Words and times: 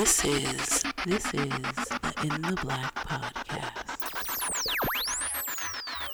This 0.00 0.24
is 0.24 0.82
this 1.06 1.24
is 1.26 1.32
the 1.32 2.14
In 2.22 2.42
the 2.42 2.58
Black 2.62 2.94
podcast. 2.94 3.90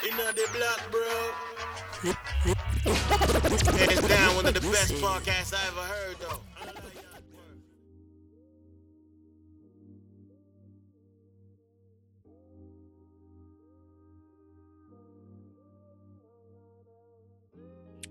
In 0.08 0.16
the 0.16 0.48
black, 0.52 0.90
bro. 0.90 1.10
Hands 3.76 4.08
down, 4.08 4.36
one 4.36 4.46
of 4.46 4.54
the 4.54 4.60
best 4.60 4.94
podcasts 4.94 5.52
I 5.54 5.66
ever 5.66 5.80
heard, 5.80 6.16
though. 6.20 6.40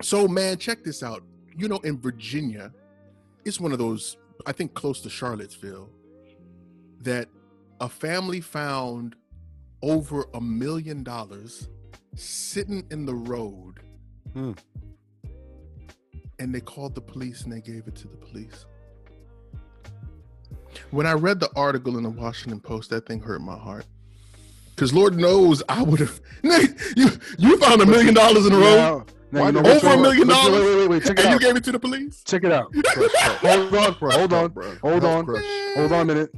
So, 0.02 0.28
man, 0.28 0.58
check 0.58 0.84
this 0.84 1.02
out. 1.02 1.24
You 1.58 1.68
know, 1.68 1.78
in 1.80 2.00
Virginia, 2.00 2.72
it's 3.46 3.60
one 3.60 3.72
of 3.72 3.80
those, 3.80 4.18
I 4.46 4.52
think, 4.52 4.74
close 4.74 5.02
to 5.02 5.10
Charlottesville, 5.10 5.90
that 7.02 7.30
a 7.80 7.88
family 7.88 8.42
found 8.42 9.16
over 9.82 10.26
a 10.34 10.42
million 10.42 11.04
dollars 11.04 11.70
sitting 12.16 12.86
in 12.92 13.06
the 13.06 13.14
road. 13.14 13.80
Hmm. 14.34 14.54
And 16.40 16.54
they 16.54 16.60
called 16.60 16.96
the 16.96 17.02
police 17.02 17.44
and 17.44 17.54
they 17.54 17.62
gave 17.62 17.88
it 17.88 17.96
to 17.96 18.08
the 18.08 18.18
police. 18.18 18.66
When 20.92 21.06
I 21.06 21.14
read 21.14 21.40
the 21.40 21.50
article 21.56 21.98
in 21.98 22.04
the 22.04 22.10
Washington 22.10 22.60
Post, 22.60 22.90
that 22.90 23.06
thing 23.06 23.22
hurt 23.22 23.42
my 23.42 23.58
heart. 23.58 23.86
Because 24.76 24.94
Lord 24.94 25.16
knows 25.16 25.64
I 25.70 25.82
would 25.84 26.00
have. 26.00 26.20
You, 26.96 27.10
you 27.38 27.58
found 27.58 27.82
a 27.82 27.86
million 27.86 28.14
dollars 28.14 28.46
in 28.46 28.54
the 28.54 28.60
road 28.60 29.06
Now, 29.32 29.48
you 29.48 29.52
know 29.52 29.60
over 29.60 29.88
a 29.88 29.98
million 29.98 30.28
dollars? 30.28 30.64
Wait, 30.64 30.76
wait, 30.76 30.90
wait, 30.90 31.04
check 31.04 31.20
it 31.20 31.26
and 31.26 31.34
you 31.34 31.40
gave 31.40 31.56
it 31.58 31.64
to 31.66 31.72
the 31.72 31.80
police? 31.80 32.24
Check 32.24 32.44
it 32.44 32.52
out. 32.52 32.74
hold 33.40 33.76
on, 33.76 33.94
hold 33.94 34.34
on, 34.34 34.52
hold 34.82 35.04
on, 35.04 35.26
hold 35.76 35.92
on 35.92 36.02
a 36.02 36.06
minute. 36.06 36.34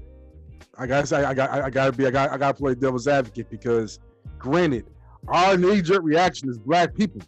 I 0.77 0.87
gotta 0.87 1.07
say, 1.07 1.23
I 1.23 1.33
got, 1.33 1.49
I 1.49 1.69
gotta 1.69 1.91
be, 1.91 2.05
I 2.05 2.11
got, 2.11 2.31
I 2.31 2.37
gotta 2.37 2.53
play 2.53 2.75
devil's 2.75 3.07
advocate 3.07 3.49
because, 3.49 3.99
granted, 4.37 4.85
our 5.27 5.57
knee-jerk 5.57 6.03
reaction 6.03 6.49
is 6.49 6.57
black 6.57 6.95
people 6.95 7.21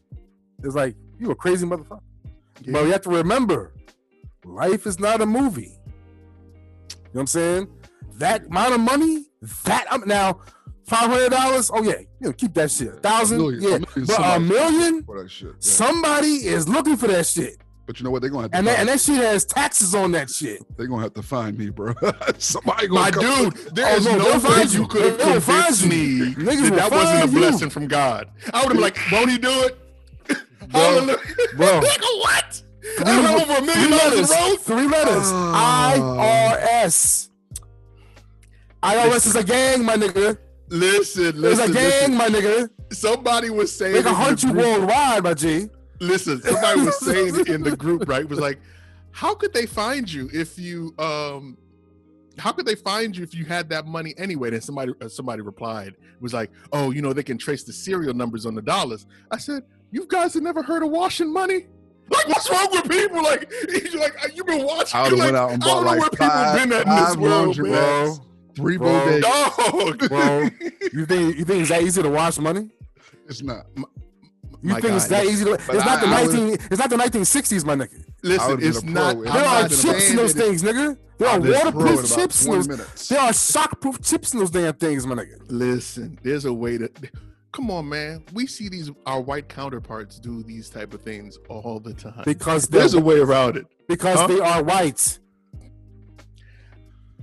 It's 0.64 0.75
like, 0.75 0.95
you 1.19 1.31
a 1.31 1.36
crazy 1.36 1.66
motherfucker. 1.66 2.02
Yeah. 2.62 2.73
But 2.73 2.86
you 2.86 2.91
have 2.91 3.02
to 3.02 3.09
remember, 3.09 3.73
life 4.45 4.86
is 4.86 5.00
not 5.00 5.22
a 5.22 5.25
movie. 5.25 5.80
You 6.89 6.95
know 6.95 7.00
what 7.12 7.22
I'm 7.22 7.28
saying? 7.28 7.67
That 8.16 8.45
amount 8.45 8.73
of 8.75 8.81
money, 8.81 9.25
that 9.64 9.91
um, 9.91 10.03
now, 10.06 10.41
five 10.90 11.09
hundred 11.09 11.30
dollars. 11.30 11.72
Oh 11.73 11.82
yeah, 11.84 12.00
you 12.00 12.06
know, 12.28 12.34
keep 12.34 12.54
that 12.56 12.72
shit. 12.72 12.90
A 12.90 12.92
thousand, 12.98 13.38
million, 13.38 13.62
yeah, 13.95 14.04
but 14.08 14.20
a 14.20 14.40
million, 14.40 15.04
for 15.04 15.22
that 15.22 15.30
shit. 15.30 15.48
yeah. 15.50 15.54
somebody 15.59 16.46
is 16.48 16.68
looking 16.68 16.98
for 16.98 17.08
that 17.08 17.26
shit, 17.26 17.58
But 17.86 18.00
you 18.00 18.04
know 18.04 18.12
what? 18.12 18.22
They're 18.22 18.30
gonna 18.31 18.44
have 18.44 18.52
to 18.52 18.58
and 18.58 18.68
that, 18.68 18.80
and 18.80 18.90
that 18.90 19.00
shit 19.00 19.16
has 19.18 19.46
taxes 19.46 19.96
on 19.96 20.12
that 20.14 20.30
shit. 20.30 20.62
they're 20.78 20.88
gonna 20.88 21.04
have 21.04 21.14
to 21.14 21.22
find 21.23 21.58
me, 21.58 21.70
bro. 21.70 21.94
Somebody 22.38 22.88
gonna 22.88 23.00
My 23.02 23.12
come- 23.12 23.50
dude, 23.52 23.76
there 23.76 23.88
Oh, 23.94 23.96
is 23.98 24.06
no, 24.06 24.18
no, 24.18 24.40
find 24.40 24.72
you 24.73 24.88
could 24.88 25.20
have 25.20 25.20
convinced 25.44 25.86
me 25.86 26.34
Niggas 26.36 26.70
that 26.70 26.76
that 26.76 26.92
wasn't 26.92 27.24
a 27.24 27.34
you. 27.34 27.40
blessing 27.40 27.70
from 27.70 27.88
God. 27.88 28.30
I 28.53 28.59
would 28.66 28.70
have 28.70 28.72
been 28.74 28.81
like, 28.81 28.98
won't 29.12 29.30
he 29.31 29.38
do 29.38 29.50
it? 29.64 29.78
Hallelujah. 30.72 31.18
bro. 31.56 31.80
like, 31.84 32.02
what? 32.02 32.62
I 33.00 33.03
don't 33.03 33.24
know 33.24 33.42
over 33.44 33.53
a 33.62 33.66
million 33.66 33.90
dollars 33.92 34.14
in 34.14 34.20
letters. 34.20 34.30
the. 34.30 34.58
Three 34.64 34.88
letters. 34.88 35.24
Ah. 35.31 36.58
IRS. 36.62 37.30
IRS 38.84 39.26
is 39.28 39.36
a 39.36 39.44
gang, 39.44 39.84
my 39.84 39.96
nigga. 39.96 40.38
Listen, 40.70 41.44
It's 41.44 41.59
a 41.59 41.66
gang, 41.67 41.73
listen. 41.73 42.16
my 42.16 42.28
nigga. 42.28 42.70
Somebody 42.92 43.50
was 43.50 43.75
saying, 43.75 43.94
They 43.94 44.02
can 44.03 44.09
in 44.12 44.16
hunt 44.16 44.44
you 44.44 44.52
group- 44.52 44.66
worldwide, 44.66 45.23
my 45.23 45.34
G. 45.34 45.70
listen, 46.00 46.42
somebody 46.42 46.81
was 46.81 47.00
saying 47.06 47.45
in 47.48 47.62
the 47.64 47.75
group, 47.75 48.08
right? 48.08 48.28
Was 48.28 48.39
like, 48.39 48.59
how 49.12 49.34
could 49.36 49.53
they 49.53 49.66
find 49.66 50.12
you 50.12 50.30
if 50.34 50.58
you 50.59 50.94
um 51.00 51.58
how 52.38 52.52
could 52.53 52.66
they 52.66 52.75
find 52.75 53.17
you 53.17 53.23
if 53.23 53.34
you 53.36 53.44
had 53.44 53.67
that 53.70 53.86
money 53.86 54.14
anyway? 54.17 54.50
Then 54.52 54.62
somebody 54.62 54.94
uh, 55.02 55.09
somebody 55.09 55.42
replied 55.42 55.95
was 56.22 56.34
like, 56.34 56.50
"Oh, 56.72 56.91
you 56.91 57.01
know, 57.01 57.12
they 57.12 57.24
can 57.24 57.38
trace 57.38 57.63
the 57.63 57.74
serial 57.74 58.13
numbers 58.13 58.46
on 58.46 58.56
the 58.56 58.62
dollars." 58.62 59.06
I 59.30 59.38
said, 59.38 59.63
"You 59.91 60.06
guys 60.07 60.36
have 60.36 60.44
never 60.44 60.63
heard 60.63 60.81
of 60.84 60.90
washing 60.90 61.34
money? 61.34 61.66
Like, 62.09 62.28
what's 62.30 62.50
wrong 62.50 62.69
with 62.72 62.90
people? 62.90 63.22
Like, 63.22 63.51
you're 63.91 64.00
like 64.01 64.13
you've 64.36 64.46
been 64.47 64.66
watching. 64.66 65.00
I 65.00 65.03
would've 65.03 65.19
like, 65.19 65.25
went 65.28 65.38
out 65.38 65.51
and 65.51 65.63
I 65.63 65.68
don't 65.68 65.75
bought 65.75 65.81
know 65.84 65.91
like 65.91 66.00
where 66.00 66.09
people 66.12 66.28
five- 66.28 66.57
been 66.59 66.74
at 66.74 66.88
in 66.88 66.96
this 66.96 67.18
world, 67.18 67.46
laundry 67.57 67.69
man. 67.72 68.18
Bags. 68.59 68.62
Three 68.62 68.78
Bro. 68.78 68.88
bodegas. 68.90 69.22
Dog, 69.22 70.09
Bro, 70.09 70.50
you 70.94 71.06
think 71.06 71.38
you 71.38 71.46
think 71.46 71.62
it's 71.62 71.70
that 71.70 71.81
easy 71.84 72.02
to 72.03 72.09
wash 72.09 72.38
money? 72.38 72.70
It's 73.28 73.42
not. 73.42 73.66
You 74.62 74.74
My 74.74 74.81
think 74.81 74.96
it's 74.96 75.08
guy, 75.08 75.24
that 75.24 75.31
easy 75.31 75.46
to 75.46 75.53
it's 75.53 75.68
But 75.68 75.75
not 75.78 76.02
the 76.02 76.08
I- 76.08 76.20
I 76.22 76.25
nineteen 76.25 76.53
it's 76.53 76.78
not 76.80 76.90
the 76.90 76.98
nineteen 76.98 77.25
sixties, 77.25 77.64
my 77.64 77.75
nigga. 77.75 78.03
Listen, 78.24 78.59
it's 78.62 78.84
not. 78.84 79.16
There 79.22 79.31
I'm 79.31 79.38
are 79.38 79.62
not 79.62 79.69
chips 79.72 80.09
in 80.09 80.16
those 80.18 80.34
that 80.34 80.44
it- 80.44 80.48
things, 80.48 80.64
nigga. 80.64 80.98
There 81.18 81.28
are 81.28 81.36
I've 81.36 81.44
been 81.44 81.52
pro 81.53 81.69
in 81.69 81.75
waterproof 81.96 82.16
chips 82.16 82.46
in 82.46 82.52
those. 82.52 82.68
minutes. 82.68 83.08
There 83.09 83.19
are 83.19 83.31
shockproof 83.31 84.03
chips 84.06 84.34
in 84.34 84.40
those 84.40 84.52
damn 84.52 84.74
things, 84.74 85.06
my 85.06 85.16
nigga. 85.16 85.42
Listen, 85.50 86.18
there's 86.24 86.46
a 86.46 86.53
way 86.53 86.78
to. 86.78 86.90
Come 87.52 87.72
on, 87.72 87.90
man. 87.90 88.24
We 88.34 88.48
see 88.48 88.69
these 88.69 88.92
our 89.06 89.19
white 89.22 89.50
counterparts 89.50 90.19
do 90.19 90.44
these 90.44 90.69
type 90.69 90.94
of 90.94 91.02
things 91.02 91.38
all 91.50 91.80
the 91.80 91.94
time. 91.94 92.22
Because 92.25 92.68
There's 92.68 92.94
a 92.94 93.02
way 93.02 93.19
around 93.19 93.58
it. 93.58 93.66
because 93.88 94.19
Huh? 94.19 94.28
they 94.28 94.40
are 94.40 94.62
white. 94.64 95.19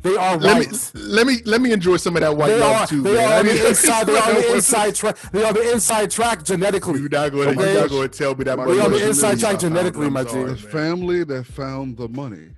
They 0.07 0.17
are 0.17 0.37
Let 0.37 0.59
me 0.71 0.79
let 0.95 1.27
me 1.27 1.39
let 1.45 1.61
me 1.61 1.73
enjoy 1.73 1.97
some 1.97 2.15
of 2.17 2.21
that 2.23 2.37
white 2.37 2.49
They 2.49 2.61
love 2.61 2.83
are, 2.83 2.87
too. 2.87 3.03
they 3.03 3.15
man. 3.15 3.33
are 3.33 3.39
on 3.41 3.47
the 3.47 3.69
inside. 3.69 4.07
They 4.07 4.17
are 4.19 4.35
the 4.35 4.55
inside 4.55 4.95
track. 4.95 5.19
They 5.33 5.45
are 5.45 5.53
the 5.53 5.73
inside 5.73 6.11
track 6.13 6.45
genetically. 6.45 7.01
not 7.09 7.33
going 7.33 7.55
to 7.57 7.61
Okay. 7.61 7.73
you're 7.73 7.81
not 7.83 7.91
going 7.91 8.09
to 8.09 8.17
tell 8.19 8.35
me 8.37 8.45
that. 8.45 8.57
They 8.57 8.81
are 8.81 8.89
the 8.89 9.09
inside 9.09 9.41
track 9.41 9.59
genetically, 9.59 10.09
my 10.09 10.25
sorry, 10.25 10.51
The 10.53 10.57
family 10.57 11.25
that 11.25 11.45
found 11.47 11.97
the 11.97 12.09
money 12.09 12.51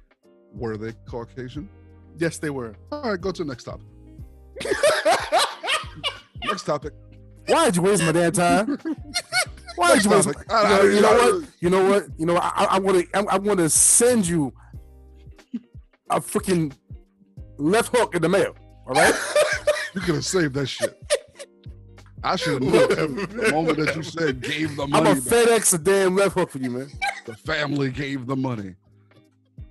were 0.53 0.76
they 0.76 0.92
Caucasian? 1.08 1.69
Yes, 2.19 2.37
they 2.38 2.50
were. 2.50 2.75
All 2.92 3.03
right, 3.12 3.20
go 3.20 3.32
to 3.32 3.44
the 3.44 3.48
next 3.48 3.64
topic. 3.64 3.87
Next 6.44 6.64
topic. 6.64 6.92
Why 7.47 7.66
did 7.66 7.76
you 7.76 7.82
waste 7.82 8.03
my 8.03 8.12
damn 8.12 8.32
time? 8.32 8.78
Why 9.76 9.94
did 9.94 10.04
you 10.04 10.10
waste? 10.10 10.26
Next 10.26 10.26
My, 10.26 10.32
topic. 10.32 10.50
I- 10.50 10.78
I- 10.81 10.82
you, 10.82 11.00
know, 11.00 11.00
you 11.00 11.00
know 11.00 11.19
what? 11.19 11.44
You 11.60 11.70
know 11.70 11.84
what? 11.88 12.04
You 12.19 12.26
know? 12.26 12.37
I, 12.37 12.66
I 12.72 12.78
want 12.78 12.98
to. 13.12 13.19
I, 13.19 13.34
I 13.34 13.38
want 13.38 13.58
to 13.58 13.69
send 13.70 14.26
you 14.26 14.53
a 16.10 16.20
freaking 16.20 16.72
left 17.58 17.94
hook 17.96 18.14
in 18.14 18.22
the 18.22 18.28
mail. 18.28 18.54
All 18.86 18.94
right. 18.94 19.14
You 19.94 20.02
could 20.02 20.16
have 20.16 20.24
saved 20.24 20.52
that 20.54 20.66
shit. 20.66 20.96
I 22.22 22.36
should 22.36 22.62
have 22.62 22.72
known 22.72 23.16
the 23.16 23.50
moment 23.52 23.78
that 23.78 23.96
you 23.96 24.02
said 24.02 24.42
gave 24.42 24.76
the 24.76 24.86
money. 24.86 24.92
I'm 24.92 25.04
money. 25.14 25.20
gonna 25.20 25.46
back. 25.46 25.48
FedEx 25.60 25.74
a 25.74 25.78
damn 25.78 26.14
left 26.14 26.34
hook 26.34 26.50
for 26.50 26.58
you, 26.58 26.70
man. 26.70 26.91
The 27.24 27.34
family 27.34 27.91
gave 27.91 28.26
the 28.26 28.36
money. 28.36 28.74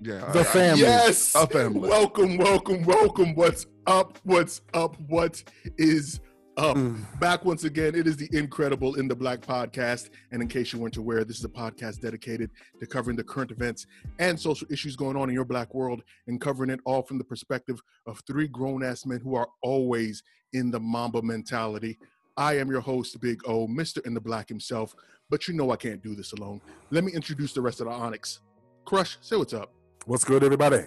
Yeah. 0.02 0.30
The 0.32 0.40
I- 0.40 0.42
I- 0.42 0.44
family. 0.44 0.80
Yes. 0.82 1.34
A 1.36 1.46
family. 1.46 1.88
Welcome, 1.88 2.36
welcome, 2.36 2.82
welcome. 2.84 3.34
What's 3.36 3.66
up? 3.86 4.18
What's 4.24 4.60
up? 4.74 4.96
What 5.06 5.42
is 5.78 6.18
up? 6.58 6.76
Mm. 6.76 7.20
Back 7.20 7.44
once 7.44 7.64
again. 7.64 7.94
It 7.94 8.06
is 8.06 8.16
the 8.16 8.28
incredible 8.32 8.96
In 8.96 9.08
the 9.08 9.14
Black 9.14 9.40
podcast. 9.40 10.10
And 10.32 10.42
in 10.42 10.48
case 10.48 10.72
you 10.72 10.78
weren't 10.78 10.96
aware, 10.96 11.24
this 11.24 11.38
is 11.38 11.44
a 11.44 11.48
podcast 11.48 12.00
dedicated 12.00 12.50
to 12.80 12.86
covering 12.86 13.16
the 13.16 13.24
current 13.24 13.50
events 13.50 13.86
and 14.18 14.38
social 14.38 14.66
issues 14.70 14.96
going 14.96 15.16
on 15.16 15.28
in 15.28 15.34
your 15.34 15.44
black 15.44 15.72
world 15.72 16.02
and 16.26 16.40
covering 16.40 16.70
it 16.70 16.80
all 16.84 17.02
from 17.02 17.16
the 17.18 17.24
perspective 17.24 17.80
of 18.06 18.20
three 18.26 18.48
grown 18.48 18.82
ass 18.82 19.06
men 19.06 19.20
who 19.20 19.34
are 19.36 19.48
always 19.62 20.22
in 20.52 20.70
the 20.70 20.80
Mamba 20.80 21.22
mentality. 21.22 21.98
I 22.36 22.58
am 22.58 22.70
your 22.70 22.80
host, 22.80 23.20
Big 23.20 23.40
O, 23.46 23.66
Mr. 23.66 24.04
In 24.06 24.14
the 24.14 24.20
Black 24.20 24.48
himself. 24.48 24.94
But 25.30 25.46
you 25.46 25.54
know 25.54 25.70
I 25.70 25.76
can't 25.76 26.02
do 26.02 26.14
this 26.14 26.32
alone. 26.32 26.60
Let 26.90 27.04
me 27.04 27.12
introduce 27.12 27.52
the 27.52 27.60
rest 27.60 27.80
of 27.80 27.86
the 27.86 27.92
Onyx. 27.92 28.40
Crush, 28.84 29.18
say 29.20 29.36
what's 29.36 29.52
up. 29.52 29.72
What's 30.06 30.24
good, 30.24 30.42
everybody? 30.42 30.84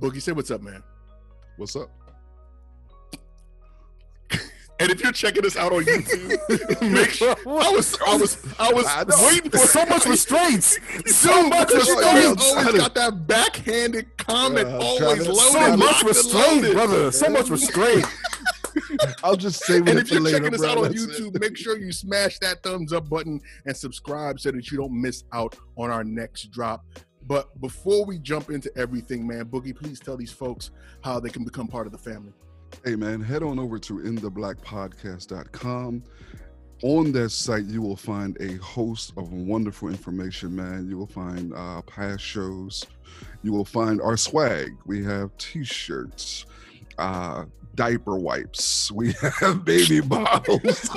Boogie, 0.00 0.22
say 0.22 0.32
what's 0.32 0.50
up, 0.50 0.62
man. 0.62 0.82
What's 1.56 1.76
up? 1.76 1.90
And 4.80 4.90
if 4.90 5.02
you're 5.02 5.12
checking 5.12 5.44
us 5.44 5.56
out 5.56 5.72
on 5.72 5.84
YouTube, 5.84 6.90
make 6.90 7.10
sure 7.10 7.36
I 7.46 7.70
was 7.70 7.96
I 8.06 8.16
was 8.16 8.38
I 8.58 8.72
was 8.72 8.86
I 8.86 9.04
waiting 9.26 9.50
for 9.50 9.58
So 9.58 9.84
much 9.86 10.06
restraints. 10.06 10.78
So 11.06 11.48
much 11.48 11.68
because 11.68 11.86
you 11.86 11.96
restraints. 11.98 12.42
he's 12.44 12.52
always 12.56 12.78
got 12.78 12.94
that 12.94 13.26
backhanded 13.26 14.16
comment, 14.16 14.68
Yeah, 14.68 14.78
always 14.78 15.28
loaded, 15.28 15.36
So 15.52 15.76
much 15.76 16.02
restraint, 16.02 16.72
brother. 16.72 17.12
So 17.12 17.28
much 17.28 17.50
restraint. 17.50 18.06
I'll 19.22 19.36
just 19.36 19.62
save 19.64 19.86
And 19.86 19.98
if 19.98 20.10
you're 20.10 20.20
later, 20.20 20.38
checking 20.38 20.54
us 20.54 20.64
out 20.64 20.78
on 20.78 20.84
That's 20.84 21.02
it. 21.04 21.10
YouTube, 21.10 21.40
make 21.40 21.56
sure 21.56 21.76
you 21.78 21.92
smash 21.92 22.38
that 22.38 22.62
thumbs 22.62 22.92
up 22.92 23.08
button 23.08 23.40
and 23.66 23.76
subscribe 23.76 24.40
so 24.40 24.50
that 24.50 24.70
you 24.70 24.78
don't 24.78 24.92
miss 24.98 25.24
out 25.32 25.56
on 25.76 25.90
our 25.90 26.04
next 26.04 26.50
drop. 26.50 26.84
But 27.26 27.60
before 27.60 28.04
we 28.06 28.18
jump 28.18 28.50
into 28.50 28.70
everything, 28.76 29.26
man, 29.26 29.44
Boogie, 29.44 29.76
please 29.76 30.00
tell 30.00 30.16
these 30.16 30.32
folks 30.32 30.70
how 31.04 31.20
they 31.20 31.28
can 31.28 31.44
become 31.44 31.68
part 31.68 31.86
of 31.86 31.92
the 31.92 31.98
family. 31.98 32.32
Hey 32.84 32.96
man, 32.96 33.20
head 33.20 33.42
on 33.42 33.58
over 33.58 33.78
to 33.78 33.98
intheblackpodcast.com. 33.98 36.02
On 36.82 37.12
that 37.12 37.28
site, 37.30 37.64
you 37.66 37.82
will 37.82 37.96
find 37.96 38.38
a 38.40 38.54
host 38.56 39.12
of 39.18 39.30
wonderful 39.32 39.88
information, 39.88 40.56
man. 40.56 40.88
You 40.88 40.96
will 40.96 41.06
find 41.06 41.52
uh, 41.54 41.82
past 41.82 42.22
shows. 42.22 42.86
You 43.42 43.52
will 43.52 43.66
find 43.66 44.00
our 44.00 44.16
swag. 44.16 44.74
We 44.86 45.04
have 45.04 45.36
t-shirts. 45.36 46.46
uh, 46.98 47.44
diaper 47.74 48.16
wipes. 48.16 48.90
We 48.92 49.12
have 49.40 49.64
baby 49.64 50.00
bottles. 50.00 50.60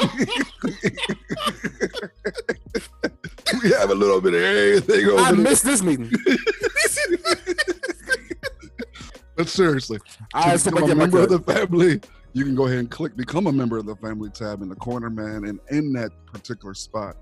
we 3.64 3.70
have 3.72 3.90
a 3.90 3.96
little 3.96 4.22
bit 4.22 4.34
of 4.34 4.42
everything 4.42 5.06
over 5.08 5.22
I 5.22 5.32
missed 5.34 5.66
this 5.66 5.82
meeting. 5.84 6.12
But 9.36 9.48
seriously, 9.48 10.00
I 10.34 10.58
become 10.58 10.90
a 10.90 10.96
member 10.96 11.20
of 11.20 11.30
the 11.30 11.40
family, 11.40 12.00
you 12.34 12.44
can 12.44 12.56
go 12.56 12.66
ahead 12.66 12.80
and 12.80 12.90
click 12.90 13.16
become 13.16 13.48
a 13.48 13.52
member 13.52 13.78
of 13.78 13.86
the 13.86 13.96
family 13.96 14.30
tab 14.30 14.62
in 14.62 14.70
the 14.70 14.76
corner, 14.76 15.10
man. 15.10 15.46
And 15.46 15.60
in 15.70 15.94
that 15.94 16.12
particular 16.26 16.74
spot, 16.74 17.16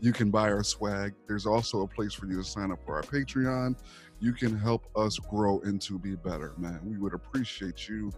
you 0.00 0.12
can 0.12 0.30
buy 0.30 0.50
our 0.50 0.62
swag. 0.62 1.14
There's 1.26 1.46
also 1.46 1.82
a 1.82 1.86
place 1.86 2.14
for 2.14 2.26
you 2.26 2.36
to 2.36 2.44
sign 2.44 2.70
up 2.70 2.78
for 2.84 2.96
our 2.96 3.02
Patreon. 3.02 3.76
You 4.20 4.32
can 4.32 4.56
help 4.56 4.86
us 4.96 5.18
grow 5.18 5.60
and 5.60 5.80
to 5.82 5.98
be 5.98 6.16
better, 6.16 6.52
man. 6.58 6.80
We 6.84 6.98
would 6.98 7.14
appreciate 7.14 7.88
you 7.88 8.12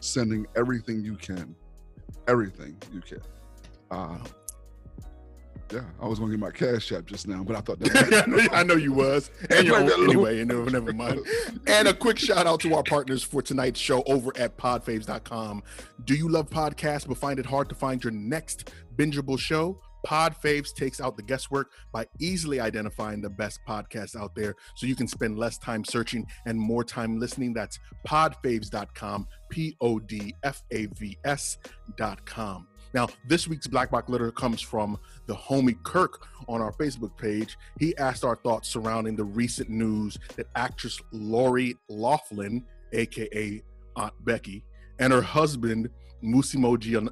sending 0.00 0.46
everything 0.56 1.04
you 1.04 1.16
can, 1.16 1.54
everything 2.28 2.76
you 2.92 3.00
can. 3.00 3.20
Uh, 3.90 4.18
yeah, 5.72 5.84
I 6.00 6.06
was 6.06 6.18
gonna 6.18 6.30
get 6.30 6.40
my 6.40 6.50
cash 6.50 6.92
app 6.92 7.06
just 7.06 7.26
now, 7.26 7.42
but 7.42 7.56
I 7.56 7.60
thought 7.60 7.78
that 7.80 8.26
I, 8.26 8.30
know, 8.30 8.48
I 8.52 8.62
know 8.62 8.74
you 8.74 8.92
was, 8.92 9.30
and 9.50 9.66
you 9.66 9.74
anyway. 9.74 10.38
You 10.38 10.44
know, 10.44 10.64
never 10.64 10.92
mind. 10.92 11.20
And 11.66 11.88
a 11.88 11.94
quick 11.94 12.18
shout 12.18 12.46
out 12.46 12.60
to 12.60 12.74
our 12.74 12.82
partners 12.82 13.22
for 13.22 13.42
tonight's 13.42 13.80
show 13.80 14.02
over 14.04 14.32
at 14.36 14.58
podfaves.com. 14.58 15.62
Do 16.04 16.14
you 16.14 16.28
love 16.28 16.50
podcasts 16.50 17.06
but 17.06 17.16
find 17.16 17.38
it 17.38 17.46
hard 17.46 17.68
to 17.70 17.74
find 17.74 18.02
your 18.02 18.12
next 18.12 18.72
bingeable 18.96 19.38
show? 19.38 19.80
Podfaves 20.06 20.74
takes 20.74 21.00
out 21.00 21.16
the 21.16 21.22
guesswork 21.22 21.70
by 21.92 22.06
easily 22.18 22.58
identifying 22.58 23.20
the 23.20 23.30
best 23.30 23.60
podcasts 23.68 24.16
out 24.16 24.34
there 24.34 24.54
so 24.74 24.86
you 24.86 24.96
can 24.96 25.06
spend 25.06 25.38
less 25.38 25.58
time 25.58 25.84
searching 25.84 26.26
and 26.44 26.58
more 26.58 26.82
time 26.82 27.20
listening. 27.20 27.54
That's 27.54 27.78
podfaves.com, 28.06 29.28
P 29.50 29.76
O 29.80 30.00
D 30.00 30.34
F 30.42 30.62
A 30.72 30.86
V 30.86 31.16
S.com. 31.24 32.66
Now, 32.94 33.08
this 33.26 33.48
week's 33.48 33.66
Black 33.66 33.90
Box 33.90 34.08
Letter 34.08 34.30
comes 34.30 34.60
from 34.60 34.98
the 35.26 35.34
homie 35.34 35.82
Kirk 35.82 36.26
on 36.48 36.60
our 36.60 36.72
Facebook 36.72 37.16
page. 37.16 37.56
He 37.78 37.96
asked 37.96 38.24
our 38.24 38.36
thoughts 38.36 38.68
surrounding 38.68 39.16
the 39.16 39.24
recent 39.24 39.70
news 39.70 40.18
that 40.36 40.46
actress 40.54 41.00
Lori 41.10 41.76
Loughlin, 41.88 42.64
aka 42.92 43.62
Aunt 43.96 44.24
Becky, 44.24 44.64
and 44.98 45.12
her 45.12 45.22
husband 45.22 45.88
Mossimo 46.22 46.78
Gian- 46.78 47.10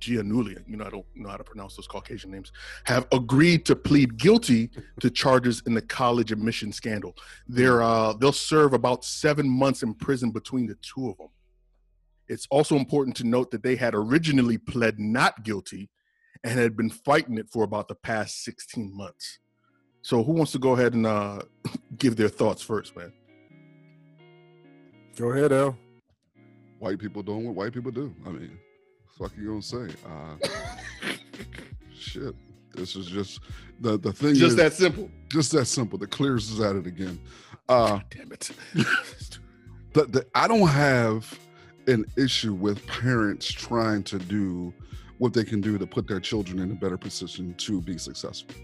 Giannulli, 0.00 0.62
you 0.68 0.76
know 0.76 0.84
I 0.84 0.90
don't 0.90 1.06
know 1.14 1.30
how 1.30 1.36
to 1.36 1.44
pronounce 1.44 1.76
those 1.76 1.86
Caucasian 1.86 2.30
names, 2.30 2.52
have 2.84 3.06
agreed 3.12 3.64
to 3.66 3.76
plead 3.76 4.18
guilty 4.18 4.70
to 5.00 5.08
charges 5.08 5.62
in 5.66 5.72
the 5.72 5.80
college 5.80 6.30
admission 6.30 6.72
scandal. 6.72 7.16
They're 7.48 7.82
uh, 7.82 8.12
they'll 8.14 8.32
serve 8.32 8.74
about 8.74 9.04
seven 9.04 9.48
months 9.48 9.82
in 9.82 9.94
prison 9.94 10.30
between 10.30 10.66
the 10.66 10.76
two 10.82 11.08
of 11.08 11.16
them. 11.16 11.28
It's 12.28 12.46
also 12.50 12.76
important 12.76 13.16
to 13.16 13.24
note 13.24 13.50
that 13.50 13.62
they 13.62 13.76
had 13.76 13.94
originally 13.94 14.58
pled 14.58 14.98
not 14.98 15.44
guilty 15.44 15.90
and 16.42 16.58
had 16.58 16.76
been 16.76 16.90
fighting 16.90 17.38
it 17.38 17.48
for 17.50 17.64
about 17.64 17.88
the 17.88 17.94
past 17.94 18.44
16 18.44 18.94
months. 18.94 19.38
So 20.02 20.22
who 20.22 20.32
wants 20.32 20.52
to 20.52 20.58
go 20.58 20.72
ahead 20.72 20.94
and 20.94 21.06
uh, 21.06 21.40
give 21.98 22.16
their 22.16 22.28
thoughts 22.28 22.62
first, 22.62 22.96
man? 22.96 23.12
Go 25.16 25.30
ahead, 25.30 25.52
Al. 25.52 25.78
white 26.78 26.98
people 26.98 27.22
doing 27.22 27.46
what 27.46 27.54
white 27.54 27.72
people 27.72 27.92
do. 27.92 28.14
I 28.26 28.30
mean, 28.30 28.58
fuck 29.18 29.32
you 29.38 29.48
gonna 29.48 29.62
say? 29.62 29.94
Uh, 30.04 30.36
shit. 31.94 32.34
This 32.74 32.96
is 32.96 33.06
just 33.06 33.40
the 33.80 33.96
the 33.98 34.12
thing. 34.12 34.34
Just 34.34 34.42
is, 34.42 34.56
that 34.56 34.72
simple. 34.72 35.08
just 35.28 35.52
that 35.52 35.66
simple. 35.66 35.98
The 35.98 36.08
clears 36.08 36.50
is 36.50 36.60
at 36.60 36.74
it 36.76 36.86
again. 36.86 37.20
Uh, 37.68 38.00
Damn 38.10 38.32
it. 38.32 38.50
the, 39.92 40.04
the, 40.06 40.26
I 40.34 40.48
don't 40.48 40.66
have 40.66 41.38
an 41.86 42.04
issue 42.16 42.54
with 42.54 42.86
parents 42.86 43.50
trying 43.50 44.02
to 44.04 44.18
do 44.18 44.72
what 45.18 45.32
they 45.32 45.44
can 45.44 45.60
do 45.60 45.78
to 45.78 45.86
put 45.86 46.08
their 46.08 46.20
children 46.20 46.58
in 46.58 46.70
a 46.70 46.74
better 46.74 46.96
position 46.96 47.54
to 47.54 47.80
be 47.80 47.98
successful. 47.98 48.54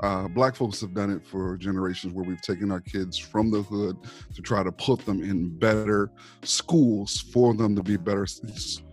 Uh, 0.00 0.26
black 0.28 0.56
folks 0.56 0.80
have 0.80 0.92
done 0.92 1.10
it 1.10 1.24
for 1.24 1.56
generations 1.56 2.12
where 2.12 2.24
we've 2.24 2.42
taken 2.42 2.70
our 2.70 2.80
kids 2.80 3.16
from 3.16 3.50
the 3.50 3.62
hood 3.62 3.96
to 4.34 4.42
try 4.42 4.62
to 4.62 4.72
put 4.72 5.04
them 5.06 5.22
in 5.22 5.56
better 5.58 6.10
schools 6.42 7.20
for 7.20 7.54
them 7.54 7.76
to 7.76 7.82
be 7.82 7.96
better 7.96 8.26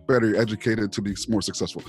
better 0.08 0.36
educated 0.36 0.92
to 0.92 1.02
be 1.02 1.16
more 1.30 1.42
successful 1.42 1.82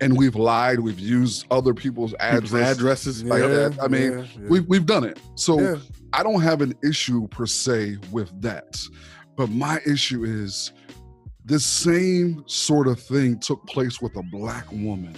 and 0.00 0.16
we've 0.16 0.34
lied 0.34 0.80
we've 0.80 0.98
used 0.98 1.46
other 1.50 1.72
people's 1.72 2.12
address 2.18 2.76
addresses. 2.76 3.22
like 3.22 3.40
that. 3.42 3.78
I 3.80 3.88
mean, 3.88 4.12
yeah, 4.12 4.18
yeah. 4.18 4.48
we've, 4.48 4.66
we've 4.66 4.86
done 4.86 5.04
it 5.04 5.20
so 5.34 5.60
Yeah. 5.60 5.76
I 6.12 6.22
don't 6.22 6.40
have 6.40 6.62
an 6.62 6.74
issue 6.82 7.28
per 7.28 7.46
se 7.46 7.98
with 8.10 8.40
that. 8.40 8.80
But 9.36 9.50
my 9.50 9.80
issue 9.86 10.24
is 10.24 10.72
this 11.48 11.64
same 11.64 12.44
sort 12.46 12.86
of 12.86 13.00
thing 13.00 13.38
took 13.38 13.64
place 13.66 14.00
with 14.02 14.14
a 14.16 14.22
black 14.22 14.70
woman 14.70 15.14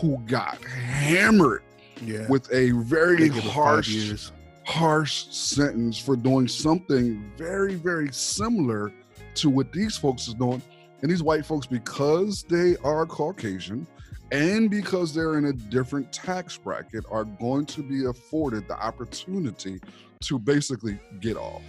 who 0.00 0.16
got 0.26 0.62
hammered 0.64 1.62
Yeah. 2.00 2.26
with 2.28 2.50
a 2.52 2.70
very 2.70 3.16
give 3.28 3.36
it 3.36 3.42
five 3.42 3.52
harsh, 3.52 4.30
harsh 4.64 5.26
sentence 5.30 5.98
for 5.98 6.14
doing 6.16 6.46
something 6.46 7.30
very, 7.36 7.74
very 7.74 8.12
similar 8.12 8.92
to 9.34 9.50
what 9.50 9.72
these 9.72 9.96
folks 9.96 10.28
is 10.28 10.34
doing. 10.34 10.62
And 11.02 11.10
these 11.10 11.22
white 11.24 11.44
folks, 11.44 11.66
because 11.66 12.44
they 12.44 12.76
are 12.84 13.04
Caucasian 13.04 13.86
and 14.30 14.70
because 14.70 15.12
they're 15.12 15.36
in 15.38 15.46
a 15.46 15.52
different 15.52 16.12
tax 16.12 16.56
bracket, 16.56 17.04
are 17.10 17.24
going 17.24 17.66
to 17.66 17.82
be 17.82 18.04
afforded 18.06 18.68
the 18.68 18.74
opportunity 18.80 19.80
to 20.20 20.38
basically 20.38 20.98
get 21.20 21.36
off. 21.36 21.62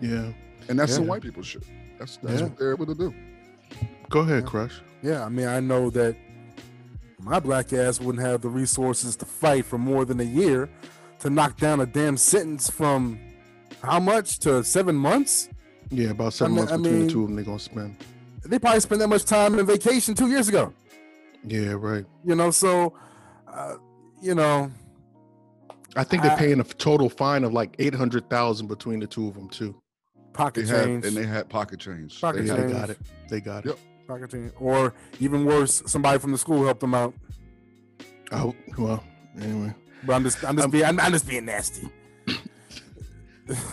Yeah. 0.00 0.32
And 0.70 0.78
that's 0.78 0.94
some 0.94 1.04
Yeah. 1.04 1.10
white 1.10 1.22
people 1.22 1.42
shit. 1.42 1.62
That's 1.98 2.16
that's 2.18 2.40
Yeah. 2.40 2.46
what 2.46 2.58
they're 2.58 2.72
able 2.72 2.86
to 2.86 2.94
do. 2.94 3.14
Go 4.10 4.20
ahead, 4.20 4.44
Yeah. 4.44 4.48
Crush. 4.50 4.80
Yeah, 5.02 5.24
I 5.24 5.28
mean, 5.28 5.46
I 5.46 5.60
know 5.60 5.90
that 5.90 6.16
my 7.20 7.38
black 7.40 7.72
ass 7.72 8.00
wouldn't 8.00 8.24
have 8.24 8.40
the 8.40 8.48
resources 8.48 9.16
to 9.16 9.24
fight 9.26 9.64
for 9.64 9.78
more 9.78 10.04
than 10.04 10.20
a 10.20 10.24
year 10.24 10.68
to 11.20 11.30
knock 11.30 11.56
down 11.58 11.80
a 11.80 11.86
damn 11.86 12.16
sentence 12.16 12.70
from 12.70 13.18
how 13.82 14.00
much 14.00 14.38
to 14.40 14.62
seven 14.64 14.94
months? 14.96 15.48
Yeah, 15.90 16.10
about 16.10 16.32
seven 16.32 16.52
mean- 16.54 16.60
months 16.64 16.72
I 16.72 16.76
between 16.76 16.94
mean- 16.98 17.06
the 17.06 17.12
two 17.12 17.22
of 17.22 17.26
them, 17.28 17.36
they're 17.36 17.44
going 17.44 17.58
to 17.58 17.64
spend. 17.64 17.96
They 18.44 18.58
probably 18.58 18.80
spent 18.80 19.00
that 19.00 19.08
much 19.08 19.24
time 19.24 19.58
in 19.58 19.66
vacation 19.66 20.14
two 20.14 20.28
years 20.28 20.48
ago. 20.48 20.72
Yeah, 21.44 21.72
right. 21.72 22.04
You 22.24 22.34
know, 22.34 22.50
so 22.50 22.94
uh, 23.52 23.74
you 24.22 24.34
know, 24.34 24.70
I 25.96 26.04
think 26.04 26.22
they're 26.22 26.32
I- 26.32 26.36
paying 26.38 26.60
a 26.60 26.64
total 26.64 27.08
fine 27.08 27.44
of 27.44 27.52
like 27.52 27.74
800000 27.78 28.66
between 28.68 29.00
the 29.00 29.06
two 29.06 29.28
of 29.28 29.34
them, 29.34 29.48
too. 29.48 29.74
They 30.38 30.44
pocket 30.44 30.68
had 30.68 30.84
change, 30.84 31.04
and 31.06 31.16
they 31.16 31.26
had 31.26 31.48
pocket 31.48 31.80
change. 31.80 32.20
Pocket 32.20 32.42
They 32.42 32.46
Yeah, 32.46 32.52
had- 32.54 32.58
they 32.68 32.72
change. 32.72 32.80
got 32.80 32.90
it. 32.90 32.98
They 33.28 33.40
got 33.40 33.66
it. 33.66 33.68
Yep. 33.70 33.78
pocket 34.06 34.30
change, 34.30 34.52
or 34.60 34.94
even 35.20 35.44
worse, 35.44 35.82
somebody 35.86 36.18
from 36.20 36.30
the 36.32 36.38
school 36.38 36.64
helped 36.64 36.80
them 36.80 36.94
out. 36.94 37.12
Oh, 38.32 38.54
well, 38.78 39.02
anyway. 39.40 39.74
But 40.06 40.14
I'm 40.14 40.22
just, 40.22 40.44
I'm 40.44 40.54
just 40.54 40.64
Um, 40.66 40.70
being, 40.70 40.84
I'm, 40.84 41.00
I'm 41.00 41.12
just 41.12 41.26
being 41.28 41.44
nasty. 41.44 41.88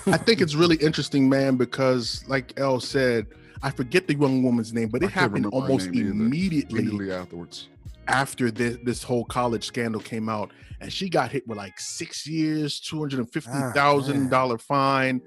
I 0.08 0.18
think 0.18 0.42
it's 0.44 0.56
really 0.56 0.78
interesting, 0.78 1.30
man, 1.30 1.56
because 1.56 2.24
like 2.28 2.54
El 2.58 2.80
said, 2.80 3.28
I 3.62 3.70
forget 3.72 4.08
the 4.08 4.16
young 4.16 4.42
woman's 4.44 4.74
name, 4.74 4.90
but 4.90 5.04
it 5.04 5.12
happened 5.12 5.46
almost 5.48 5.88
immediately 5.88 6.80
immediately 6.80 7.12
afterwards. 7.12 7.68
after 8.08 8.50
this 8.52 8.78
this 8.84 9.04
whole 9.04 9.26
college 9.26 9.66
scandal 9.66 10.02
came 10.02 10.30
out, 10.30 10.52
and 10.82 10.92
she 10.92 11.10
got 11.10 11.32
hit 11.32 11.48
with 11.48 11.58
like 11.58 11.80
six 11.80 12.26
years, 12.28 12.80
two 12.80 13.00
hundred 13.00 13.20
and 13.20 13.32
fifty 13.32 13.52
thousand 13.74 14.30
dollar 14.30 14.58
fine. 14.58 15.22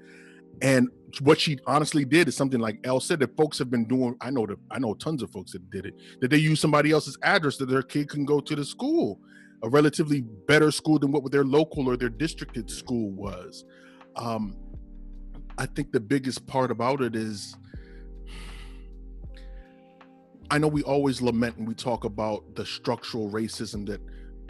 And 0.61 0.89
what 1.21 1.39
she 1.39 1.57
honestly 1.65 2.05
did 2.05 2.27
is 2.27 2.35
something 2.35 2.59
like 2.59 2.79
El 2.83 2.99
said 2.99 3.19
that 3.19 3.35
folks 3.35 3.57
have 3.59 3.69
been 3.69 3.85
doing. 3.85 4.15
I 4.21 4.29
know 4.29 4.45
that 4.45 4.57
I 4.71 4.79
know 4.79 4.93
tons 4.93 5.21
of 5.23 5.31
folks 5.31 5.51
that 5.53 5.69
did 5.69 5.85
it. 5.85 5.95
That 6.21 6.29
they 6.29 6.37
use 6.37 6.59
somebody 6.59 6.91
else's 6.91 7.17
address 7.23 7.57
that 7.57 7.69
their 7.69 7.81
kid 7.81 8.09
can 8.09 8.25
go 8.25 8.39
to 8.39 8.55
the 8.55 8.65
school, 8.65 9.19
a 9.63 9.69
relatively 9.69 10.21
better 10.21 10.71
school 10.71 10.99
than 10.99 11.11
what 11.11 11.31
their 11.31 11.45
local 11.45 11.87
or 11.87 11.97
their 11.97 12.09
districted 12.09 12.69
school 12.69 13.11
was. 13.11 13.65
Um, 14.15 14.55
I 15.57 15.65
think 15.65 15.91
the 15.91 15.99
biggest 15.99 16.47
part 16.47 16.71
about 16.71 17.01
it 17.01 17.15
is 17.15 17.55
I 20.51 20.57
know 20.57 20.67
we 20.67 20.83
always 20.83 21.21
lament 21.21 21.57
and 21.57 21.67
we 21.67 21.75
talk 21.75 22.05
about 22.05 22.55
the 22.55 22.65
structural 22.65 23.29
racism 23.29 23.85
that 23.87 24.01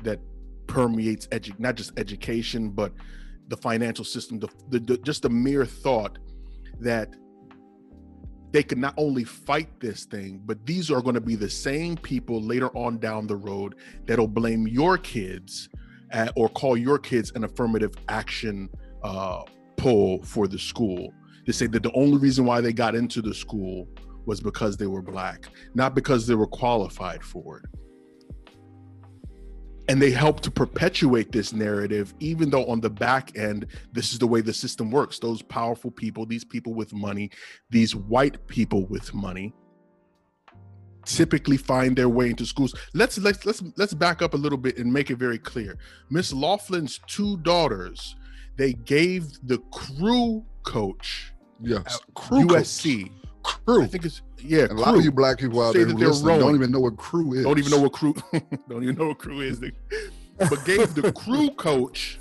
that 0.04 0.20
permeates 0.68 1.28
edu- 1.28 1.60
not 1.60 1.76
just 1.76 1.92
education 1.98 2.70
but 2.70 2.94
the 3.48 3.58
financial 3.58 4.06
system 4.06 4.40
the, 4.40 4.48
the, 4.70 4.80
the 4.80 4.98
just 5.00 5.24
the 5.24 5.30
mere 5.30 5.66
thought 5.66 6.20
that 6.80 7.16
they 8.52 8.64
can 8.64 8.80
not 8.80 8.96
only 8.98 9.24
fight 9.24 9.80
this 9.80 10.06
thing 10.06 10.42
but 10.46 10.66
these 10.66 10.90
are 10.90 11.02
going 11.02 11.16
to 11.16 11.22
be 11.22 11.36
the 11.36 11.50
same 11.50 11.96
people 11.96 12.42
later 12.42 12.70
on 12.76 12.98
down 12.98 13.28
the 13.28 13.36
road 13.36 13.76
that'll 14.06 14.28
blame 14.28 14.68
your 14.68 14.98
kids 14.98 15.70
uh, 16.14 16.30
or 16.36 16.50
call 16.50 16.76
your 16.76 16.98
kids 16.98 17.32
an 17.36 17.44
affirmative 17.44 17.94
action 18.08 18.70
uh, 19.04 19.42
pull 19.78 20.22
for 20.24 20.48
the 20.48 20.58
school 20.58 21.14
to 21.46 21.54
say 21.54 21.68
that 21.68 21.84
the 21.84 21.92
only 21.94 22.18
reason 22.18 22.46
why 22.46 22.62
they 22.62 22.74
got 22.74 22.96
into 22.96 23.22
the 23.22 23.34
school 23.34 23.88
was 24.26 24.40
because 24.40 24.78
they 24.78 24.86
were 24.86 25.02
black, 25.02 25.48
not 25.74 25.96
because 25.96 26.28
they 26.28 26.36
were 26.36 26.48
qualified 26.48 27.24
for 27.24 27.60
it. 27.60 27.79
And 29.90 30.00
they 30.00 30.12
help 30.12 30.42
to 30.42 30.52
perpetuate 30.52 31.32
this 31.32 31.52
narrative 31.52 32.14
even 32.20 32.52
though 32.52 32.66
on 32.68 32.80
the 32.80 32.92
back 32.92 33.36
end 33.36 33.66
this 33.92 34.14
is 34.14 34.20
the 34.20 34.28
way 34.28 34.40
the 34.40 34.54
system 34.54 34.92
works 34.92 35.18
those 35.18 35.42
powerful 35.42 35.90
people 35.90 36.28
these 36.28 36.46
people 36.46 36.76
with 36.76 36.94
money 36.94 37.32
these 37.72 37.96
white 37.96 38.38
people 38.48 38.86
with 38.86 39.12
money 39.16 39.52
typically 41.06 41.58
find 41.58 41.98
their 41.98 42.08
way 42.10 42.30
into 42.30 42.46
schools 42.46 42.76
let's 42.94 43.18
let's 43.18 43.44
let's 43.48 43.64
let's 43.78 43.96
back 43.96 44.22
up 44.22 44.36
a 44.36 44.38
little 44.38 44.60
bit 44.60 44.78
and 44.78 44.94
make 44.94 45.10
it 45.10 45.16
very 45.18 45.40
clear 45.40 45.76
miss 46.12 46.32
Loughlin's 46.32 47.00
two 47.08 47.38
daughters 47.38 48.16
they 48.58 48.74
gave 48.74 49.24
the 49.48 49.58
crew 49.72 50.46
coach 50.64 51.34
Yes. 51.62 51.82
at 51.96 52.14
Crew 52.14 52.46
coach. 52.48 52.60
usc 52.60 53.12
Crew. 53.42 53.84
i 53.84 53.88
think 53.88 54.06
it's 54.06 54.22
yeah 54.44 54.68
a 54.70 54.74
lot 54.74 54.96
of 54.96 55.04
you 55.04 55.12
black 55.12 55.38
people 55.40 55.62
out 55.62 55.74
there 55.74 55.86
who 55.86 55.94
listening 55.98 56.40
don't 56.40 56.56
even 56.56 56.72
know 56.72 56.80
what 56.80 56.98
crew 56.98 57.34
is. 57.34 57.44
don't 57.44 57.60
even 57.60 57.72
know 57.72 57.80
what 57.80 57.92
crew 57.94 58.14
don't 58.70 58.84
even 58.84 58.96
know 58.96 59.08
what 59.10 59.18
crew 59.20 59.42
is 59.42 59.60
but 59.60 60.64
gave 60.66 60.94
the 60.96 61.12
crew 61.14 61.50
coach 61.58 62.18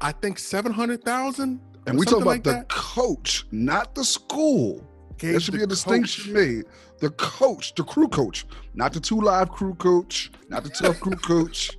i 0.00 0.12
think 0.12 0.38
700000 0.38 1.60
And 1.86 1.98
we 1.98 2.04
talk 2.04 2.16
about 2.16 2.26
like 2.26 2.42
the 2.44 2.50
that. 2.52 2.68
coach, 2.68 3.46
not 3.52 3.94
the 3.94 4.04
school. 4.04 4.82
Gave 5.18 5.30
There 5.32 5.40
should 5.40 5.54
be 5.54 5.62
a 5.62 5.66
distinction 5.66 6.24
coach- 6.24 6.34
made. 6.34 6.64
The 6.98 7.10
coach, 7.10 7.74
the 7.76 7.84
crew 7.84 8.08
coach, 8.08 8.44
not 8.74 8.92
the 8.92 9.00
two 9.00 9.20
live 9.20 9.50
crew 9.50 9.74
coach, 9.74 10.30
not 10.48 10.64
the 10.64 10.70
tough 10.70 10.98
crew 11.00 11.14
coach. 11.16 11.70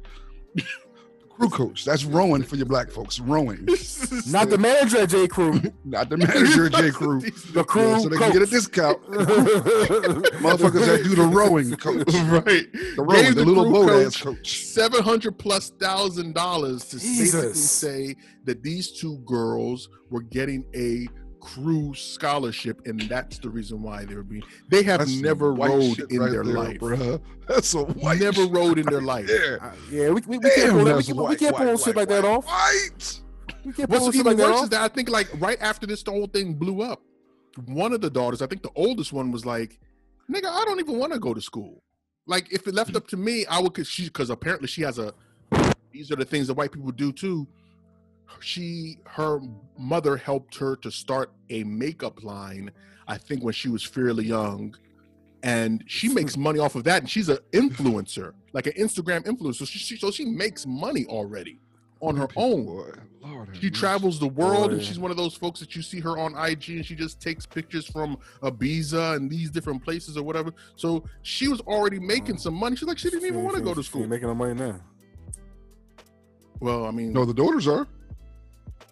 the 1.40 1.48
crew 1.48 1.68
coach. 1.68 1.86
That's 1.86 2.04
rowing 2.06 2.44
for 2.44 2.56
your 2.56 2.66
black 2.66 2.90
folks. 2.90 3.20
Rowing, 3.20 3.66
Not 4.28 4.50
the 4.50 4.58
manager 4.60 4.98
at 5.00 5.10
J. 5.10 5.28
Crew. 5.28 5.62
not 5.86 6.10
the 6.10 6.18
manager 6.18 6.68
of 6.68 6.74
J 6.74 6.90
Crew. 6.92 7.20
The 7.22 7.64
crew 7.64 7.90
Yeah, 7.90 7.98
so 8.00 8.10
they 8.10 8.18
can 8.18 8.32
get 8.34 8.42
a 8.42 8.46
discount. 8.46 9.02
Motherfuckers 9.08 10.86
that 10.86 11.04
do 11.04 11.16
the 11.16 11.24
rowing 11.24 11.76
coach. 11.76 12.06
right 12.30 12.72
The 12.96 13.04
rowing, 13.04 13.24
Gave 13.24 13.36
the, 13.36 13.46
little 13.46 13.72
boat 13.72 13.90
ass 14.06 14.18
coach 14.18 14.38
coach. 14.38 14.64
700 14.66 15.38
plus 15.38 15.70
thousand 15.72 16.34
dollars 16.36 16.86
to 16.86 16.96
basically 16.98 17.54
say 17.54 18.16
that 18.46 18.64
these 18.64 18.92
two 19.00 19.18
girls 19.26 19.90
were 20.10 20.22
getting 20.22 20.66
a 20.76 21.08
crew 21.48 21.94
scholarship 21.94 22.86
and 22.86 23.00
that's 23.02 23.40
the 23.40 23.50
reason 23.50 23.82
why 23.82 24.04
they 24.04 24.16
were 24.16 24.24
being 24.24 24.44
they 24.68 24.84
have 24.84 25.00
That's 25.00 25.16
never 25.16 25.54
rode 25.54 26.00
in 26.12 26.20
right 26.20 26.32
their 26.32 26.44
there, 26.44 26.54
life 26.54 26.78
bruh. 26.80 27.22
That's 27.48 27.74
a 27.74 27.84
white 27.84 28.20
never 28.20 28.46
rowed 28.46 28.78
in 28.78 28.86
their 28.86 29.02
life 29.02 29.30
yeah, 29.90 30.10
we, 30.10 30.22
we, 30.28 30.38
we 30.38 30.40
Damn, 30.40 30.52
can't 30.56 30.72
pull, 30.72 30.84
that, 30.84 30.98
we 30.98 31.04
can't, 31.04 31.30
we 31.30 31.36
can't 31.38 31.56
pull 31.56 31.66
white, 31.68 31.80
shit 31.80 31.96
white, 31.96 31.96
like 31.96 32.10
that 32.10 32.26
off. 32.26 32.46
White. 32.46 33.22
We 33.64 33.72
can't 33.72 33.90
pull 33.90 34.00
What's 34.02 34.16
shit 34.18 34.26
even 34.26 34.26
like 34.26 34.38
that 34.38 34.54
off. 34.54 34.64
is 34.64 34.70
that 34.72 34.82
I 34.82 34.88
think 34.90 35.10
like 35.10 35.30
right 35.40 35.58
after 35.62 35.88
this 35.88 36.04
the 36.04 36.12
whole 36.12 36.28
thing 36.28 36.54
blew 36.54 36.82
up, 36.82 37.02
one 37.66 37.94
of 37.94 38.02
the 38.02 38.10
daughters, 38.10 38.42
I 38.42 38.48
think 38.48 38.62
the 38.62 38.72
oldest 38.76 39.14
one 39.14 39.32
was 39.32 39.46
like, 39.46 39.80
"Nigga, 40.30 40.48
I 40.48 40.66
don't 40.66 40.80
even 40.82 41.00
want 41.00 41.14
to 41.14 41.20
go 41.20 41.34
to 41.34 41.42
school. 41.42 41.82
Like 42.26 42.52
if 42.52 42.68
it 42.68 42.76
left 42.76 42.92
mm. 42.92 42.98
up 42.98 43.08
to 43.08 43.18
me, 43.18 43.46
I 43.46 43.62
would 43.62 43.74
cause 43.74 43.88
she 43.88 44.04
because 44.06 44.30
apparently 44.30 44.68
she 44.68 44.82
has 44.82 45.00
a 45.00 45.14
these 45.94 46.12
are 46.12 46.18
the 46.18 46.26
things 46.26 46.48
that 46.48 46.56
white 46.56 46.74
people 46.74 46.92
do 46.92 47.14
too. 47.14 47.48
She 48.40 48.98
her 49.06 49.40
mother 49.78 50.18
helped 50.18 50.56
her 50.58 50.76
to 50.78 50.92
start 50.92 51.32
a 51.50 51.64
makeup 51.64 52.24
line, 52.24 52.72
I 53.08 53.18
think 53.18 53.44
when 53.44 53.54
she 53.54 53.70
was 53.70 53.84
fairly 53.84 54.26
young. 54.26 54.76
And 55.44 55.84
she 55.88 56.10
makes 56.10 56.36
money 56.36 56.60
off 56.60 56.76
of 56.76 56.84
that, 56.86 57.02
and 57.02 57.10
she's 57.10 57.30
an 57.30 57.38
influencer, 57.54 58.34
like 58.54 58.68
an 58.68 58.74
Instagram 58.74 59.24
influencer. 59.26 59.56
So 59.56 59.66
she, 59.66 59.96
so 59.98 60.12
she 60.12 60.26
makes 60.26 60.66
money 60.66 61.06
already 61.06 61.60
on 62.02 62.16
her 62.16 62.28
People, 62.28 62.44
own. 62.44 62.66
boy. 62.66 62.92
Lord 63.22 63.50
She 63.60 63.70
travels 63.70 64.20
the 64.20 64.28
world, 64.28 64.72
and 64.72 64.82
she's 64.82 65.00
one 65.00 65.12
of 65.12 65.18
those 65.18 65.36
folks 65.36 65.60
that 65.60 65.76
you 65.76 65.82
see 65.82 66.00
her 66.00 66.18
on 66.18 66.34
IG, 66.38 66.70
and 66.70 66.86
she 66.86 66.96
just 66.96 67.20
takes 67.22 67.46
pictures 67.46 67.86
from 67.88 68.18
Ibiza 68.42 69.16
and 69.16 69.30
these 69.30 69.50
different 69.50 69.84
places 69.84 70.16
or 70.18 70.24
whatever. 70.24 70.54
So 70.76 71.04
she 71.24 71.48
was 71.48 71.60
already 71.62 72.00
making 72.00 72.38
some 72.38 72.54
money. 72.54 72.76
She's 72.76 72.88
like, 72.88 72.98
she 72.98 73.10
didn't 73.10 73.26
even 73.28 73.44
want 73.44 73.56
to 73.58 73.62
go 73.62 73.74
to 73.74 73.84
school. 73.84 74.02
ain't 74.02 74.10
making 74.10 74.28
no 74.28 74.36
money 74.36 74.54
now. 74.54 74.80
Well, 76.60 76.86
I 76.86 76.92
mean, 76.92 77.14
No, 77.14 77.26
the 77.26 77.34
daughters 77.34 77.68
are. 77.68 77.88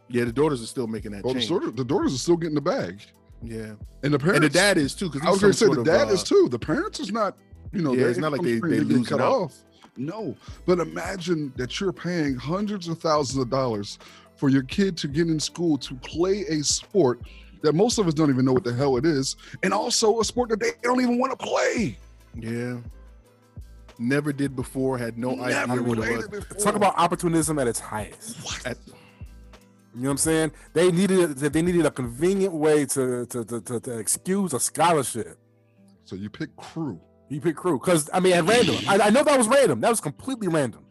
Yeah, 0.09 0.23
the 0.25 0.31
daughters 0.31 0.61
are 0.61 0.67
still 0.67 0.87
making 0.87 1.11
that 1.11 1.21
Oh, 1.25 1.29
the, 1.33 1.39
change. 1.39 1.49
daughter, 1.49 1.71
the 1.71 1.83
daughters 1.85 2.13
are 2.13 2.17
still 2.17 2.37
getting 2.37 2.55
the 2.55 2.61
bag, 2.61 3.01
Yeah, 3.43 3.73
and 4.03 4.13
the 4.13 4.19
parents. 4.19 4.35
and 4.37 4.43
the 4.43 4.49
dad 4.49 4.77
is 4.77 4.93
too. 4.95 5.09
Because 5.09 5.27
I 5.27 5.31
was 5.31 5.39
going 5.41 5.53
to 5.53 5.57
say 5.57 5.67
the 5.67 5.83
dad 5.83 6.09
is 6.09 6.21
uh, 6.21 6.25
too. 6.25 6.47
The 6.49 6.59
parents 6.59 6.99
is 6.99 7.11
not. 7.11 7.37
You 7.71 7.81
know, 7.81 7.93
Yeah, 7.93 8.05
it's 8.05 8.19
not 8.19 8.31
like 8.31 8.41
they- 8.41 8.57
stream 8.57 8.71
they 8.71 8.93
didn't 8.93 9.05
cut 9.05 9.19
out. 9.21 9.31
off. 9.33 9.53
No, 9.97 10.35
but 10.65 10.79
imagine 10.79 11.53
that 11.55 11.79
you're 11.79 11.93
paying 11.93 12.35
hundreds 12.35 12.87
of 12.89 12.99
thousands 12.99 13.41
of 13.41 13.49
dollars 13.49 13.97
for 14.35 14.49
your 14.49 14.63
kid 14.63 14.97
to 14.97 15.07
get 15.07 15.27
in 15.27 15.39
school 15.39 15.77
to 15.77 15.95
play 15.95 16.41
a 16.49 16.61
sport 16.63 17.21
that 17.61 17.73
most 17.73 17.97
of 17.97 18.05
us 18.07 18.13
don't 18.13 18.29
even 18.29 18.43
know 18.45 18.51
what 18.53 18.65
the 18.65 18.73
hell 18.73 18.97
it 18.97 19.05
is, 19.05 19.37
and 19.63 19.73
also 19.73 20.19
a 20.19 20.25
sport 20.25 20.49
that 20.49 20.59
they 20.59 20.71
don't 20.83 21.01
even 21.01 21.17
want 21.17 21.31
to 21.37 21.45
play. 21.45 21.97
Yeah, 22.37 22.77
never 23.97 24.33
did 24.33 24.55
before. 24.55 24.97
Had 24.97 25.17
no 25.17 25.31
idea 25.41 25.81
what 25.81 25.97
it 25.99 26.17
was. 26.17 26.25
it. 26.51 26.59
Talk 26.59 26.75
about 26.75 26.93
opportunism 26.97 27.57
at 27.59 27.67
its 27.67 27.79
highest. 27.79 28.65
At- 28.67 28.77
You 29.95 30.01
know 30.01 30.09
what 30.09 30.11
I'm 30.11 30.17
saying? 30.17 30.51
They 30.73 30.91
needed 30.91 31.37
they 31.37 31.61
needed 31.61 31.85
a 31.85 31.91
convenient 31.91 32.53
way 32.53 32.85
to 32.87 33.25
to 33.27 33.45
to, 33.45 33.61
to, 33.61 33.79
to 33.79 33.97
excuse 33.97 34.53
a 34.53 34.59
scholarship. 34.59 35.39
So 36.03 36.17
you 36.17 36.29
pick 36.29 36.53
crew. 36.57 36.99
You 37.29 37.39
pick 37.39 37.55
crew 37.55 37.79
because 37.79 38.09
I 38.13 38.19
mean 38.19 38.33
at 38.33 38.43
random. 38.43 38.75
I, 38.89 38.99
I 38.99 39.09
know 39.09 39.23
that 39.23 39.37
was 39.37 39.47
random. 39.47 39.79
That 39.79 39.89
was 39.89 40.01
completely 40.01 40.49
random. 40.49 40.85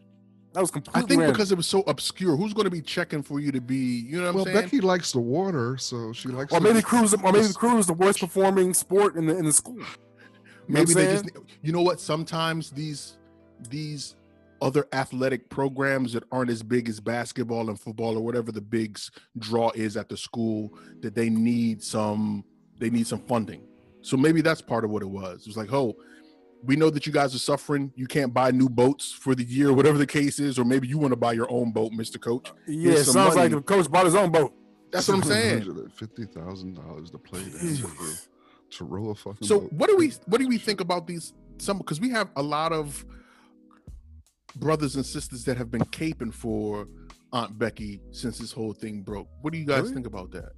That 0.53 0.61
was 0.61 0.71
completely. 0.71 1.03
I 1.03 1.05
think 1.05 1.19
random. 1.19 1.33
because 1.33 1.51
it 1.51 1.55
was 1.55 1.67
so 1.67 1.81
obscure. 1.81 2.35
Who's 2.35 2.53
going 2.53 2.65
to 2.65 2.71
be 2.71 2.81
checking 2.81 3.21
for 3.21 3.39
you 3.39 3.51
to 3.51 3.61
be? 3.61 3.75
You 3.75 4.21
know 4.21 4.27
what 4.27 4.35
well, 4.35 4.41
I'm 4.41 4.45
saying? 4.45 4.55
Well, 4.55 4.63
Becky 4.63 4.81
likes 4.81 5.11
the 5.11 5.19
water, 5.19 5.77
so 5.77 6.11
she 6.11 6.29
likes. 6.29 6.51
or 6.51 6.59
to- 6.59 6.63
maybe 6.63 6.81
crew 6.81 7.03
is 7.03 7.13
or 7.13 7.31
maybe 7.31 7.53
crew 7.53 7.77
is 7.77 7.85
the 7.85 7.93
worst 7.93 8.21
performing 8.21 8.73
sport 8.73 9.17
in 9.17 9.27
the 9.27 9.37
in 9.37 9.45
the 9.45 9.53
school. 9.53 9.77
You 9.77 9.85
maybe 10.67 10.95
they 10.95 11.05
just 11.05 11.29
you 11.61 11.71
know 11.71 11.81
what 11.81 11.99
sometimes 11.99 12.71
these 12.71 13.17
these 13.69 14.15
other 14.65 14.87
athletic 14.93 15.47
programs 15.49 16.11
that 16.13 16.23
aren't 16.31 16.49
as 16.49 16.63
big 16.63 16.89
as 16.89 16.99
basketball 16.99 17.69
and 17.69 17.79
football 17.79 18.17
or 18.17 18.21
whatever 18.21 18.51
the 18.51 18.59
big 18.61 18.97
draw 19.37 19.69
is 19.75 19.95
at 19.95 20.09
the 20.09 20.17
school 20.17 20.73
that 21.01 21.13
they 21.13 21.29
need 21.29 21.81
some 21.83 22.43
they 22.79 22.89
need 22.89 23.05
some 23.07 23.19
funding. 23.19 23.61
So 24.01 24.17
maybe 24.17 24.41
that's 24.41 24.61
part 24.61 24.83
of 24.83 24.89
what 24.89 25.01
it 25.03 25.09
was. 25.09 25.41
It 25.41 25.47
was 25.47 25.57
like 25.57 25.71
oh 25.71 25.95
we 26.63 26.75
know 26.75 26.89
that 26.89 27.05
you 27.05 27.13
guys 27.13 27.35
are 27.35 27.39
suffering. 27.51 27.91
You 27.95 28.07
can't 28.07 28.33
buy 28.33 28.49
new 28.49 28.67
boats 28.67 29.11
for 29.11 29.35
the 29.35 29.43
year 29.43 29.71
whatever 29.79 29.99
the 29.99 30.07
case 30.07 30.39
is 30.39 30.57
or 30.57 30.65
maybe 30.65 30.87
you 30.87 30.97
want 30.97 31.11
to 31.11 31.15
buy 31.27 31.33
your 31.33 31.49
own 31.51 31.71
boat 31.71 31.91
mr 31.93 32.19
coach. 32.19 32.49
Uh, 32.49 32.53
yeah, 32.67 32.93
it 32.93 33.03
some 33.03 33.13
sounds 33.13 33.35
like 33.35 33.51
the 33.51 33.61
coach 33.61 33.89
bought 33.89 34.05
his 34.05 34.15
own 34.15 34.31
boat. 34.31 34.51
that's 34.91 35.07
what 35.07 35.15
i'm 35.17 35.23
saying. 35.23 35.89
Fifty 35.95 36.25
thousand 36.25 36.73
dollars 36.75 37.11
to 37.11 37.19
play 37.19 37.41
that 37.43 37.59
to, 37.77 38.77
to 38.77 38.83
row 38.83 39.09
a 39.11 39.15
fucking 39.15 39.47
So 39.47 39.59
boat. 39.59 39.73
what 39.73 39.89
do 39.91 39.95
we 39.97 40.07
what 40.25 40.39
do 40.41 40.47
we 40.47 40.57
think 40.57 40.81
about 40.81 41.05
these 41.05 41.33
some 41.59 41.77
because 41.77 42.01
we 42.01 42.09
have 42.09 42.29
a 42.35 42.41
lot 42.41 42.73
of 42.73 43.05
brothers 44.55 44.95
and 44.95 45.05
sisters 45.05 45.43
that 45.45 45.57
have 45.57 45.69
been 45.71 45.81
caping 45.85 46.33
for 46.33 46.87
Aunt 47.33 47.57
Becky 47.59 48.01
since 48.11 48.37
this 48.39 48.51
whole 48.51 48.73
thing 48.73 49.01
broke. 49.01 49.27
What 49.41 49.53
do 49.53 49.59
you 49.59 49.65
guys 49.65 49.83
Really? 49.83 49.93
think 49.95 50.07
about 50.07 50.31
that? 50.31 50.51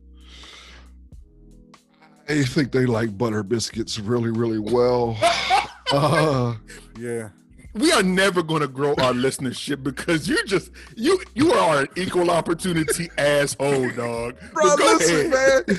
I 2.30 2.44
think 2.44 2.72
they 2.72 2.86
like 2.86 3.18
butter 3.18 3.42
biscuits 3.44 4.00
really, 4.00 4.32
really 4.32 4.60
well. 4.60 5.18
uh, 5.92 6.56
Yeah. 7.00 7.30
We 7.74 7.92
are 7.92 8.02
never 8.02 8.42
going 8.42 8.62
to 8.62 8.68
grow 8.68 8.92
our 8.96 9.14
listenership 9.14 9.84
because 9.84 10.28
you 10.28 10.44
just 10.46 10.72
you 10.96 11.20
you 11.36 11.52
are 11.54 11.82
an 11.82 11.88
equal 11.96 12.32
opportunity 12.32 13.08
asshole, 13.20 13.92
dog. 13.92 14.36
bro, 14.52 14.76
go 14.78 14.84
listen, 14.98 15.32
ahead. 15.32 15.68
man. 15.68 15.78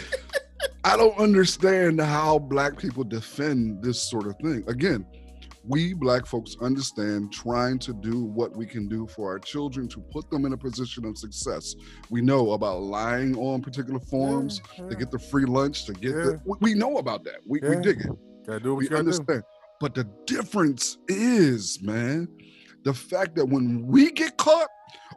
I 0.85 0.97
don't 0.97 1.17
understand 1.19 2.01
how 2.01 2.39
black 2.39 2.77
people 2.79 3.03
defend 3.03 3.83
this 3.83 4.01
sort 4.01 4.29
of 4.29 4.37
thing. 4.37 4.63
Again, 4.69 5.07
we 5.69 5.93
black 5.93 6.27
folks 6.27 6.57
understand 6.61 7.33
trying 7.33 7.79
to 7.81 7.93
do 7.93 8.25
what 8.25 8.57
we 8.57 8.65
can 8.67 8.89
do 8.89 9.07
for 9.07 9.31
our 9.31 9.39
children 9.39 9.87
to 9.89 10.01
put 10.11 10.31
them 10.31 10.47
in 10.47 10.55
a 10.55 10.57
position 10.57 11.05
of 11.05 11.19
success. 11.19 11.75
We 12.11 12.23
know 12.23 12.53
about 12.53 12.83
lying 12.83 13.37
on 13.37 13.61
particular 13.61 14.01
forms 14.01 14.61
to 14.77 14.97
get 14.97 15.11
the 15.11 15.19
free 15.19 15.45
lunch, 15.45 15.85
to 15.85 15.93
get 15.93 16.13
the. 16.15 16.41
we- 16.61 16.75
know 16.79 16.99
about 16.99 17.25
that. 17.25 17.41
We, 17.47 17.61
we 17.61 17.77
dig 17.77 18.01
it. 18.01 18.07
Gotta 18.47 18.61
do 18.61 18.75
what 18.75 18.79
we 18.79 18.89
gotta 18.89 19.03
do. 19.03 19.11
understand. 19.11 19.43
But 19.81 19.95
the 19.95 20.09
difference 20.27 20.99
is, 21.09 21.83
man, 21.83 22.29
the 22.85 22.95
fact 22.95 23.35
that 23.37 23.45
when 23.47 23.87
we 23.87 24.11
get 24.11 24.37
caught, 24.37 24.69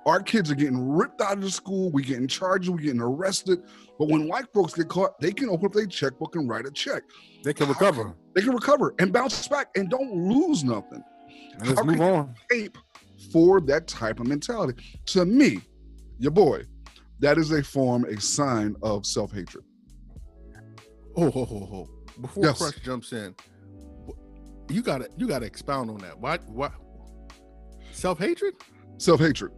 our 0.05 0.21
kids 0.21 0.49
are 0.49 0.55
getting 0.55 0.89
ripped 0.89 1.21
out 1.21 1.33
of 1.33 1.41
the 1.41 1.51
school, 1.51 1.91
we 1.91 2.03
getting 2.03 2.27
charged, 2.27 2.69
we 2.69 2.81
getting 2.83 3.01
arrested. 3.01 3.63
But 3.99 4.09
when 4.09 4.27
white 4.27 4.51
folks 4.53 4.73
get 4.73 4.87
caught, 4.87 5.19
they 5.19 5.31
can 5.31 5.49
open 5.49 5.67
up 5.67 5.73
their 5.73 5.85
checkbook 5.85 6.35
and 6.35 6.49
write 6.49 6.65
a 6.65 6.71
check. 6.71 7.03
They 7.43 7.53
can 7.53 7.67
recover. 7.67 8.15
They 8.35 8.41
can 8.41 8.53
recover 8.53 8.95
and 8.99 9.13
bounce 9.13 9.47
back 9.47 9.69
and 9.75 9.89
don't 9.89 10.13
lose 10.13 10.63
nothing. 10.63 11.03
And 11.53 11.67
let's 11.67 11.79
How 11.79 11.85
move 11.85 12.01
on. 12.01 12.35
Ape 12.51 12.77
for 13.31 13.61
that 13.61 13.87
type 13.87 14.19
of 14.19 14.27
mentality. 14.27 14.81
To 15.07 15.25
me, 15.25 15.61
your 16.17 16.31
boy, 16.31 16.63
that 17.19 17.37
is 17.37 17.51
a 17.51 17.61
form, 17.63 18.05
a 18.05 18.19
sign 18.19 18.75
of 18.81 19.05
self-hatred. 19.05 19.63
Oh, 21.15 21.29
ho, 21.29 21.45
ho, 21.45 21.65
ho. 21.65 21.89
Before 22.19 22.45
Yes. 22.45 22.57
Crush 22.57 22.79
jumps 22.79 23.13
in, 23.13 23.35
you 24.69 24.81
gotta 24.81 25.09
you 25.17 25.27
gotta 25.27 25.45
expound 25.45 25.89
on 25.89 25.97
that. 25.99 26.19
Why 26.19 26.37
what 26.47 26.73
self 27.91 28.19
hatred? 28.19 28.55
Self-hatred. 28.97 29.51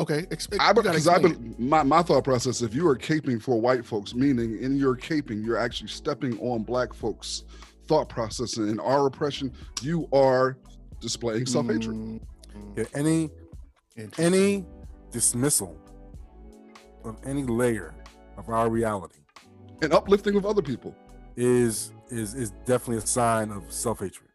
Okay, 0.00 0.22
exp- 0.30 0.56
I 0.58 0.68
you 0.68 0.74
gotta 0.74 0.82
because 0.88 1.08
I've 1.08 1.20
been, 1.22 1.54
my 1.58 1.82
my 1.82 2.02
thought 2.02 2.24
process. 2.24 2.62
If 2.62 2.74
you 2.74 2.88
are 2.88 2.96
caping 2.96 3.40
for 3.40 3.60
white 3.60 3.84
folks, 3.84 4.14
meaning 4.14 4.58
in 4.58 4.76
your 4.76 4.96
caping, 4.96 5.44
you're 5.44 5.58
actually 5.58 5.88
stepping 5.88 6.38
on 6.40 6.62
black 6.62 6.94
folks' 6.94 7.44
thought 7.86 8.08
process 8.08 8.56
and 8.56 8.70
in 8.70 8.80
our 8.80 9.06
oppression, 9.06 9.52
you 9.82 10.08
are 10.12 10.56
displaying 11.00 11.44
self 11.44 11.66
hatred. 11.66 11.96
Mm, 11.96 12.20
Yeah, 12.76 12.84
any 12.94 13.30
Interesting. 13.96 14.24
Any 14.24 14.66
dismissal 15.10 15.76
of 17.04 17.18
any 17.26 17.42
layer 17.42 17.92
of 18.38 18.48
our 18.48 18.70
reality 18.70 19.18
And 19.82 19.92
uplifting 19.92 20.36
of 20.36 20.46
other 20.46 20.62
people. 20.62 20.94
is 21.36 21.92
is 22.08 22.32
is 22.34 22.52
definitely 22.64 22.96
a 22.98 23.06
sign 23.06 23.50
of 23.50 23.70
self 23.70 23.98
hatred. 24.00 24.30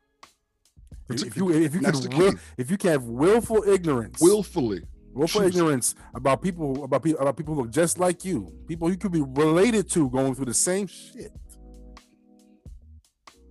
If 1.10 1.22
you 1.22 1.26
Particularly- 1.30 1.66
if 1.66 1.74
you 1.74 1.82
can 1.82 2.18
will, 2.18 2.34
if 2.58 2.70
you 2.70 2.78
can 2.78 2.92
have 2.92 3.04
willful 3.06 3.64
ignorance, 3.68 4.22
Willfully. 4.22 4.84
Willful 5.16 5.42
choose- 5.42 5.56
ignorance 5.56 5.96
about 6.14 6.42
people 6.42 6.84
about 6.84 7.02
people 7.04 7.20
about 7.22 7.38
people 7.38 7.56
who 7.56 7.62
look 7.62 7.72
just 7.72 7.98
like 8.00 8.24
you, 8.26 8.52
people 8.68 8.90
you 8.90 8.98
could 8.98 9.12
be 9.12 9.22
related 9.22 9.90
to 9.92 10.10
going 10.10 10.36
through 10.36 10.46
the 10.46 10.54
same 10.54 10.88
shit, 10.88 11.32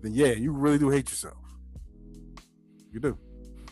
then 0.03 0.13
yeah, 0.15 0.33
you 0.33 0.53
really 0.53 0.79
do 0.79 0.91
hate 0.91 1.09
yourself. 1.11 1.37
You 2.93 3.01
do. 3.01 3.19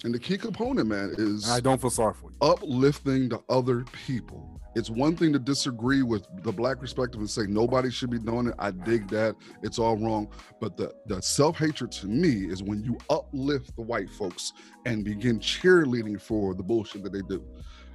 And 0.04 0.12
the 0.12 0.18
key 0.18 0.36
component, 0.36 0.88
man, 0.88 1.14
is 1.16 1.48
I 1.48 1.60
don't 1.60 1.80
feel 1.80 1.90
sorry 1.90 2.14
for 2.14 2.30
you. 2.32 2.36
uplifting 2.40 3.28
the 3.28 3.40
other 3.48 3.84
people. 4.06 4.58
It's 4.74 4.88
one 4.90 5.14
thing 5.16 5.32
to 5.34 5.38
disagree 5.38 6.02
with 6.02 6.26
the 6.42 6.50
black 6.50 6.80
perspective 6.80 7.20
and 7.20 7.28
say 7.28 7.42
nobody 7.46 7.90
should 7.90 8.10
be 8.10 8.18
doing 8.18 8.48
it. 8.48 8.54
I 8.58 8.70
dig 8.70 9.06
that. 9.10 9.36
It's 9.62 9.78
all 9.78 9.96
wrong. 9.98 10.28
But 10.60 10.76
the, 10.78 10.92
the 11.06 11.20
self 11.20 11.58
hatred 11.58 11.92
to 11.92 12.06
me 12.08 12.46
is 12.50 12.62
when 12.62 12.82
you 12.82 12.96
uplift 13.10 13.76
the 13.76 13.82
white 13.82 14.08
folks 14.10 14.54
and 14.86 15.04
begin 15.04 15.38
cheerleading 15.38 16.20
for 16.20 16.54
the 16.54 16.62
bullshit 16.62 17.04
that 17.04 17.12
they 17.12 17.20
do. 17.20 17.44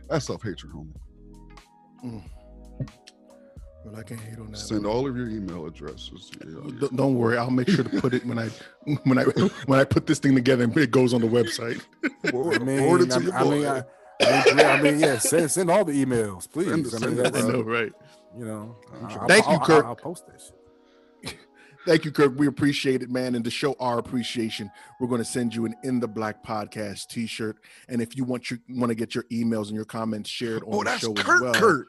That's 0.09 0.25
self 0.25 0.43
hatred, 0.43 0.71
homie. 0.73 0.93
Mm. 2.05 2.23
Well, 3.85 3.95
I 3.95 4.03
can't 4.03 4.19
hate 4.19 4.37
on 4.39 4.51
that. 4.51 4.57
Send 4.57 4.83
one. 4.85 4.93
all 4.93 5.07
of 5.07 5.15
your 5.15 5.29
email 5.29 5.65
addresses. 5.65 6.29
Yeah, 6.43 6.49
yeah. 6.63 6.71
Don't- 6.79 6.95
Don't 6.95 7.15
worry, 7.15 7.37
I'll 7.37 7.49
make 7.51 7.69
sure 7.69 7.83
to 7.83 8.01
put 8.01 8.13
it 8.13 8.25
when 8.25 8.37
I 8.39 8.49
when 9.03 9.17
I 9.17 9.23
when 9.65 9.79
I 9.79 9.83
put 9.83 10.05
this 10.07 10.19
thing 10.19 10.35
together 10.35 10.63
and 10.65 10.75
it 10.77 10.91
goes 10.91 11.13
on 11.13 11.21
the 11.21 11.27
website. 11.27 11.81
I 12.25 12.63
mean, 12.63 12.79
forward 12.79 13.01
it 13.01 13.13
I, 13.13 13.17
to 13.17 13.23
your 13.23 13.33
I 13.35 13.43
mean. 13.43 13.65
I, 13.65 13.83
I 14.19 14.45
mean, 14.45 14.57
yeah, 14.57 14.67
I 14.73 14.81
mean, 14.81 14.99
yeah, 14.99 15.17
send, 15.19 15.51
send 15.51 15.69
all 15.69 15.85
the 15.85 15.93
emails, 15.93 16.51
please. 16.51 16.65
Send- 16.69 16.73
I 17.03 17.07
mean, 17.07 17.17
send 17.17 17.35
it, 17.35 17.35
I 17.35 17.47
know, 17.51 17.61
right? 17.61 17.93
you 18.35 18.45
know, 18.45 18.75
I'm 18.95 19.05
I- 19.05 19.09
sure. 19.13 19.21
I'll- 19.21 19.27
Thank 19.27 19.45
you, 19.45 19.51
I'll- 19.53 19.59
Kirk. 19.59 19.83
I'll, 19.85 19.89
I'll 19.91 19.95
post 19.95 20.25
that 20.27 20.41
shit. 20.41 20.55
Thank 21.87 22.03
you, 22.03 22.11
Kirk. 22.11 22.33
We 22.37 22.47
appreciate 22.47 23.01
it, 23.01 23.09
man. 23.09 23.33
And 23.33 23.45
to 23.45 23.49
show 23.49 23.73
our 23.79 23.97
appreciation, 23.97 24.69
we're 24.99 25.07
going 25.07 25.21
to 25.21 25.25
send 25.25 25.55
you 25.55 25.65
an 25.65 25.73
In 25.83 26.01
the 26.01 26.07
Black 26.07 26.43
podcast 26.43 27.07
T-shirt. 27.07 27.55
And 27.87 28.01
if 28.01 28.17
you 28.17 28.25
want 28.25 28.51
you 28.51 28.59
want 28.67 28.89
to 28.89 28.95
get 28.95 29.15
your 29.15 29.23
emails 29.31 29.67
and 29.67 29.75
your 29.75 29.85
comments 29.85 30.29
shared 30.29 30.63
oh, 30.67 30.79
on 30.81 30.87
Oh, 30.87 30.91
the 30.91 30.97
show 30.97 31.13
Kurt 31.13 31.35
as 31.35 31.41
well, 31.41 31.53
Kurt. 31.53 31.87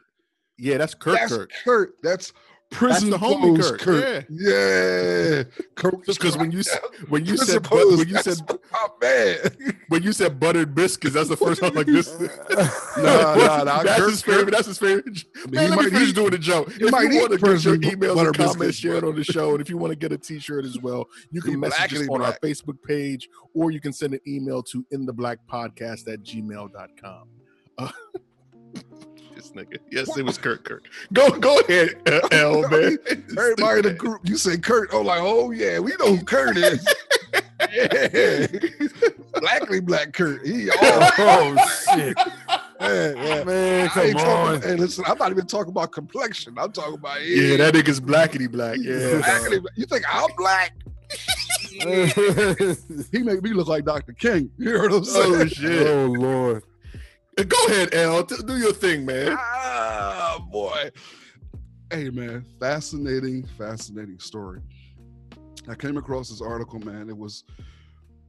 yeah, 0.57 0.77
that's 0.77 0.93
Kirk. 0.93 1.19
that's 1.19 1.33
Kurt. 1.35 1.51
Kurt. 1.65 1.89
That's 2.01 2.31
prison 2.71 3.09
the 3.09 3.17
homie 3.17 3.59
Kurt, 3.59 3.79
Kurt. 3.79 4.25
Yeah. 4.29 5.43
Kurt. 5.75 6.05
Just 6.05 6.19
because 6.19 6.37
when 6.37 6.51
you 6.51 6.61
when 7.07 7.25
you 7.25 7.35
said 7.37 7.63
but, 7.63 7.87
when 7.87 8.07
you 8.07 8.17
said 8.17 8.37
my 8.71 8.87
man. 9.01 9.37
when 9.87 10.03
you 10.03 10.13
said 10.13 10.39
buttered 10.39 10.75
biscuits, 10.75 11.15
that's 11.15 11.29
the 11.29 11.37
first 11.37 11.61
time 11.61 11.73
like 11.73 11.87
this. 11.87 12.15
Nah, 12.99 13.35
nah, 13.35 13.63
nah, 13.63 13.83
That's 13.83 13.99
Kirk- 14.01 14.09
his 14.09 14.21
favorite. 14.21 14.51
That's 14.51 14.67
his 14.67 14.77
favorite. 14.77 15.05
he 15.17 15.23
Man, 15.51 15.69
let 15.69 15.91
might 15.91 16.01
eat- 16.01 16.15
doing 16.15 16.31
the 16.31 16.37
joke. 16.37 16.71
he 16.73 16.83
If 16.85 16.91
might 16.91 17.11
you 17.11 17.19
want 17.21 17.31
to 17.31 17.37
get 17.37 17.63
your 17.63 17.77
emails 17.77 18.25
and 18.25 18.35
comments 18.35 18.77
shared 18.77 19.03
on 19.05 19.15
the 19.15 19.23
show, 19.23 19.51
and 19.53 19.61
if 19.61 19.69
you 19.69 19.77
want 19.77 19.91
to 19.91 19.95
get 19.95 20.11
a 20.11 20.17
T-shirt 20.17 20.65
as 20.65 20.77
well, 20.79 21.05
you 21.31 21.41
can 21.41 21.57
message 21.59 21.93
us 21.93 22.07
on 22.09 22.21
our. 22.21 22.33
Facebook 22.39 22.81
page, 22.83 23.29
or 23.53 23.71
you 23.71 23.79
can 23.79 23.93
send 23.93 24.13
an 24.13 24.19
email 24.27 24.61
to 24.63 24.85
in 24.91 25.05
the 25.05 25.13
black 25.13 25.39
podcast 25.51 26.11
at 26.11 26.21
gmail.com. 26.23 27.27
Uh, 27.77 27.91
this 29.39 29.51
nigga. 29.51 29.77
Yes, 29.89 30.15
it 30.17 30.25
was 30.25 30.37
Kurt. 30.37 30.63
Kurt. 30.65 30.83
Go, 31.13 31.29
go 31.31 31.59
ahead, 31.61 31.95
uh, 32.07 32.27
L 32.31 32.61
man. 32.69 32.97
Everybody 33.37 33.77
in 33.79 33.83
the 33.83 33.95
group, 33.97 34.21
you 34.23 34.37
say 34.37 34.57
Kurt. 34.57 34.93
I'm 34.93 35.05
like, 35.05 35.21
oh 35.21 35.51
yeah, 35.51 35.79
we 35.79 35.93
know 35.99 36.15
who 36.15 36.23
Kurt 36.23 36.57
is. 36.57 36.85
yeah. 37.73 38.47
Blackly 39.39 39.79
black 39.79 40.11
Kurt. 40.13 40.45
He 40.45 40.69
all 40.71 40.77
oh 40.81 41.55
shit, 41.95 42.17
yeah, 42.81 43.13
yeah. 43.15 43.43
man, 43.45 43.85
I 43.85 43.87
come 43.89 44.05
ain't 44.05 44.17
talking- 44.17 44.55
on. 44.55 44.61
Hey, 44.61 44.75
listen, 44.75 45.05
I'm 45.07 45.17
not 45.17 45.31
even 45.31 45.47
talking 45.47 45.71
about 45.71 45.91
complexion. 45.91 46.55
I'm 46.57 46.71
talking 46.71 46.95
about 46.95 47.25
Yeah, 47.25 47.57
that 47.57 47.73
nigga's 47.73 48.01
blackity 48.01 48.51
black. 48.51 48.77
Yeah, 48.81 49.21
Blackity. 49.21 49.65
You 49.75 49.85
think 49.85 50.03
I'm 50.13 50.29
black? 50.37 50.73
He 53.11 53.23
make 53.23 53.41
me 53.41 53.51
look 53.53 53.67
like 53.67 53.85
Dr. 53.85 54.13
King. 54.13 54.51
You 54.57 54.71
heard 54.77 54.91
what 54.91 54.97
I'm 54.97 55.03
saying? 55.05 55.33
Oh 55.33 55.45
shit. 55.47 55.87
oh 55.87 56.05
lord, 56.07 56.63
Go 57.47 57.65
ahead, 57.67 57.93
L. 57.93 58.23
T- 58.25 58.35
do 58.45 58.57
your 58.57 58.73
thing, 58.73 59.05
man. 59.05 59.37
Ah, 59.39 60.43
boy. 60.51 60.91
Hey, 61.89 62.09
man, 62.09 62.45
fascinating, 62.59 63.45
fascinating 63.57 64.19
story. 64.19 64.59
I 65.69 65.75
came 65.75 65.95
across 65.95 66.29
this 66.29 66.41
article, 66.41 66.79
man. 66.79 67.07
It 67.07 67.17
was 67.17 67.45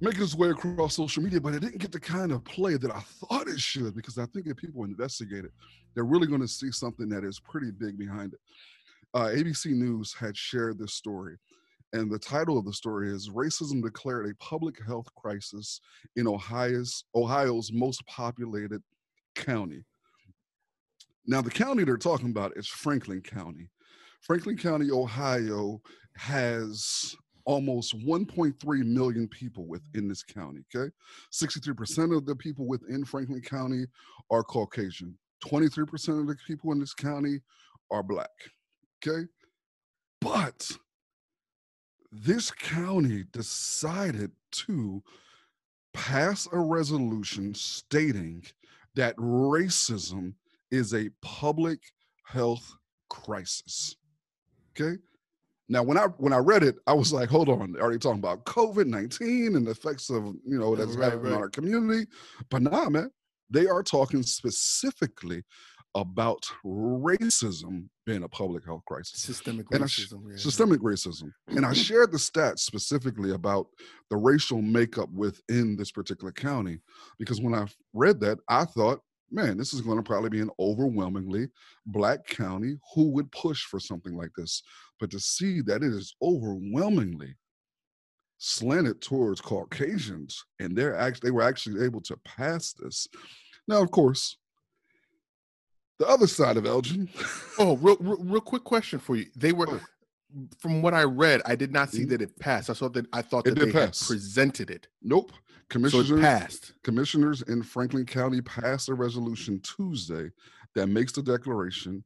making 0.00 0.22
its 0.22 0.36
way 0.36 0.50
across 0.50 0.94
social 0.94 1.24
media, 1.24 1.40
but 1.40 1.54
it 1.54 1.60
didn't 1.60 1.78
get 1.78 1.90
the 1.90 1.98
kind 1.98 2.30
of 2.30 2.44
play 2.44 2.76
that 2.76 2.90
I 2.90 3.00
thought 3.00 3.48
it 3.48 3.58
should 3.58 3.96
because 3.96 4.16
I 4.16 4.26
think 4.26 4.46
if 4.46 4.56
people 4.56 4.84
investigate 4.84 5.44
it, 5.44 5.52
they're 5.94 6.04
really 6.04 6.28
going 6.28 6.40
to 6.40 6.48
see 6.48 6.70
something 6.70 7.08
that 7.08 7.24
is 7.24 7.40
pretty 7.40 7.72
big 7.72 7.98
behind 7.98 8.34
it. 8.34 8.40
Uh, 9.12 9.26
ABC 9.26 9.72
News 9.72 10.14
had 10.14 10.36
shared 10.36 10.78
this 10.78 10.94
story, 10.94 11.36
and 11.92 12.08
the 12.08 12.18
title 12.18 12.58
of 12.58 12.64
the 12.64 12.72
story 12.72 13.10
is 13.10 13.28
Racism 13.28 13.82
Declared 13.82 14.30
a 14.30 14.34
Public 14.36 14.76
Health 14.86 15.08
Crisis 15.16 15.80
in 16.14 16.28
Ohio's, 16.28 17.04
Ohio's 17.16 17.72
Most 17.72 18.06
Populated 18.06 18.80
County. 19.34 19.84
Now, 21.26 21.40
the 21.42 21.50
county 21.50 21.84
they're 21.84 21.96
talking 21.96 22.30
about 22.30 22.56
is 22.56 22.66
Franklin 22.66 23.20
County. 23.20 23.70
Franklin 24.22 24.56
County, 24.56 24.90
Ohio 24.90 25.80
has 26.16 27.14
almost 27.44 27.98
1.3 27.98 28.84
million 28.84 29.28
people 29.28 29.66
within 29.66 30.08
this 30.08 30.22
county. 30.22 30.60
Okay. 30.74 30.90
63% 31.32 32.16
of 32.16 32.26
the 32.26 32.36
people 32.36 32.66
within 32.66 33.04
Franklin 33.04 33.40
County 33.40 33.86
are 34.30 34.42
Caucasian, 34.42 35.16
23% 35.44 36.20
of 36.20 36.26
the 36.26 36.36
people 36.46 36.72
in 36.72 36.78
this 36.78 36.94
county 36.94 37.40
are 37.90 38.02
Black. 38.02 38.28
Okay. 39.04 39.26
But 40.20 40.70
this 42.12 42.50
county 42.50 43.24
decided 43.32 44.32
to 44.52 45.02
pass 45.92 46.46
a 46.52 46.58
resolution 46.58 47.54
stating 47.54 48.44
that 48.94 49.16
racism 49.16 50.34
is 50.70 50.94
a 50.94 51.10
public 51.22 51.80
health 52.24 52.74
crisis. 53.08 53.96
Okay. 54.78 54.96
Now, 55.68 55.84
when 55.84 55.96
I 55.96 56.06
when 56.18 56.32
I 56.32 56.38
read 56.38 56.64
it, 56.64 56.76
I 56.86 56.92
was 56.92 57.12
like, 57.12 57.28
"Hold 57.28 57.48
on, 57.48 57.76
are 57.80 57.92
they 57.92 57.98
talking 57.98 58.18
about 58.18 58.44
COVID 58.44 58.86
nineteen 58.86 59.54
and 59.54 59.66
the 59.66 59.70
effects 59.70 60.10
of 60.10 60.24
you 60.44 60.58
know 60.58 60.74
that's 60.74 60.96
Right, 60.96 61.12
having 61.12 61.32
on 61.32 61.38
our 61.38 61.48
community?" 61.48 62.10
But 62.50 62.62
nah, 62.62 62.88
man, 62.90 63.10
they 63.50 63.66
are 63.66 63.82
talking 63.82 64.24
specifically 64.24 65.44
about 65.96 66.44
racism 66.64 67.88
being 68.06 68.22
a 68.22 68.28
public 68.28 68.64
health 68.64 68.82
crisis 68.86 69.20
Systemic 69.22 69.66
And 69.72 69.82
I 69.82 69.86
sh- 69.86 70.06
racism. 70.06 70.30
yeah. 70.30 70.36
systemic 70.36 70.80
racism. 70.80 71.32
And 71.48 71.66
I 71.66 71.72
shared 71.86 72.12
the 72.12 72.18
stats 72.18 72.60
specifically 72.60 73.32
about 73.32 73.66
the 74.08 74.16
racial 74.16 74.62
makeup 74.62 75.08
within 75.12 75.76
this 75.76 75.90
particular 75.90 76.32
county 76.32 76.78
because 77.18 77.40
when 77.40 77.54
I 77.54 77.66
read 77.92 78.20
that, 78.20 78.38
I 78.48 78.64
thought, 78.66 79.00
man, 79.32 79.56
this 79.56 79.72
is 79.74 79.80
going 79.80 79.96
to 79.96 80.02
probably 80.02 80.30
be 80.30 80.40
an 80.40 80.50
overwhelmingly 80.60 81.48
black 81.86 82.26
county 82.26 82.76
who 82.94 83.10
would 83.10 83.30
push 83.32 83.64
for 83.64 83.80
something 83.80 84.16
like 84.16 84.30
this. 84.36 84.62
But 85.00 85.10
to 85.12 85.20
see 85.20 85.60
that 85.62 85.82
it 85.82 85.92
is 85.92 86.14
overwhelmingly 86.22 87.34
slanted 88.38 89.00
towards 89.02 89.40
Caucasians 89.40 90.44
and 90.60 90.76
they're 90.76 90.96
actually 90.96 91.28
they 91.28 91.30
were 91.32 91.42
actually 91.42 91.84
able 91.84 92.00
to 92.02 92.16
pass 92.24 92.72
this. 92.72 93.06
Now, 93.68 93.82
of 93.82 93.90
course, 93.90 94.36
the 96.00 96.08
other 96.08 96.26
side 96.26 96.56
of 96.56 96.64
Elgin. 96.66 97.08
Oh, 97.58 97.76
real, 97.76 97.96
real, 98.00 98.16
real 98.16 98.40
quick 98.40 98.64
question 98.64 98.98
for 98.98 99.16
you. 99.16 99.26
They 99.36 99.52
were, 99.52 99.68
Oh. 99.70 99.80
from 100.58 100.80
what 100.82 100.94
I 100.94 101.04
read, 101.04 101.42
I 101.44 101.54
did 101.54 101.72
not 101.72 101.90
see 101.90 102.04
Mhm. 102.04 102.08
that 102.08 102.22
it 102.22 102.38
passed. 102.38 102.70
I 102.70 102.72
saw 102.72 102.88
that 102.88 103.06
I 103.12 103.20
thought 103.22 103.46
It 103.46 103.50
that 103.54 103.66
did 103.66 103.74
they 103.74 103.80
had 103.80 103.96
presented 104.06 104.70
it, 104.70 104.88
Nope. 105.02 105.32
so 105.32 105.36
Commissioners 105.68 106.10
it 106.10 106.20
passed. 106.20 106.72
commissioners 106.82 107.42
in 107.42 107.62
Franklin 107.62 108.06
County 108.06 108.40
passed 108.40 108.88
a 108.88 108.94
resolution 108.94 109.60
Tuesday 109.60 110.30
that 110.74 110.86
makes 110.86 111.12
the 111.12 111.22
declaration 111.22 112.02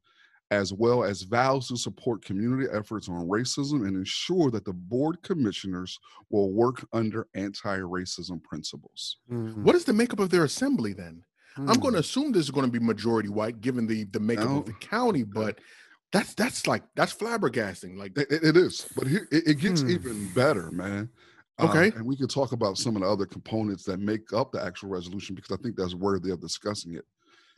as 0.51 0.73
well 0.73 1.03
as 1.05 1.23
vows 1.23 1.69
to 1.69 1.77
support 1.77 2.25
community 2.25 2.69
efforts 2.73 3.09
on 3.09 3.27
racism 3.29 3.87
and 3.87 3.97
ensure 3.97 4.51
that 4.51 4.65
the 4.65 4.73
board 4.73 5.23
commissioners 5.23 5.99
will 6.31 6.53
work 6.53 6.85
under 6.93 7.27
anti-racism 7.35 8.43
principles. 8.43 9.19
What 9.29 9.75
is 9.77 9.85
the 9.85 9.93
makeup 9.95 10.19
of 10.21 10.31
their 10.31 10.45
assembly 10.45 10.93
then? 10.93 11.25
I'm 11.57 11.67
Hmm. 11.67 11.81
going 11.81 11.95
to 11.95 12.01
assume 12.01 12.33
this 12.33 12.45
is 12.45 12.51
going 12.51 12.67
to 12.67 12.73
be 12.73 12.85
majority 12.85 13.29
white, 13.29 13.61
given 13.61 13.87
the 13.87 14.05
the 14.05 14.21
makeup 14.21 14.51
of 14.51 14.67
the 14.67 14.73
county. 14.75 15.23
But 15.23 15.61
that's 16.13 16.35
that's 16.35 16.67
like 16.67 16.83
that's 16.97 17.15
flabbergasting. 17.15 17.97
Like, 17.97 18.17
It, 18.19 18.29
it- 18.31 18.57
is, 18.57 18.89
but 18.97 19.07
here 19.07 19.29
it, 19.31 19.47
it 19.49 19.55
gets 19.61 19.83
Hmm. 19.83 19.91
even 19.91 20.33
better, 20.35 20.71
man. 20.71 21.11
Uh, 21.59 21.67
Okay. 21.69 21.97
and 21.97 22.05
we 22.05 22.17
can 22.17 22.27
talk 22.27 22.51
about 22.51 22.79
some 22.79 22.97
of 22.97 23.03
the 23.03 23.09
other 23.09 23.27
components 23.27 23.85
that 23.85 24.01
make 24.01 24.33
up 24.33 24.51
the 24.51 24.61
actual 24.65 24.89
resolution 24.89 25.37
because 25.37 25.57
I 25.57 25.63
think 25.63 25.77
that's 25.77 25.95
worthy 25.95 26.31
of 26.33 26.41
discussing 26.41 26.95
it. 26.95 27.05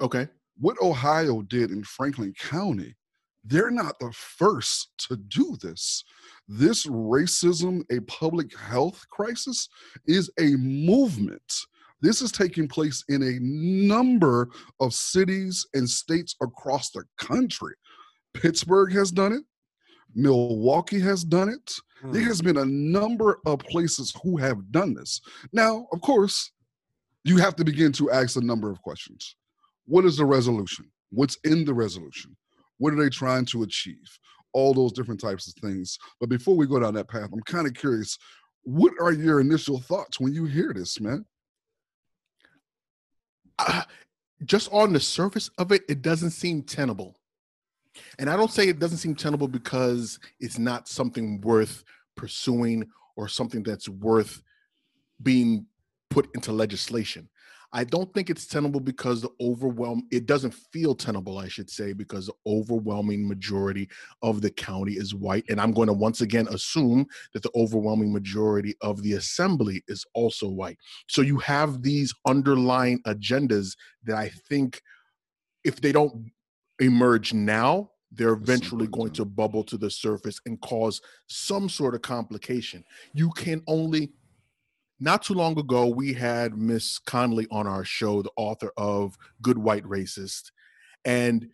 okay, 0.03 0.29
what 0.59 0.77
Ohio 0.83 1.41
did 1.43 1.71
in 1.71 1.83
Franklin 1.83 2.35
County, 2.39 2.95
they're 3.45 3.71
not 3.71 3.99
the 3.99 4.13
first 4.13 4.91
to 5.09 5.17
do 5.17 5.57
this. 5.63 6.05
This 6.47 6.87
racism, 6.87 7.85
a 7.91 8.01
public 8.01 8.55
health 8.55 9.07
crisis, 9.09 9.69
is 10.07 10.31
a 10.39 10.57
movement 10.57 11.55
This 12.03 12.21
is 12.23 12.31
taking 12.31 12.69
place 12.69 13.03
in 13.09 13.23
a 13.23 13.39
number 13.41 14.49
of 14.81 14.93
cities 14.93 15.67
and 15.75 15.89
states 15.89 16.37
across 16.43 16.91
the 16.91 17.05
country. 17.19 17.75
Pittsburgh 18.35 18.93
has 18.93 19.11
done 19.11 19.33
it. 19.33 19.43
Milwaukee 20.15 21.01
has 21.01 21.25
done 21.25 21.49
it. 21.49 21.73
There 22.13 22.23
Hmm. 22.23 22.29
has 22.29 22.43
been 22.43 22.59
a 22.59 22.65
number 22.65 23.41
of 23.47 23.59
places 23.61 24.15
who 24.23 24.37
have 24.37 24.71
done 24.71 24.95
this. 24.95 25.21
Now, 25.53 25.87
of 25.93 26.01
course, 26.03 26.53
you 27.25 27.39
have 27.39 27.57
to 27.57 27.65
begin 27.65 27.93
to 27.93 28.11
ask 28.11 28.37
a 28.37 28.41
number 28.41 28.71
of 28.71 28.81
questions. 28.83 29.35
What 29.87 30.05
is 30.05 30.17
the 30.17 30.25
resolution? 30.27 30.91
What's 31.11 31.37
in 31.45 31.65
the 31.65 31.75
resolution? 31.75 32.37
What 32.79 32.93
are 32.93 32.97
they 33.03 33.09
trying 33.09 33.47
to 33.47 33.63
achieve? 33.63 34.19
All 34.53 34.75
those 34.75 34.93
different 34.93 35.21
types 35.21 35.49
of 35.49 35.55
things. 35.55 35.99
But 36.21 36.29
before 36.29 36.57
we 36.57 36.67
go 36.67 36.79
down 36.79 36.95
that 36.95 37.09
path, 37.09 37.31
I'm 37.33 37.41
kind 37.43 37.67
of 37.67 37.75
curious. 37.75 38.19
What 38.63 38.93
are 39.01 39.13
your 39.13 39.41
initial 39.41 39.81
thoughts 39.81 40.19
when 40.21 40.35
you 40.35 40.45
hear 40.45 40.73
this, 40.75 41.01
man? 41.01 41.25
Just 44.45 44.73
on 44.73 44.93
the 44.93 45.01
surface 45.01 45.51
of 45.59 45.73
it, 45.73 45.83
it 45.89 46.03
doesn't 46.03 46.31
seem 46.31 46.63
tenable. 46.63 47.17
And 48.19 48.29
I 48.29 48.37
don't 48.37 48.51
say 48.51 48.69
it 48.69 48.79
doesn't 48.79 48.99
seem 48.99 49.15
tenable 49.15 49.49
because 49.49 50.19
it's 50.41 50.59
not 50.59 50.89
something 50.89 51.41
worth 51.41 51.85
pursuing 52.17 52.89
or 53.17 53.29
something 53.29 53.63
that's 53.63 53.89
worth 53.89 54.43
being 55.23 55.67
put 56.11 56.29
into 56.35 56.53
legislation. 56.53 57.29
I 57.77 57.85
don't 57.85 58.11
think 58.15 58.31
it's 58.31 58.47
tenable 58.47 58.81
because 58.81 59.21
the 59.21 59.29
overwhelm 59.39 60.09
it 60.11 60.25
doesn't 60.25 60.55
feel 60.55 60.95
tenable, 60.95 61.37
I 61.37 61.49
should 61.49 61.69
say, 61.69 61.93
because 61.93 62.27
the 62.27 62.33
overwhelming 62.47 63.29
majority 63.29 63.91
of 64.23 64.41
the 64.41 64.51
county 64.51 64.95
is 64.95 65.15
white. 65.15 65.45
And 65.51 65.61
I'm 65.61 65.73
going 65.73 65.89
to 65.89 65.93
once 65.93 66.23
again 66.23 66.49
assume 66.51 67.05
that 67.35 67.43
the 67.43 67.51
overwhelming 67.55 68.15
majority 68.15 68.75
of 68.81 69.03
the 69.03 69.13
assembly 69.13 69.85
is 69.89 70.07
also 70.15 70.49
white. 70.49 70.79
So 71.07 71.21
you 71.21 71.37
have 71.41 71.83
these 71.83 72.15
underlying 72.27 73.03
agendas 73.07 73.77
that 74.05 74.17
I 74.17 74.31
think 74.49 74.81
if 75.63 75.83
they 75.83 75.93
don't 75.93 76.31
emerge 76.81 77.35
now, 77.35 77.91
they're 78.11 78.33
eventually 78.33 78.87
going 78.87 79.13
to 79.13 79.27
bubble 79.27 79.65
to 79.65 79.77
the 79.77 79.91
surface 79.91 80.41
and 80.47 80.59
cause 80.63 81.03
some 81.27 81.69
sort 81.69 81.95
of 81.95 82.01
complication. 82.01 82.85
You 83.13 83.33
can 83.33 83.63
only 83.67 84.13
not 84.99 85.23
too 85.23 85.35
long 85.35 85.59
ago, 85.59 85.87
we 85.87 86.13
had 86.13 86.57
Miss 86.57 86.99
Conley 86.99 87.47
on 87.51 87.67
our 87.67 87.85
show, 87.85 88.23
the 88.23 88.31
author 88.37 88.73
of 88.77 89.17
Good 89.43 89.59
White 89.59 89.85
Racist. 89.85 90.53
And 91.05 91.49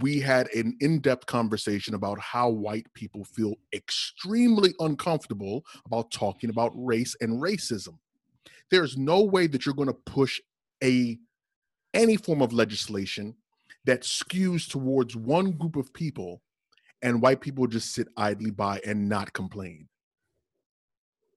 we 0.00 0.20
had 0.20 0.52
an 0.54 0.76
in 0.80 1.00
depth 1.00 1.26
conversation 1.26 1.94
about 1.94 2.18
how 2.20 2.50
white 2.50 2.92
people 2.94 3.24
feel 3.24 3.54
extremely 3.72 4.74
uncomfortable 4.80 5.64
about 5.86 6.10
talking 6.10 6.50
about 6.50 6.72
race 6.74 7.16
and 7.20 7.40
racism. 7.40 7.98
There's 8.70 8.98
no 8.98 9.22
way 9.22 9.46
that 9.46 9.64
you're 9.64 9.74
going 9.74 9.88
to 9.88 9.94
push 9.94 10.40
a 10.84 11.18
any 11.94 12.16
form 12.16 12.42
of 12.42 12.52
legislation 12.52 13.34
that 13.86 14.02
skews 14.02 14.68
towards 14.68 15.16
one 15.16 15.52
group 15.52 15.76
of 15.76 15.92
people 15.94 16.42
and 17.00 17.22
white 17.22 17.40
people 17.40 17.66
just 17.66 17.94
sit 17.94 18.08
idly 18.16 18.50
by 18.50 18.80
and 18.84 19.08
not 19.08 19.32
complain 19.32 19.88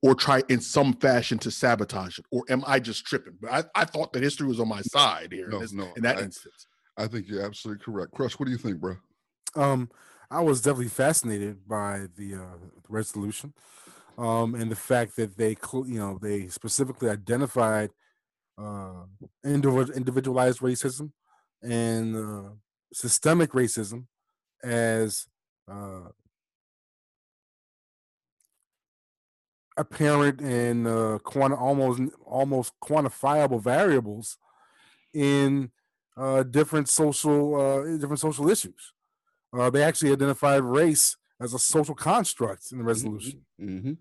or 0.02 0.16
try 0.16 0.42
in 0.50 0.60
some 0.60 0.94
fashion 0.94 1.38
to 1.38 1.52
sabotage 1.52 2.18
it 2.20 2.26
or 2.32 2.44
am 2.50 2.64
i 2.68 2.80
just 2.80 3.06
tripping 3.06 3.34
but 3.42 3.52
i, 3.52 3.82
I 3.82 3.86
thought 3.86 4.12
that 4.14 4.24
history 4.24 4.48
was 4.48 4.60
on 4.60 4.68
my 4.68 4.82
side 4.82 5.32
here 5.32 5.48
No, 5.50 5.58
in, 5.58 5.62
this- 5.62 5.74
no, 5.74 5.88
in 5.96 6.04
that 6.04 6.18
I- 6.18 6.24
instance 6.24 6.68
I 6.98 7.08
think 7.08 7.28
you're 7.30 7.44
absolutely 7.44 7.84
correct. 7.84 8.12
Crush, 8.12 8.38
what 8.38 8.46
do 8.48 8.52
you 8.52 8.58
think, 8.58 8.78
bro? 8.80 8.98
Um, 9.56 9.90
I 10.30 10.42
was 10.42 10.62
definitely 10.62 10.90
fascinated 10.90 11.66
by 11.68 12.08
the 12.18 12.36
uh, 12.36 12.58
resolution, 12.90 13.54
um, 14.18 14.56
and 14.56 14.70
the 14.70 14.76
fact 14.76 15.16
that 15.16 15.38
they, 15.38 15.56
cl- 15.56 15.88
you 15.88 15.98
know, 16.00 16.20
they 16.22 16.48
specifically 16.50 17.10
identified 17.10 17.92
uh, 18.62 19.06
individualized 19.46 20.60
racism 20.60 21.12
and 21.64 22.16
uh, 22.16 22.50
systemic 22.94 23.52
racism 23.54 24.06
as 24.64 25.28
uh, 25.72 26.10
apparent 29.82 30.40
and 30.42 30.88
uh, 30.88 31.18
quanti- 31.24 31.58
almost 31.68 32.02
almost 32.26 32.74
quantifiable 32.82 33.62
variables 33.62 34.38
in 35.14 35.72
uh, 36.18 36.44
different 36.44 36.88
social 36.88 37.56
uh, 37.64 37.98
different 37.98 38.20
social 38.20 38.50
issues. 38.50 38.94
Uh, 39.54 39.70
they 39.70 39.84
actually 39.84 40.12
identified 40.12 40.64
race 40.64 41.18
as 41.42 41.54
a 41.54 41.60
social 41.60 41.96
construct 41.96 42.72
in 42.72 42.78
the 42.78 42.84
resolution. 42.84 43.42
Mm-hmm. 43.60 43.94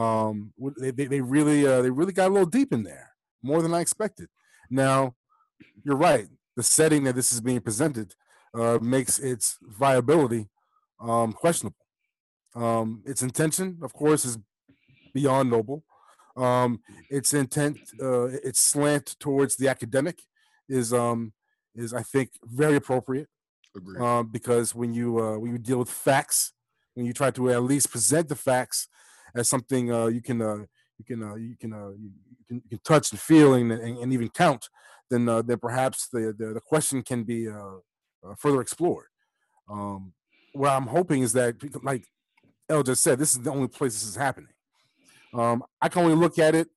Um, 0.00 0.52
they, 0.78 0.92
they, 0.92 1.06
they 1.06 1.20
really 1.20 1.66
uh, 1.66 1.82
they 1.82 1.90
really 1.90 2.12
got 2.12 2.28
a 2.30 2.34
little 2.34 2.46
deep 2.58 2.72
in 2.72 2.82
there, 2.84 3.10
more 3.42 3.62
than 3.62 3.74
I 3.74 3.80
expected. 3.80 4.28
Now, 4.70 5.14
you're 5.84 5.96
right. 5.96 6.28
The 6.56 6.62
setting 6.62 7.04
that 7.04 7.16
this 7.16 7.32
is 7.32 7.40
being 7.40 7.60
presented 7.60 8.14
uh, 8.54 8.78
makes 8.80 9.18
its 9.18 9.58
viability 9.62 10.48
um, 11.00 11.32
questionable. 11.32 11.76
Um, 12.54 13.02
its 13.06 13.22
intention, 13.22 13.78
of 13.82 13.92
course, 13.92 14.24
is 14.24 14.38
beyond 15.12 15.50
noble. 15.50 15.84
Um, 16.36 16.80
its 17.10 17.34
intent, 17.34 17.78
uh, 18.00 18.24
its 18.24 18.60
slant 18.60 19.16
towards 19.20 19.56
the 19.56 19.68
academic, 19.68 20.22
is 20.68 20.92
um, 20.92 21.32
is 21.74 21.92
I 21.92 22.02
think 22.02 22.30
very 22.44 22.76
appropriate 22.76 23.28
uh, 24.00 24.22
because 24.22 24.74
when 24.74 24.92
you 24.94 25.18
uh, 25.18 25.38
when 25.38 25.52
you 25.52 25.58
deal 25.58 25.78
with 25.78 25.90
facts, 25.90 26.52
when 26.94 27.06
you 27.06 27.12
try 27.12 27.30
to 27.32 27.50
at 27.50 27.62
least 27.62 27.90
present 27.90 28.28
the 28.28 28.36
facts 28.36 28.88
as 29.34 29.48
something 29.48 29.92
uh, 29.92 30.06
you 30.06 30.22
can 30.22 30.40
uh, 30.40 30.64
you 30.98 31.04
can 31.06 31.22
uh, 31.22 31.34
you 31.34 31.56
can 31.58 31.72
uh, 31.72 31.90
you, 31.90 32.10
can 32.48 32.62
you 32.64 32.70
can 32.70 32.80
touch 32.84 33.10
and 33.12 33.20
feel 33.20 33.54
and, 33.54 33.72
and, 33.72 33.98
and 33.98 34.12
even 34.12 34.28
count, 34.28 34.68
then 35.10 35.28
uh, 35.28 35.42
then 35.42 35.58
perhaps 35.58 36.08
the, 36.08 36.34
the 36.38 36.54
the 36.54 36.60
question 36.60 37.02
can 37.02 37.24
be 37.24 37.48
uh, 37.48 37.76
uh, 38.24 38.34
further 38.38 38.60
explored. 38.60 39.06
Um, 39.68 40.12
what 40.52 40.70
I'm 40.70 40.86
hoping 40.86 41.22
is 41.22 41.32
that, 41.32 41.56
like 41.82 42.04
El 42.68 42.82
just 42.82 43.02
said, 43.02 43.18
this 43.18 43.32
is 43.32 43.40
the 43.40 43.50
only 43.50 43.68
place 43.68 43.94
this 43.94 44.06
is 44.06 44.16
happening. 44.16 44.50
Um, 45.32 45.64
I 45.80 45.88
can 45.88 46.02
only 46.04 46.16
look 46.16 46.38
at 46.38 46.54
it 46.54 46.68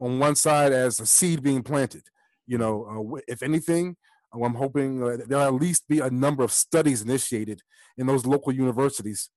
on 0.00 0.18
one 0.18 0.36
side 0.36 0.72
as 0.72 1.00
a 1.00 1.06
seed 1.06 1.42
being 1.42 1.62
planted. 1.62 2.02
You 2.46 2.58
know, 2.58 3.14
uh, 3.14 3.20
if 3.26 3.42
anything, 3.42 3.96
uh, 4.34 4.44
I'm 4.44 4.54
hoping 4.54 5.02
uh, 5.02 5.18
there'll 5.26 5.46
at 5.46 5.54
least 5.54 5.88
be 5.88 6.00
a 6.00 6.10
number 6.10 6.44
of 6.44 6.52
studies 6.52 7.02
initiated 7.02 7.62
in 7.96 8.06
those 8.06 8.26
local 8.26 8.52
universities. 8.52 9.30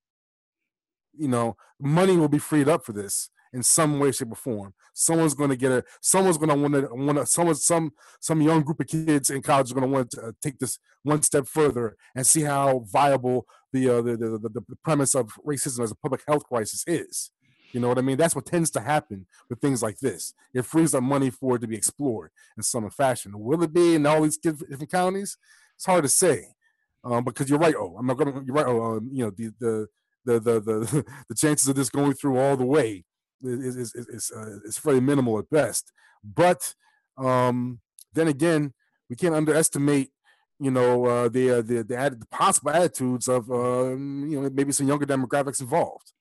You 1.17 1.29
know, 1.29 1.55
money 1.79 2.17
will 2.17 2.27
be 2.27 2.37
freed 2.37 2.69
up 2.69 2.85
for 2.85 2.93
this 2.93 3.29
in 3.53 3.63
some 3.63 3.99
way, 3.99 4.11
shape, 4.11 4.31
or 4.31 4.35
form. 4.35 4.73
Someone's 4.93 5.33
going 5.33 5.49
to 5.49 5.55
get 5.55 5.71
a. 5.71 5.83
Someone's 6.01 6.37
going 6.37 6.49
to 6.49 6.55
want 6.55 6.73
to 6.73 6.93
want 6.93 7.17
to. 7.17 7.25
Someone, 7.25 7.55
some 7.55 7.91
some 8.19 8.41
young 8.41 8.61
group 8.61 8.79
of 8.79 8.87
kids 8.87 9.29
in 9.29 9.41
college 9.41 9.71
are 9.71 9.75
going 9.75 9.87
to 9.87 9.93
want 9.93 10.11
to 10.11 10.21
uh, 10.21 10.31
take 10.41 10.59
this 10.59 10.77
one 11.03 11.21
step 11.21 11.47
further 11.47 11.95
and 12.15 12.27
see 12.27 12.41
how 12.41 12.83
viable 12.91 13.45
the, 13.71 13.89
uh, 13.89 14.01
the, 14.01 14.17
the 14.17 14.37
the 14.37 14.49
the 14.67 14.75
premise 14.83 15.15
of 15.15 15.31
racism 15.45 15.83
as 15.83 15.91
a 15.91 15.95
public 15.95 16.21
health 16.27 16.43
crisis 16.43 16.83
is. 16.85 17.31
You 17.71 17.79
know 17.79 17.89
what 17.89 17.97
I 17.97 18.01
mean? 18.01 18.17
That's 18.17 18.35
what 18.35 18.45
tends 18.45 18.71
to 18.71 18.81
happen 18.81 19.25
with 19.49 19.59
things 19.59 19.83
like 19.83 19.99
this. 19.99 20.33
It 20.53 20.65
frees 20.65 20.95
up 20.95 21.03
money 21.03 21.29
for 21.29 21.55
it 21.55 21.59
to 21.59 21.67
be 21.67 21.75
explored 21.75 22.31
in 22.55 22.63
some 22.63 22.89
fashion. 22.89 23.37
Will 23.37 23.63
it 23.63 23.73
be 23.73 23.95
in 23.95 24.05
all 24.05 24.21
these 24.21 24.37
different 24.37 24.91
counties? 24.91 25.37
It's 25.75 25.85
hard 25.85 26.03
to 26.03 26.09
say, 26.09 26.55
um, 27.03 27.23
because 27.23 27.49
you're 27.49 27.59
right. 27.59 27.75
Oh, 27.77 27.95
I'm 27.97 28.07
not 28.07 28.17
gonna. 28.17 28.41
You're 28.45 28.55
right. 28.55 28.65
Oh, 28.65 28.97
um, 28.97 29.09
you 29.11 29.25
know 29.25 29.31
the 29.31 29.53
the 29.59 29.87
the 30.25 30.39
the 30.39 30.59
the, 30.59 31.05
the 31.29 31.35
chances 31.35 31.67
of 31.67 31.75
this 31.75 31.89
going 31.89 32.13
through 32.13 32.37
all 32.37 32.57
the 32.57 32.65
way 32.65 33.05
is 33.43 33.75
is 33.75 33.95
is 33.95 34.31
uh, 34.35 34.59
is 34.65 34.77
fairly 34.77 35.01
minimal 35.01 35.39
at 35.39 35.49
best. 35.49 35.91
But 36.23 36.73
um, 37.17 37.79
then 38.13 38.27
again, 38.27 38.73
we 39.09 39.15
can't 39.15 39.35
underestimate. 39.35 40.11
You 40.59 40.71
know 40.71 41.05
uh, 41.05 41.29
the, 41.29 41.51
uh, 41.51 41.61
the 41.61 41.83
the 41.83 41.95
added, 41.95 42.19
the 42.19 42.27
possible 42.27 42.71
attitudes 42.71 43.27
of 43.27 43.51
um, 43.51 44.25
you 44.27 44.41
know 44.41 44.49
maybe 44.49 44.71
some 44.71 44.87
younger 44.87 45.05
demographics 45.05 45.61
involved 45.61 46.13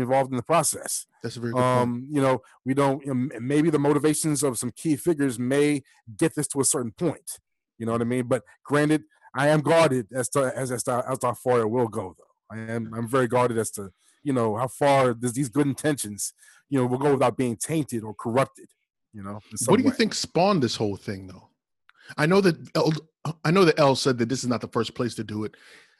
involved 0.00 0.30
in 0.30 0.36
the 0.36 0.42
process. 0.42 1.06
That's 1.22 1.36
a 1.36 1.40
very 1.40 1.52
good 1.52 1.60
point. 1.60 1.66
Um 1.66 2.06
you 2.10 2.20
know 2.20 2.42
we 2.64 2.74
don't 2.74 3.04
you 3.04 3.14
know, 3.14 3.40
maybe 3.40 3.70
the 3.70 3.78
motivations 3.78 4.42
of 4.42 4.58
some 4.58 4.70
key 4.70 4.96
figures 4.96 5.38
may 5.38 5.82
get 6.16 6.34
this 6.34 6.48
to 6.48 6.60
a 6.60 6.64
certain 6.64 6.92
point 6.92 7.38
you 7.78 7.86
know 7.86 7.92
what 7.92 8.02
i 8.02 8.04
mean? 8.04 8.26
But 8.26 8.42
granted 8.64 9.04
i 9.34 9.48
am 9.48 9.60
guarded 9.60 10.06
as 10.12 10.28
to 10.30 10.52
as 10.54 10.70
as 10.70 10.82
to, 10.84 11.04
as 11.08 11.18
to 11.20 11.28
how 11.28 11.34
far 11.34 11.60
it 11.60 11.70
will 11.70 11.88
go 11.88 12.14
though. 12.18 12.56
I 12.56 12.72
am 12.72 12.92
i'm 12.94 13.08
very 13.08 13.28
guarded 13.28 13.58
as 13.58 13.70
to 13.72 13.90
you 14.22 14.32
know 14.32 14.56
how 14.56 14.68
far 14.68 15.14
does 15.14 15.32
these 15.32 15.48
good 15.48 15.66
intentions 15.66 16.32
you 16.68 16.78
know 16.78 16.86
will 16.86 16.98
go 16.98 17.12
without 17.12 17.36
being 17.36 17.56
tainted 17.56 18.04
or 18.04 18.14
corrupted 18.14 18.68
you 19.12 19.22
know 19.22 19.40
what 19.66 19.76
do 19.76 19.82
you 19.82 19.90
way. 19.90 19.96
think 19.96 20.14
spawned 20.14 20.62
this 20.62 20.76
whole 20.76 20.96
thing 20.96 21.26
though? 21.28 21.48
I 22.16 22.26
know 22.26 22.40
that 22.40 22.56
El, 22.74 22.92
i 23.44 23.50
know 23.50 23.64
that 23.64 23.78
el 23.78 23.96
said 23.96 24.18
that 24.18 24.28
this 24.28 24.42
is 24.42 24.48
not 24.48 24.60
the 24.60 24.68
first 24.68 24.94
place 24.94 25.14
to 25.14 25.24
do 25.24 25.44
it 25.44 25.54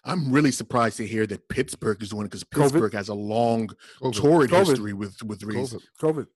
i'm 0.08 0.32
really 0.32 0.50
surprised 0.50 0.96
to 0.96 1.06
hear 1.06 1.26
that 1.26 1.48
pittsburgh 1.48 2.02
is 2.02 2.10
doing 2.10 2.22
it 2.22 2.30
because 2.30 2.44
COVID. 2.44 2.72
pittsburgh 2.72 2.94
has 2.94 3.08
a 3.08 3.14
long 3.14 3.68
COVID. 4.02 4.14
torrid 4.16 4.50
COVID. 4.50 4.66
history 4.68 4.92
with 4.92 5.22
with 5.22 5.42
race 5.42 5.74
COVID. 5.74 5.82
covid 6.00 6.26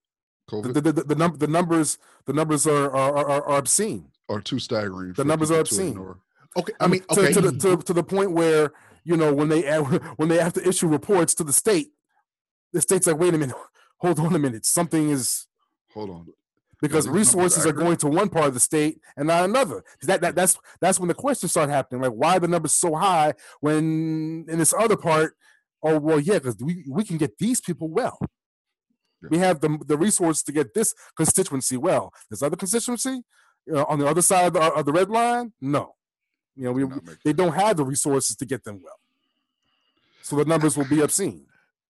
COVID 0.49 0.73
the, 0.73 0.81
the, 0.81 0.91
the, 0.91 1.03
the, 1.03 1.15
num- 1.15 1.37
the 1.37 1.47
numbers 1.47 1.97
the 2.25 2.33
numbers 2.33 2.67
are 2.67 2.93
are, 2.95 3.17
are, 3.17 3.43
are 3.43 3.57
obscene 3.57 4.09
are 4.29 4.39
too 4.39 4.57
staggering. 4.57 5.13
The 5.13 5.25
numbers 5.25 5.51
are 5.51 5.59
obscene. 5.59 5.97
okay 6.57 6.73
i 6.79 6.87
mean 6.87 7.01
to, 7.11 7.33
to, 7.33 7.41
the, 7.41 7.51
to, 7.59 7.77
to 7.83 7.93
the 7.93 8.03
point 8.03 8.31
where 8.31 8.71
you 9.03 9.17
know 9.17 9.33
when 9.33 9.49
they 9.49 9.61
when 10.17 10.29
they 10.29 10.37
have 10.37 10.53
to 10.53 10.67
issue 10.67 10.87
reports 10.87 11.33
to 11.35 11.43
the 11.43 11.53
state 11.53 11.87
the 12.71 12.81
state's 12.81 13.07
like 13.07 13.17
wait 13.17 13.33
a 13.33 13.37
minute 13.37 13.55
hold 13.97 14.19
on 14.19 14.33
a 14.35 14.39
minute 14.39 14.65
something 14.65 15.09
is 15.09 15.47
Hold 15.93 16.09
on. 16.09 16.27
Because 16.83 17.05
these 17.05 17.13
resources 17.13 17.65
are 17.65 17.71
going 17.71 17.95
to 17.95 18.07
one 18.07 18.27
part 18.27 18.47
of 18.47 18.53
the 18.53 18.59
state 18.59 18.99
and 19.15 19.27
not 19.29 19.45
another. 19.45 19.85
That, 20.01 20.19
that 20.19 20.35
that's 20.35 20.59
that's 20.81 20.99
when 20.99 21.07
the 21.07 21.13
questions 21.13 21.51
start 21.51 21.69
happening. 21.69 22.01
Like, 22.01 22.11
why 22.11 22.35
are 22.35 22.39
the 22.41 22.49
numbers 22.49 22.73
so 22.73 22.93
high 22.93 23.35
when 23.61 24.45
in 24.49 24.59
this 24.59 24.73
other 24.77 24.97
part? 24.97 25.37
Oh 25.81 25.97
well, 25.97 26.19
yeah, 26.19 26.35
because 26.35 26.57
we 26.59 26.83
we 26.89 27.05
can 27.05 27.17
get 27.17 27.37
these 27.37 27.61
people 27.61 27.87
well. 27.89 28.19
Yeah. 29.21 29.29
We 29.31 29.37
have 29.37 29.61
the 29.61 29.79
the 29.87 29.97
resources 29.97 30.43
to 30.43 30.51
get 30.51 30.73
this 30.73 30.93
constituency 31.15 31.77
well. 31.77 32.11
This 32.29 32.43
other 32.43 32.57
constituency, 32.57 33.21
you 33.65 33.73
know, 33.73 33.85
on 33.85 33.99
the 33.99 34.05
other 34.05 34.21
side 34.21 34.47
of 34.47 34.53
the, 34.53 34.61
of 34.61 34.85
the 34.85 34.91
red 34.91 35.09
line, 35.09 35.53
no. 35.61 35.95
You 36.57 36.65
know, 36.65 36.71
we, 36.73 36.85
they 37.23 37.31
don't 37.31 37.53
have 37.53 37.77
the 37.77 37.85
resources 37.85 38.35
to 38.35 38.45
get 38.45 38.63
them 38.65 38.81
well. 38.83 38.99
So 40.21 40.35
the 40.35 40.45
numbers 40.45 40.75
will 40.75 40.85
be 40.85 40.99
obscene. 40.99 41.45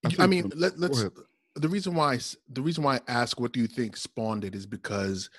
I, 0.05 0.09
think 0.09 0.29
mean, 0.29 0.51
let, 0.55 0.75
go 0.75 0.81
let's. 0.81 0.99
ahead. 0.99 1.11
The 1.55 1.69
reason 1.69 1.93
why 1.93 2.19
the 2.49 2.61
reason 2.61 2.83
why 2.83 2.95
I 2.95 3.01
ask 3.07 3.39
what 3.39 3.53
do 3.53 3.59
you 3.59 3.67
think 3.67 3.95
spawned 3.95 4.43
it 4.43 4.55
is 4.55 4.65
because 4.65 5.29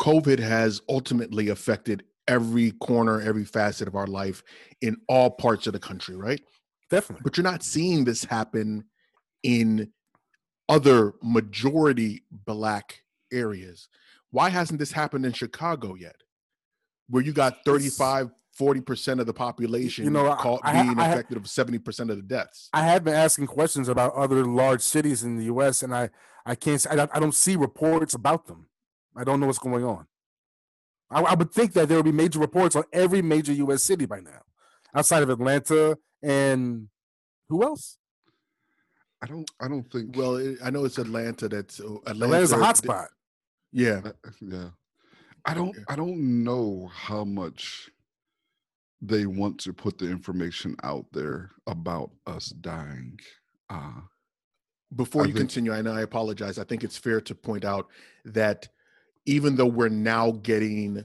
COVID 0.00 0.38
has 0.38 0.80
ultimately 0.88 1.48
affected 1.48 2.04
every 2.26 2.72
corner, 2.72 3.20
every 3.20 3.44
facet 3.44 3.88
of 3.88 3.96
our 3.96 4.06
life 4.06 4.42
in 4.80 4.96
all 5.08 5.30
parts 5.30 5.66
of 5.66 5.72
the 5.72 5.78
country, 5.78 6.16
right? 6.16 6.40
Definitely. 6.90 7.22
But 7.24 7.36
you're 7.36 7.44
not 7.44 7.62
seeing 7.62 8.04
this 8.04 8.24
happen 8.24 8.84
in 9.42 9.92
other 10.68 11.14
majority 11.22 12.22
black 12.30 13.02
areas. 13.32 13.88
Why 14.30 14.50
hasn't 14.50 14.78
this 14.78 14.92
happened 14.92 15.24
in 15.26 15.32
Chicago 15.32 15.94
yet? 15.94 16.16
Where 17.08 17.22
you 17.22 17.32
got 17.32 17.64
35, 17.64 18.30
40% 18.58 19.20
of 19.20 19.26
the 19.26 19.32
population 19.34 20.04
you 20.04 20.10
know, 20.10 20.34
caught 20.34 20.60
I 20.64 20.82
being 20.82 20.98
I 20.98 21.06
ha- 21.06 21.12
affected 21.12 21.36
of 21.36 21.44
70% 21.44 22.00
of 22.10 22.16
the 22.16 22.22
deaths. 22.22 22.68
I 22.72 22.82
have 22.84 23.04
been 23.04 23.14
asking 23.14 23.46
questions 23.46 23.88
about 23.88 24.14
other 24.14 24.44
large 24.44 24.80
cities 24.82 25.22
in 25.22 25.36
the 25.36 25.44
U.S. 25.44 25.82
and 25.82 25.94
I 25.94 26.10
I 26.44 26.54
can't 26.54 26.74
s- 26.76 26.86
I 26.90 26.96
don't, 26.96 27.10
I 27.14 27.20
don't 27.20 27.34
see 27.34 27.56
reports 27.56 28.14
about 28.14 28.46
them. 28.46 28.66
I 29.16 29.24
don't 29.24 29.38
know 29.40 29.46
what's 29.46 29.58
going 29.58 29.84
on. 29.84 30.06
I, 31.10 31.20
I 31.22 31.34
would 31.34 31.52
think 31.52 31.72
that 31.74 31.88
there 31.88 31.98
would 31.98 32.04
be 32.04 32.12
major 32.12 32.38
reports 32.38 32.74
on 32.76 32.84
every 32.92 33.22
major 33.22 33.52
U.S. 33.52 33.82
city 33.82 34.06
by 34.06 34.20
now, 34.20 34.42
outside 34.94 35.22
of 35.22 35.30
Atlanta 35.30 35.98
and 36.22 36.88
who 37.48 37.62
else? 37.62 37.98
I 39.22 39.26
don't. 39.26 39.50
I 39.60 39.68
don't 39.68 39.90
think. 39.90 40.16
Well, 40.16 40.36
it, 40.36 40.58
I 40.62 40.70
know 40.70 40.84
it's 40.84 40.98
Atlanta 40.98 41.48
that's 41.48 41.80
uh, 41.80 41.84
Atlanta, 42.06 42.24
Atlanta's 42.24 42.52
a 42.52 42.56
hot 42.58 42.76
th- 42.76 42.84
spot. 42.84 43.08
Yeah. 43.72 44.00
Yeah 44.40 44.70
i 45.44 45.54
don't 45.54 45.76
i 45.88 45.94
don't 45.94 46.18
know 46.44 46.90
how 46.92 47.24
much 47.24 47.88
they 49.00 49.26
want 49.26 49.58
to 49.60 49.72
put 49.72 49.98
the 49.98 50.10
information 50.10 50.76
out 50.82 51.06
there 51.12 51.50
about 51.66 52.10
us 52.26 52.48
dying 52.48 53.18
uh 53.70 54.00
Before 54.96 55.22
I 55.22 55.26
you 55.26 55.32
think- 55.34 55.42
continue, 55.50 55.72
I 55.72 55.82
know 55.82 55.92
I 55.92 56.02
apologize. 56.02 56.58
I 56.58 56.64
think 56.64 56.82
it's 56.84 56.96
fair 56.98 57.20
to 57.20 57.34
point 57.34 57.64
out 57.64 57.86
that 58.24 58.68
even 59.26 59.56
though 59.56 59.66
we're 59.66 59.88
now 59.90 60.32
getting 60.32 61.04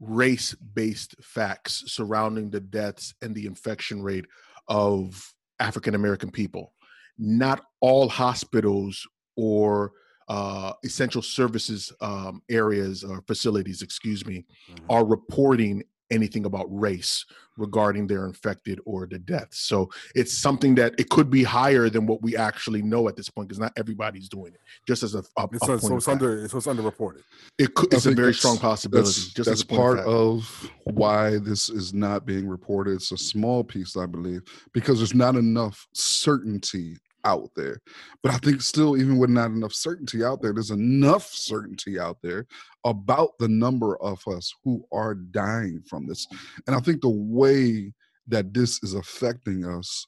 race 0.00 0.54
based 0.54 1.14
facts 1.22 1.84
surrounding 1.86 2.50
the 2.50 2.60
deaths 2.60 3.14
and 3.22 3.34
the 3.34 3.46
infection 3.46 4.02
rate 4.02 4.26
of 4.68 5.32
African 5.60 5.94
American 5.94 6.30
people, 6.30 6.72
not 7.18 7.64
all 7.80 8.08
hospitals 8.08 9.06
or 9.36 9.92
uh, 10.28 10.72
essential 10.84 11.22
services 11.22 11.92
um, 12.00 12.40
areas 12.48 13.02
or 13.04 13.20
facilities, 13.26 13.82
excuse 13.82 14.24
me, 14.26 14.44
Mhm. 14.70 14.84
are 14.88 15.04
reporting 15.04 15.82
anything 16.10 16.44
about 16.44 16.66
race 16.70 17.24
regarding 17.56 18.06
their 18.06 18.26
infected 18.26 18.80
or 18.86 19.06
the 19.06 19.18
deaths. 19.18 19.58
So 19.60 19.90
it's 20.14 20.36
something 20.36 20.74
that 20.76 20.94
it 20.98 21.10
could 21.10 21.28
be 21.30 21.42
higher 21.42 21.90
than 21.90 22.06
what 22.06 22.22
we 22.22 22.36
actually 22.36 22.80
know 22.82 23.08
at 23.08 23.16
this 23.16 23.28
point 23.28 23.48
because 23.48 23.58
not 23.60 23.72
everybody's 23.76 24.28
doing 24.28 24.54
it. 24.54 24.60
Just 24.86 25.02
as 25.02 25.14
a, 25.14 25.18
a, 25.36 25.48
It's, 25.52 25.62
a 25.64 25.66
point 25.66 25.80
so 25.82 25.86
of 25.88 25.96
it's 25.98 26.06
fact. 26.06 26.22
under 26.22 26.48
so 26.48 26.56
it's 26.58 26.66
underreported. 26.66 27.22
it 27.58 27.74
could, 27.74 27.92
it's 27.92 28.06
a 28.06 28.12
very 28.14 28.32
strong 28.34 28.56
possibility. 28.56 29.06
that's, 29.06 29.26
just 29.34 29.36
that's 29.48 29.48
as 29.48 29.62
a 29.62 29.66
part 29.66 29.98
fact. 29.98 30.08
of 30.08 30.70
why 30.84 31.38
this 31.38 31.68
is 31.68 31.92
not 31.92 32.24
being 32.26 32.48
reported 32.48 32.94
it's 32.94 33.12
a 33.12 33.16
small 33.16 33.62
piece 33.62 33.96
i 33.96 34.06
believe 34.06 34.42
because 34.72 34.98
there's 34.98 35.14
not 35.14 35.36
enough 35.36 35.86
certainty 35.92 36.96
out 37.24 37.50
there. 37.56 37.80
But 38.22 38.32
i 38.32 38.38
think 38.38 38.62
still 38.62 38.96
even 38.96 39.18
with 39.18 39.30
not 39.30 39.50
enough 39.50 39.72
certainty 39.72 40.24
out 40.24 40.42
there 40.42 40.52
there's 40.52 40.70
enough 40.70 41.26
certainty 41.26 41.98
out 41.98 42.18
there 42.22 42.46
about 42.84 43.38
the 43.38 43.48
number 43.48 43.96
of 44.02 44.22
us 44.26 44.52
who 44.64 44.84
are 44.92 45.14
dying 45.14 45.82
from 45.88 46.06
this. 46.06 46.26
And 46.66 46.76
i 46.76 46.80
think 46.80 47.00
the 47.00 47.08
way 47.08 47.92
that 48.28 48.54
this 48.54 48.82
is 48.82 48.94
affecting 48.94 49.64
us 49.64 50.06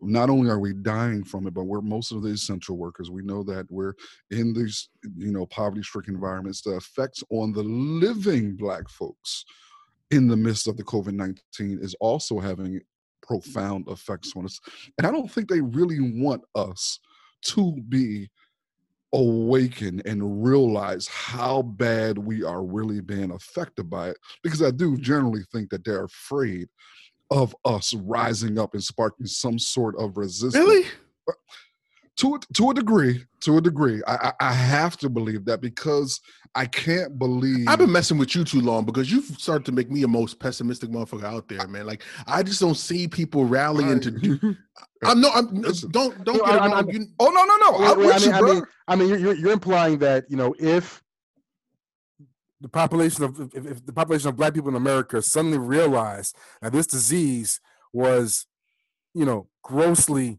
not 0.00 0.30
only 0.30 0.50
are 0.50 0.58
we 0.58 0.72
dying 0.72 1.22
from 1.22 1.46
it 1.46 1.54
but 1.54 1.64
we're 1.64 1.80
most 1.80 2.10
of 2.12 2.22
the 2.22 2.30
essential 2.30 2.76
workers 2.76 3.10
we 3.10 3.22
know 3.22 3.42
that 3.42 3.66
we're 3.70 3.94
in 4.30 4.52
these 4.52 4.88
you 5.16 5.32
know 5.32 5.46
poverty 5.46 5.82
stricken 5.82 6.14
environments 6.14 6.62
the 6.62 6.76
effects 6.76 7.22
on 7.30 7.52
the 7.52 7.62
living 7.62 8.56
black 8.56 8.88
folks 8.88 9.44
in 10.10 10.26
the 10.26 10.36
midst 10.36 10.66
of 10.66 10.76
the 10.76 10.82
covid-19 10.82 11.82
is 11.82 11.94
also 12.00 12.40
having 12.40 12.80
Mm-hmm. 13.24 13.40
profound 13.40 13.88
effects 13.88 14.32
on 14.36 14.44
us 14.44 14.60
and 14.98 15.06
i 15.06 15.10
don't 15.10 15.30
think 15.30 15.48
they 15.48 15.60
really 15.60 16.20
want 16.20 16.42
us 16.54 16.98
to 17.42 17.72
be 17.88 18.28
awaken 19.14 20.00
and 20.06 20.44
realize 20.44 21.06
how 21.06 21.62
bad 21.62 22.16
we 22.16 22.42
are 22.42 22.64
really 22.64 23.00
being 23.00 23.30
affected 23.32 23.90
by 23.90 24.08
it 24.10 24.16
because 24.42 24.62
i 24.62 24.70
do 24.70 24.92
mm-hmm. 24.92 25.02
generally 25.02 25.42
think 25.52 25.70
that 25.70 25.84
they're 25.84 26.04
afraid 26.04 26.68
of 27.32 27.56
us 27.64 27.94
rising 27.94 28.58
up 28.58 28.74
and 28.74 28.84
sparking 28.84 29.26
some 29.26 29.58
sort 29.58 29.96
of 29.98 30.16
resistance. 30.16 30.54
Really? 30.54 30.86
To 32.22 32.34
a, 32.36 32.38
to 32.54 32.70
a 32.70 32.74
degree 32.74 33.24
to 33.40 33.56
a 33.58 33.60
degree 33.60 34.00
I, 34.06 34.14
I 34.28 34.32
i 34.50 34.52
have 34.52 34.96
to 34.98 35.08
believe 35.08 35.44
that 35.46 35.60
because 35.60 36.20
i 36.54 36.64
can't 36.66 37.18
believe 37.18 37.66
I've 37.68 37.78
been 37.78 37.90
messing 37.92 38.18
with 38.18 38.34
you 38.36 38.44
too 38.44 38.60
long 38.60 38.84
because 38.84 39.10
you've 39.10 39.24
started 39.38 39.64
to 39.66 39.72
make 39.72 39.90
me 39.90 40.02
a 40.04 40.08
most 40.08 40.38
pessimistic 40.38 40.90
motherfucker 40.90 41.24
out 41.24 41.48
there, 41.48 41.66
man. 41.66 41.86
Like 41.86 42.02
I 42.26 42.42
just 42.42 42.60
don't 42.60 42.76
see 42.76 43.08
people 43.08 43.44
rallying 43.46 44.00
to 44.00 44.10
do. 44.10 44.38
I'm 45.04 45.20
no. 45.20 45.30
I'm 45.34 45.46
Listen. 45.54 45.90
don't 45.90 46.12
don't 46.24 46.36
No, 46.38 46.44
get 46.44 46.54
it 46.54 46.60
I- 46.60 46.66
wrong. 46.66 46.72
I'm- 46.74 46.90
you, 46.90 47.06
oh 47.18 47.30
no 47.36 47.42
no 47.44 47.56
no 47.56 47.70
i'm 47.84 47.98
Wait, 47.98 48.06
wait, 48.06 48.14
with 48.14 48.34
I 48.34 48.38
you 48.38 48.44
mean, 48.44 48.52
I 48.52 48.54
mean, 48.54 48.64
I 48.88 48.96
mean, 48.96 49.08
you're, 49.08 49.18
you're 49.18 49.34
you're 49.42 49.52
implying 49.52 49.98
that 50.00 50.24
you 50.30 50.36
know 50.36 50.54
if 50.58 51.02
the 52.60 52.68
population 52.68 53.24
of 53.24 53.40
if, 53.54 53.66
if 53.66 53.86
the 53.86 53.92
population 53.92 54.28
of 54.28 54.36
black 54.36 54.54
people 54.54 54.68
in 54.68 54.76
America 54.76 55.20
suddenly 55.22 55.58
realized 55.58 56.36
that 56.60 56.72
this 56.72 56.86
disease 56.86 57.60
was, 57.92 58.46
you 59.14 59.24
know, 59.24 59.48
grossly, 59.62 60.38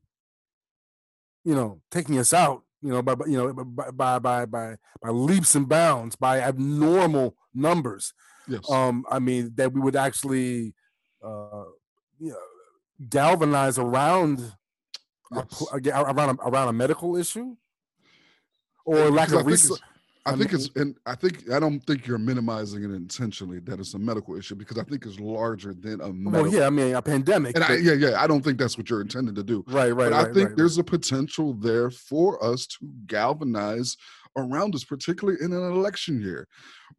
you 1.43 1.55
know, 1.55 1.81
taking 1.91 2.17
us 2.17 2.33
out, 2.33 2.63
you 2.81 2.89
know, 2.89 3.01
by 3.01 3.15
you 3.27 3.37
know 3.37 3.53
by 3.53 3.91
by 3.91 4.19
by 4.19 4.45
by, 4.45 4.75
by 5.01 5.09
leaps 5.09 5.55
and 5.55 5.67
bounds, 5.67 6.15
by 6.15 6.39
abnormal 6.41 7.35
numbers. 7.53 8.13
yes 8.47 8.69
Um, 8.69 9.05
I 9.09 9.19
mean 9.19 9.51
that 9.55 9.73
we 9.73 9.79
would 9.81 9.95
actually, 9.95 10.73
uh, 11.23 11.65
you 12.19 12.31
know, 12.31 12.37
galvanize 13.09 13.77
around 13.77 14.39
yes. 15.33 15.63
aga- 15.73 16.11
around 16.11 16.39
a, 16.39 16.43
around 16.43 16.67
a 16.69 16.73
medical 16.73 17.15
issue 17.15 17.55
or 18.85 19.09
lack 19.09 19.29
of 19.29 19.35
think 19.35 19.47
resource. 19.47 19.81
I 20.25 20.31
I 20.31 20.35
think 20.37 20.51
mean- 20.53 20.61
it's, 20.61 20.69
and 20.77 20.95
I 21.05 21.15
think 21.15 21.51
I 21.51 21.59
don't 21.59 21.81
think 21.81 22.07
you're 22.07 22.17
minimizing 22.17 22.83
it 22.83 22.91
intentionally 22.91 23.59
that 23.59 23.79
it's 23.79 23.93
a 23.93 23.99
medical 23.99 24.37
issue 24.37 24.55
because 24.55 24.77
I 24.77 24.83
think 24.83 25.05
it's 25.05 25.19
larger 25.19 25.73
than 25.73 25.99
a 26.01 26.11
Well, 26.29 26.47
yeah, 26.47 26.65
I 26.65 26.69
mean 26.69 26.95
a 26.95 27.01
pandemic. 27.01 27.55
and 27.55 27.63
I, 27.63 27.75
yeah, 27.75 27.93
yeah, 27.93 28.21
I 28.21 28.27
don't 28.27 28.41
think 28.41 28.57
that's 28.57 28.77
what 28.77 28.89
you're 28.89 29.01
intended 29.01 29.35
to 29.35 29.43
do. 29.43 29.63
right, 29.67 29.91
right, 29.91 29.95
but 29.95 30.11
right. 30.13 30.27
I 30.29 30.33
think 30.33 30.49
right, 30.49 30.57
there's 30.57 30.77
a 30.77 30.83
potential 30.83 31.53
there 31.53 31.89
for 31.89 32.41
us 32.43 32.65
to 32.67 32.77
galvanize 33.07 33.97
around 34.37 34.73
us, 34.75 34.83
particularly 34.83 35.39
in 35.43 35.51
an 35.51 35.63
election 35.71 36.21
year. 36.21 36.47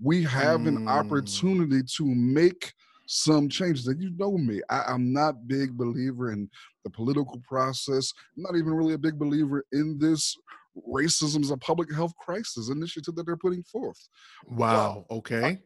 We 0.00 0.22
have 0.24 0.66
an 0.66 0.80
Mm. 0.84 0.88
opportunity 0.88 1.82
to 1.96 2.04
make 2.04 2.72
some 3.06 3.48
changes. 3.48 3.87
And 3.87 4.02
you 4.02 4.10
know 4.16 4.37
me, 4.37 4.60
I, 4.70 4.82
I'm 4.88 5.12
not 5.12 5.46
big 5.48 5.76
believer 5.76 6.30
in 6.32 6.48
the 6.84 6.90
political 6.90 7.40
process. 7.46 8.12
I'm 8.37 8.42
not 8.42 8.56
even 8.56 8.72
really 8.74 8.94
a 8.94 8.98
big 8.98 9.18
believer 9.18 9.64
in 9.72 9.98
this 9.98 10.37
racism 10.92 11.42
is 11.42 11.50
a 11.50 11.56
public 11.58 11.92
health 11.92 12.12
crisis 12.16 12.70
initiative 12.70 13.14
that 13.14 13.26
they're 13.26 13.37
putting 13.37 13.62
forth 13.62 14.08
wow. 14.48 15.04
Okay. 15.10 15.58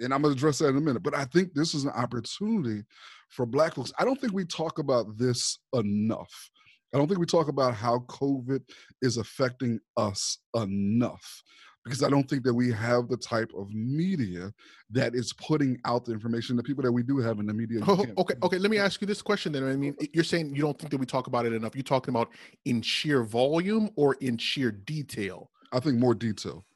and 0.00 0.12
I'm 0.12 0.22
going 0.22 0.34
to 0.34 0.38
address 0.38 0.58
that 0.58 0.68
in 0.68 0.76
a 0.76 0.80
minute. 0.80 1.02
But 1.02 1.16
I 1.16 1.24
think 1.24 1.54
this 1.54 1.74
is 1.74 1.84
an 1.84 1.92
opportunity 1.92 2.82
for 3.28 3.46
Black 3.46 3.74
folks. 3.74 3.92
I 3.98 4.04
don't 4.04 4.20
think 4.20 4.32
we 4.32 4.44
talk 4.44 4.78
about 4.78 5.16
this 5.16 5.58
enough. 5.74 6.50
I 6.92 6.98
don't 6.98 7.06
think 7.06 7.20
we 7.20 7.26
talk 7.26 7.48
about 7.48 7.74
how 7.74 8.00
COVID 8.08 8.60
is 9.00 9.16
affecting 9.16 9.78
us 9.96 10.38
enough 10.56 11.42
because 11.84 12.02
I 12.02 12.10
don't 12.10 12.28
think 12.28 12.44
that 12.44 12.54
we 12.54 12.70
have 12.72 13.08
the 13.08 13.16
type 13.16 13.50
of 13.56 13.72
media 13.72 14.52
that 14.90 15.14
is 15.14 15.32
putting 15.32 15.78
out 15.84 16.04
the 16.04 16.12
information. 16.12 16.56
The 16.56 16.62
people 16.62 16.82
that 16.84 16.92
we 16.92 17.02
do 17.02 17.18
have 17.18 17.38
in 17.38 17.46
the 17.46 17.54
media. 17.54 17.80
Oh, 17.86 18.04
okay. 18.18 18.34
Okay. 18.42 18.58
Let 18.58 18.70
me 18.70 18.78
ask 18.78 19.00
you 19.00 19.06
this 19.06 19.22
question 19.22 19.52
then. 19.52 19.64
I 19.64 19.76
mean, 19.76 19.96
you're 20.12 20.24
saying 20.24 20.54
you 20.54 20.62
don't 20.62 20.78
think 20.78 20.90
that 20.90 20.98
we 20.98 21.06
talk 21.06 21.26
about 21.26 21.46
it 21.46 21.52
enough. 21.52 21.74
You're 21.74 21.82
talking 21.82 22.12
about 22.14 22.30
in 22.64 22.82
sheer 22.82 23.22
volume 23.22 23.90
or 23.96 24.14
in 24.20 24.36
sheer 24.36 24.70
detail? 24.70 25.50
I 25.72 25.80
think 25.80 25.98
more 25.98 26.14
detail. 26.14 26.66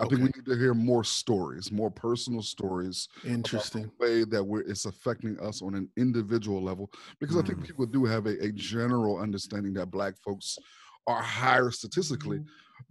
I 0.00 0.06
think 0.06 0.20
we 0.20 0.30
need 0.34 0.46
to 0.46 0.58
hear 0.58 0.74
more 0.74 1.04
stories, 1.04 1.70
more 1.70 1.90
personal 1.90 2.42
stories 2.42 3.08
Interesting. 3.24 3.88
way 4.00 4.24
that 4.24 4.42
we're 4.42 4.62
it's 4.62 4.84
affecting 4.84 5.38
us 5.38 5.62
on 5.62 5.76
an 5.76 5.88
individual 5.96 6.60
level 6.60 6.90
because 7.20 7.36
I 7.36 7.42
think 7.42 7.60
Mm. 7.60 7.66
people 7.66 7.86
do 7.86 8.04
have 8.04 8.26
a, 8.26 8.42
a 8.42 8.50
general 8.50 9.18
understanding 9.18 9.72
that 9.74 9.92
black 9.92 10.14
folks 10.18 10.58
are 11.06 11.22
higher 11.22 11.70
statistically, 11.70 12.40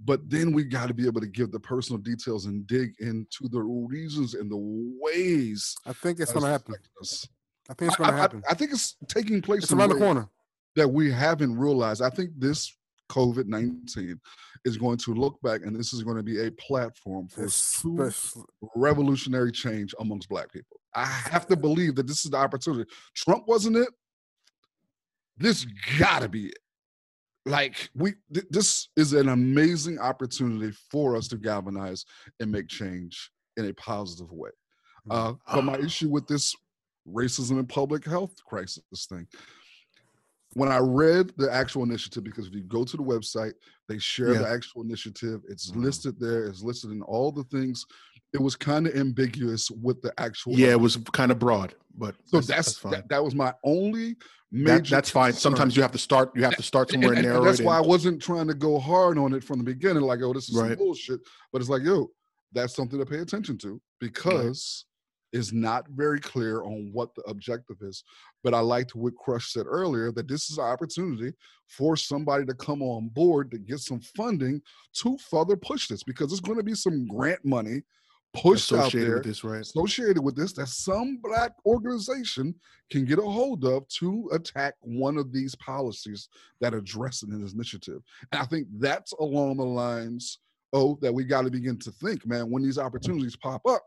But 0.03 0.29
then 0.29 0.51
we 0.53 0.63
got 0.63 0.87
to 0.87 0.93
be 0.93 1.05
able 1.05 1.21
to 1.21 1.27
give 1.27 1.51
the 1.51 1.59
personal 1.59 1.99
details 2.01 2.45
and 2.45 2.65
dig 2.67 2.93
into 2.99 3.47
the 3.49 3.61
reasons 3.61 4.33
and 4.33 4.49
the 4.49 4.57
ways. 4.99 5.75
I 5.85 5.93
think 5.93 6.19
it's 6.19 6.31
going 6.31 6.45
to 6.45 6.51
happen. 6.51 6.75
us. 7.01 7.27
I 7.69 7.73
think 7.73 7.89
it's 7.89 7.97
going 7.97 8.11
to 8.11 8.17
happen. 8.17 8.43
I, 8.49 8.53
think 8.53 8.71
it's 8.71 8.95
taking 9.07 9.41
place 9.41 9.63
It's 9.63 9.71
around 9.71 9.89
the 9.89 9.95
corner. 9.95 10.27
that 10.75 10.87
we 10.87 11.11
haven't 11.11 11.57
realized. 11.57 12.01
I 12.01 12.09
think 12.09 12.31
this 12.37 12.75
COVID 13.09 13.45
19 13.47 14.19
is 14.65 14.77
going 14.77 14.97
to 14.97 15.13
look 15.13 15.41
back 15.41 15.61
and 15.63 15.75
this 15.75 15.93
is 15.93 16.03
going 16.03 16.17
to 16.17 16.23
be 16.23 16.45
a 16.45 16.51
platform 16.51 17.27
for 17.27 17.43
revolutionary 18.75 19.51
change 19.51 19.93
amongst 19.99 20.29
black 20.29 20.51
people. 20.51 20.79
I 20.95 21.05
have 21.05 21.45
to 21.47 21.55
believe 21.55 21.95
that 21.95 22.07
this 22.07 22.25
is 22.25 22.31
the 22.31 22.37
opportunity. 22.37 22.89
Trump 23.15 23.47
wasn't 23.47 23.77
it. 23.77 23.89
This 25.37 25.65
gotta 25.97 26.29
be 26.29 26.47
it. 26.47 26.59
Like 27.45 27.89
we, 27.95 28.13
th- 28.33 28.45
this 28.49 28.89
is 28.95 29.13
an 29.13 29.29
amazing 29.29 29.99
opportunity 29.99 30.75
for 30.91 31.15
us 31.15 31.27
to 31.29 31.37
galvanize 31.37 32.05
and 32.39 32.51
make 32.51 32.67
change 32.67 33.31
in 33.57 33.65
a 33.65 33.73
positive 33.73 34.31
way. 34.31 34.51
Uh, 35.09 35.33
but 35.51 35.63
my 35.63 35.77
issue 35.77 36.09
with 36.09 36.27
this 36.27 36.55
racism 37.07 37.57
and 37.57 37.67
public 37.67 38.05
health 38.05 38.35
crisis 38.45 38.83
thing, 39.09 39.27
when 40.53 40.69
I 40.69 40.79
read 40.79 41.31
the 41.37 41.51
actual 41.51 41.83
initiative, 41.83 42.23
because 42.23 42.47
if 42.47 42.53
you 42.53 42.61
go 42.63 42.83
to 42.83 42.97
the 42.97 43.03
website, 43.03 43.53
they 43.87 43.97
share 43.97 44.33
Yeah. 44.33 44.39
the 44.39 44.49
actual 44.49 44.81
initiative. 44.83 45.41
It's 45.47 45.71
Mhm. 45.71 45.83
listed 45.83 46.19
there. 46.19 46.45
It's 46.47 46.61
listed 46.61 46.91
in 46.91 47.01
all 47.03 47.31
the 47.31 47.43
things. 47.45 47.85
It 48.33 48.41
was 48.41 48.55
kind 48.55 48.87
of 48.87 48.95
ambiguous 48.95 49.69
with 49.71 50.01
the 50.01 50.13
actual. 50.19 50.53
Yeah, 50.53 50.69
it 50.71 50.79
was 50.79 50.97
kind 51.13 51.31
of 51.31 51.39
broad, 51.39 51.75
but 51.97 52.15
So 52.25 52.37
that's, 52.37 52.47
that's, 52.47 52.65
that's 52.67 52.77
fine. 52.77 52.91
that, 52.93 53.09
that 53.09 53.23
was 53.23 53.35
my 53.35 53.53
only 53.63 54.15
major. 54.51 54.73
That, 54.77 54.87
that's 54.89 55.09
fine. 55.09 55.31
concern. 55.31 55.41
Sometimes 55.41 55.75
you 55.75 55.81
have 55.81 55.91
to 55.93 55.97
start. 55.97 56.31
You 56.35 56.43
have 56.43 56.55
to 56.57 56.63
start 56.63 56.91
somewhere 56.91 57.09
and- 57.11 57.19
and 57.19 57.25
and 57.27 57.33
narrow 57.35 57.45
that's 57.45 57.61
why 57.61 57.77
I 57.77 57.81
wasn't 57.81 58.21
trying 58.21 58.47
to 58.47 58.53
go 58.53 58.79
hard 58.79 59.17
on 59.17 59.33
it 59.33 59.43
from 59.43 59.57
the 59.59 59.63
beginning, 59.65 60.03
like, 60.03 60.21
oh, 60.21 60.33
this 60.33 60.49
is 60.49 60.55
some 60.55 60.67
Right. 60.67 60.77
bullshit. 60.77 61.19
But 61.51 61.61
it's 61.61 61.69
like, 61.69 61.83
yo, 61.83 62.11
that's 62.53 62.75
something 62.75 62.99
to 62.99 63.05
pay 63.05 63.19
attention 63.19 63.57
to 63.59 63.81
because 63.99 64.85
it's 65.33 65.53
not 65.53 65.87
very 65.89 66.19
clear 66.19 66.63
on 66.63 66.89
what 66.91 67.13
the 67.15 67.21
objective 67.23 67.77
is. 67.81 68.03
But 68.43 68.53
I 68.53 68.59
liked 68.59 68.95
what 68.95 69.15
Crush 69.15 69.53
said 69.53 69.65
earlier 69.67 70.11
that 70.11 70.27
this 70.27 70.49
is 70.49 70.57
an 70.57 70.65
opportunity 70.65 71.33
for 71.67 71.95
somebody 71.95 72.45
to 72.45 72.53
come 72.53 72.81
on 72.81 73.09
board 73.09 73.51
to 73.51 73.57
get 73.57 73.79
some 73.79 74.01
funding 74.01 74.61
to 74.97 75.17
further 75.17 75.55
push 75.55 75.87
this 75.87 76.03
because 76.03 76.29
there's 76.29 76.41
going 76.41 76.57
to 76.57 76.63
be 76.63 76.75
some 76.75 77.07
grant 77.07 77.43
money 77.45 77.81
pushed 78.33 78.71
out 78.71 78.79
associated 78.79 79.07
there 79.07 79.15
with 79.15 79.25
this, 79.25 79.43
right? 79.43 79.61
associated 79.61 80.23
with 80.23 80.35
this 80.35 80.53
that 80.53 80.67
some 80.67 81.19
black 81.21 81.51
organization 81.65 82.55
can 82.89 83.05
get 83.05 83.19
a 83.19 83.21
hold 83.21 83.65
of 83.65 83.87
to 83.89 84.29
attack 84.33 84.75
one 84.81 85.17
of 85.17 85.31
these 85.33 85.55
policies 85.55 86.29
that 86.59 86.73
address 86.73 87.23
it 87.23 87.29
in 87.29 87.41
this 87.41 87.53
initiative. 87.53 88.01
And 88.31 88.41
I 88.41 88.45
think 88.45 88.67
that's 88.79 89.11
along 89.13 89.57
the 89.57 89.65
lines, 89.65 90.39
oh, 90.73 90.97
that 91.01 91.13
we 91.13 91.25
got 91.25 91.43
to 91.43 91.51
begin 91.51 91.77
to 91.79 91.91
think, 91.91 92.25
man, 92.25 92.49
when 92.49 92.63
these 92.63 92.77
opportunities 92.77 93.35
pop 93.35 93.65
up, 93.67 93.83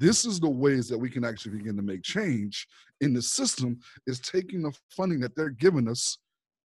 this 0.00 0.24
is 0.24 0.40
the 0.40 0.48
ways 0.48 0.88
that 0.88 0.98
we 0.98 1.10
can 1.10 1.24
actually 1.24 1.58
begin 1.58 1.76
to 1.76 1.82
make 1.82 2.02
change 2.02 2.66
in 3.02 3.12
the 3.12 3.20
system 3.20 3.78
is 4.06 4.18
taking 4.18 4.62
the 4.62 4.72
funding 4.88 5.20
that 5.20 5.36
they're 5.36 5.50
giving 5.50 5.88
us 5.88 6.18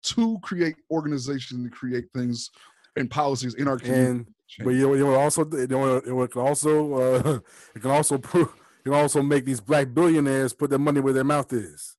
to 0.04 0.38
create 0.42 0.76
organizations 0.90 1.64
and 1.64 1.72
create 1.72 2.04
things 2.14 2.50
and 2.96 3.10
policies 3.10 3.54
in 3.54 3.66
our 3.66 3.76
community. 3.76 4.10
And 4.10 4.26
but 4.64 4.70
you 4.70 4.96
know, 4.96 5.14
also 5.14 5.44
you 5.50 5.66
know, 5.66 5.96
it 5.96 6.30
can 6.30 6.40
also 6.42 6.94
uh, 6.94 7.38
it 7.74 7.80
can 7.82 7.90
also 7.90 8.18
prove 8.18 8.48
it 8.80 8.84
can 8.84 8.94
also 8.94 9.20
make 9.20 9.44
these 9.44 9.60
black 9.60 9.92
billionaires 9.92 10.52
put 10.52 10.70
their 10.70 10.78
money 10.78 11.00
where 11.00 11.12
their 11.12 11.24
mouth 11.24 11.52
is, 11.52 11.96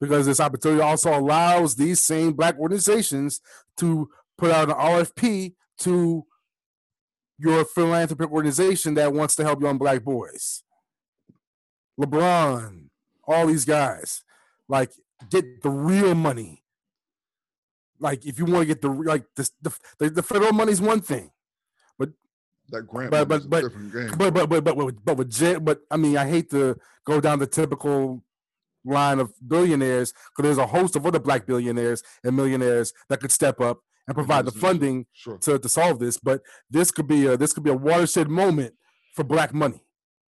because 0.00 0.26
this 0.26 0.40
opportunity 0.40 0.80
also 0.80 1.16
allows 1.16 1.76
these 1.76 2.02
same 2.02 2.32
black 2.32 2.58
organizations 2.58 3.40
to 3.76 4.08
put 4.36 4.50
out 4.50 4.68
an 4.68 4.74
RFP 4.74 5.54
to 5.78 6.24
your 7.38 7.64
philanthropic 7.64 8.30
organization 8.30 8.94
that 8.94 9.12
wants 9.12 9.34
to 9.36 9.44
help 9.44 9.60
young 9.62 9.78
black 9.78 10.02
boys. 10.04 10.62
LeBron, 12.00 12.88
all 13.26 13.46
these 13.46 13.64
guys, 13.64 14.22
like 14.68 14.90
get 15.30 15.62
the 15.62 15.70
real 15.70 16.14
money. 16.14 16.62
Like 17.98 18.26
if 18.26 18.38
you 18.38 18.44
want 18.44 18.62
to 18.62 18.66
get 18.66 18.82
the 18.82 18.90
like 18.90 19.24
the 19.34 19.48
the, 19.98 20.10
the, 20.10 20.22
federal 20.22 20.52
money 20.52 20.72
is 20.72 20.80
one 20.80 21.00
thing. 21.00 21.30
But 21.98 22.10
that 22.68 22.82
grant 22.82 23.10
but- 23.10 23.28
but- 23.28 23.48
game. 23.92 24.12
But 24.18 24.34
but 24.34 24.48
but 24.48 24.64
but 24.64 24.76
with- 24.76 25.04
but 25.04 25.16
with 25.16 25.30
Jen, 25.30 25.64
but 25.64 25.80
I 25.90 25.96
mean, 25.96 26.16
I 26.18 26.28
hate 26.28 26.50
to 26.50 26.76
go 27.06 27.20
down 27.20 27.38
the 27.38 27.46
typical 27.46 28.22
line 28.84 29.18
of 29.18 29.32
billionaires 29.46 30.12
because 30.12 30.44
there's 30.44 30.58
a 30.58 30.66
host 30.66 30.94
of 30.94 31.06
other 31.06 31.18
black 31.18 31.46
billionaires 31.46 32.02
and 32.22 32.36
millionaires 32.36 32.92
that 33.08 33.20
could 33.20 33.32
step 33.32 33.60
up 33.60 33.80
and 34.06 34.14
provide 34.14 34.44
the 34.44 34.52
funding 34.52 35.06
sure. 35.12 35.38
to, 35.38 35.58
to 35.58 35.68
solve 35.68 35.98
this. 35.98 36.18
But 36.18 36.42
this 36.70 36.90
could 36.90 37.06
be 37.06 37.26
a 37.26 37.36
this 37.36 37.52
could 37.52 37.64
be 37.64 37.70
a 37.70 37.74
watershed 37.76 38.28
moment 38.28 38.74
for 39.14 39.24
black 39.24 39.52
money, 39.54 39.80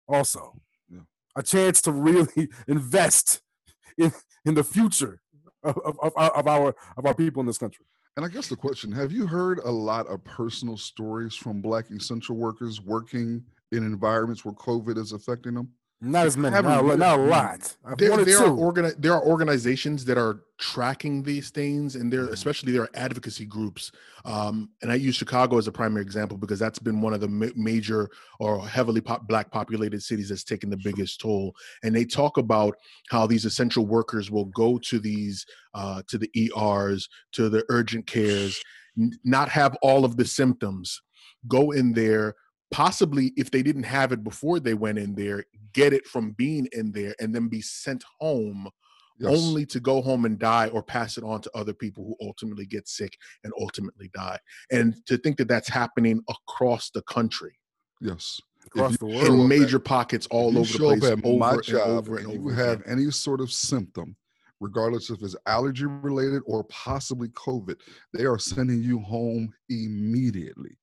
also 0.07 0.55
Yeah. 0.89 1.01
a 1.35 1.43
chance 1.43 1.81
to 1.83 1.91
really 1.91 2.49
invest 2.67 3.41
in 3.97 4.11
in 4.45 4.53
the 4.55 4.63
future 4.63 5.21
of, 5.63 5.77
of, 5.85 5.97
of, 6.01 6.13
of 6.17 6.47
our 6.47 6.75
of 6.97 7.05
our 7.05 7.13
people 7.13 7.39
in 7.41 7.47
this 7.47 7.57
country. 7.57 7.85
And 8.15 8.23
I 8.25 8.29
guess 8.29 8.47
the 8.47 8.55
question 8.55 8.91
have 8.91 9.11
you 9.11 9.25
heard 9.25 9.59
a 9.59 9.71
lot 9.71 10.07
of 10.07 10.23
personal 10.23 10.77
stories 10.77 11.33
from 11.35 11.61
Black 11.61 11.89
essential 11.89 12.35
workers 12.35 12.79
working 12.81 13.43
in 13.71 13.83
environments 13.83 14.45
where 14.45 14.53
COVID 14.53 14.97
is 14.97 15.13
affecting 15.13 15.55
them? 15.55 15.69
Not 16.05 16.27
as 16.27 16.35
many, 16.35 16.53
haven't 16.53 16.71
a 16.71 16.97
not 16.97 17.17
a 17.17 17.21
lot. 17.23 17.77
I've 17.85 17.97
There, 17.97 18.25
there 18.25 18.39
are 18.43 18.49
organi- 18.49 18.95
there 19.01 19.13
are 19.13 19.23
organizations 19.23 20.03
that 20.05 20.17
are 20.17 20.41
tracking 20.59 21.23
these 21.23 21.49
things, 21.49 21.95
and 21.95 22.11
Mm-hmm. 22.11 22.25
there, 22.25 22.33
especially 22.33 22.73
there 22.73 22.81
are 22.81 22.89
advocacy 22.93 23.45
groups. 23.45 23.89
Um, 24.25 24.69
and 24.81 24.91
I 24.91 24.95
use 24.95 25.15
Chicago 25.15 25.57
as 25.57 25.67
a 25.67 25.71
primary 25.71 26.01
example 26.01 26.37
because 26.37 26.59
that's 26.59 26.77
been 26.77 26.99
one 27.01 27.13
of 27.13 27.21
the 27.21 27.29
ma- 27.29 27.55
major 27.55 28.09
or 28.39 28.67
heavily 28.67 28.99
pop- 28.99 29.27
black 29.29 29.49
populated 29.49 30.03
cities 30.03 30.27
that's 30.27 30.43
taken 30.43 30.69
the 30.69 30.77
biggest 30.83 31.21
toll. 31.21 31.55
And 31.83 31.95
they 31.95 32.03
talk 32.03 32.37
about 32.37 32.75
how 33.09 33.25
these 33.25 33.45
essential 33.45 33.85
workers 33.85 34.29
will 34.29 34.45
go 34.45 34.77
to 34.79 34.99
these 34.99 35.45
uh, 35.73 36.01
to 36.07 36.17
the 36.17 36.29
ERs, 36.35 37.07
to 37.31 37.47
the 37.47 37.63
urgent 37.69 38.07
cares, 38.07 38.61
n- 38.99 39.17
not 39.23 39.47
have 39.47 39.77
all 39.81 40.03
of 40.03 40.17
the 40.17 40.25
symptoms, 40.25 41.01
go 41.47 41.71
in 41.71 41.93
there. 41.93 42.35
Possibly, 42.73 43.31
if 43.37 43.51
they 43.51 43.61
didn't 43.63 43.83
have 43.83 44.11
it 44.11 44.23
before 44.23 44.59
they 44.59 44.73
went 44.73 44.97
in 44.97 45.15
there, 45.15 45.45
get 45.73 45.93
it 45.93 46.05
from 46.07 46.31
being 46.31 46.67
in 46.73 46.91
there 46.91 47.15
and 47.19 47.33
then 47.33 47.47
be 47.47 47.61
sent 47.61 48.03
home 48.19 48.69
Yes. 49.19 49.31
only 49.37 49.63
to 49.67 49.79
go 49.79 50.01
home 50.01 50.25
and 50.25 50.39
die 50.39 50.69
or 50.69 50.81
pass 50.81 51.19
it 51.19 51.23
on 51.23 51.39
to 51.41 51.51
other 51.53 51.71
people 51.73 52.03
who 52.03 52.25
ultimately 52.27 52.65
get 52.65 52.87
sick 52.87 53.15
and 53.43 53.53
ultimately 53.61 54.09
die. 54.15 54.39
And 54.71 54.95
to 55.05 55.17
think 55.19 55.37
that 55.37 55.47
that's 55.47 55.69
happening 55.69 56.23
across 56.27 56.89
the 56.89 57.03
country 57.03 57.53
yes. 58.01 58.41
across 58.65 58.97
the 58.97 59.05
world. 59.05 59.27
in 59.27 59.41
at- 59.41 59.47
major 59.47 59.77
pockets 59.77 60.25
all 60.31 60.47
If 60.49 60.53
you 60.55 60.59
over 60.61 60.67
the 60.67 60.77
show 60.77 60.89
up 60.93 60.99
place, 60.99 61.11
at 61.11 61.25
over 61.25 61.37
my 61.37 61.51
and 61.53 61.63
job 61.63 61.87
over 61.89 62.17
and 62.17 62.25
and 62.31 62.43
you 62.43 62.49
have 62.49 62.81
again. 62.81 62.99
any 62.99 63.11
sort 63.11 63.39
of 63.39 63.51
symptom, 63.51 64.15
regardless 64.59 65.11
if 65.11 65.21
it's 65.21 65.35
allergy 65.45 65.85
related 65.85 66.41
or 66.47 66.63
possibly 66.63 67.27
COVID, 67.29 67.79
they 68.13 68.25
are 68.25 68.39
sending 68.39 68.81
you 68.81 68.97
home 68.99 69.53
immediately. 69.69 70.75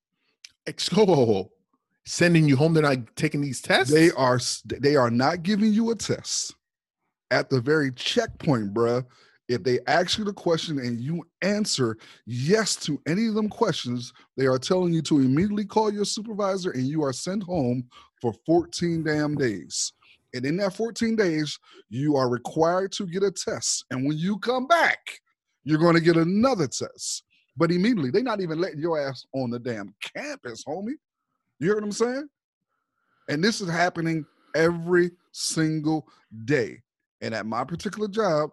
Ex- 0.67 0.89
oh. 0.97 1.51
Sending 2.05 2.47
you 2.47 2.55
home. 2.55 2.73
They're 2.73 2.83
not 2.83 3.15
taking 3.15 3.41
these 3.41 3.61
tests. 3.61 3.93
They 3.93 4.11
are 4.11 4.39
they 4.65 4.95
are 4.95 5.11
not 5.11 5.43
giving 5.43 5.73
you 5.73 5.91
a 5.91 5.95
test 5.95 6.55
at 7.31 7.49
the 7.49 7.61
very 7.61 7.91
checkpoint, 7.91 8.73
bruh. 8.73 9.05
If 9.47 9.63
they 9.63 9.79
ask 9.87 10.17
you 10.17 10.23
the 10.23 10.31
question 10.31 10.79
and 10.79 11.01
you 11.01 11.25
answer 11.41 11.97
yes 12.25 12.75
to 12.77 13.01
any 13.05 13.27
of 13.27 13.33
them 13.33 13.49
questions, 13.49 14.13
they 14.37 14.45
are 14.45 14.59
telling 14.59 14.93
you 14.93 15.01
to 15.03 15.19
immediately 15.19 15.65
call 15.65 15.91
your 15.91 16.05
supervisor 16.05 16.71
and 16.71 16.87
you 16.87 17.03
are 17.03 17.11
sent 17.11 17.43
home 17.43 17.83
for 18.21 18.33
14 18.45 19.03
damn 19.03 19.35
days. 19.35 19.91
And 20.33 20.45
in 20.45 20.55
that 20.57 20.73
14 20.73 21.17
days, 21.17 21.59
you 21.89 22.15
are 22.15 22.29
required 22.29 22.93
to 22.93 23.05
get 23.05 23.23
a 23.23 23.31
test. 23.31 23.83
And 23.91 24.05
when 24.05 24.17
you 24.17 24.39
come 24.39 24.67
back, 24.67 25.19
you're 25.65 25.79
going 25.79 25.95
to 25.95 26.01
get 26.01 26.15
another 26.15 26.67
test. 26.67 27.23
But 27.57 27.71
immediately, 27.71 28.11
they're 28.11 28.23
not 28.23 28.39
even 28.39 28.61
letting 28.61 28.79
your 28.79 28.99
ass 28.99 29.25
on 29.33 29.49
the 29.49 29.59
damn 29.59 29.93
campus, 30.15 30.63
homie. 30.63 30.93
You 31.61 31.67
hear 31.67 31.75
what 31.75 31.83
I'm 31.83 31.91
saying? 31.91 32.27
And 33.29 33.43
this 33.43 33.61
is 33.61 33.69
happening 33.69 34.25
every 34.55 35.11
single 35.31 36.07
day. 36.45 36.81
And 37.21 37.35
at 37.35 37.45
my 37.45 37.63
particular 37.63 38.07
job, 38.07 38.49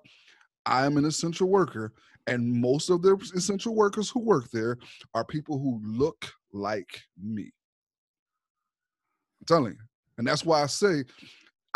I 0.67 0.85
am 0.85 0.99
an 0.99 1.07
essential 1.07 1.49
worker, 1.49 1.95
and 2.27 2.53
most 2.53 2.91
of 2.91 3.01
the 3.01 3.17
essential 3.35 3.75
workers 3.75 4.11
who 4.11 4.21
work 4.21 4.51
there 4.51 4.77
are 5.15 5.25
people 5.25 5.59
who 5.59 5.81
look 5.83 6.31
like 6.53 7.01
me. 7.19 7.45
I'm 9.41 9.47
telling 9.47 9.73
you. 9.73 9.79
And 10.19 10.27
that's 10.27 10.45
why 10.45 10.63
I 10.63 10.67
say 10.67 11.05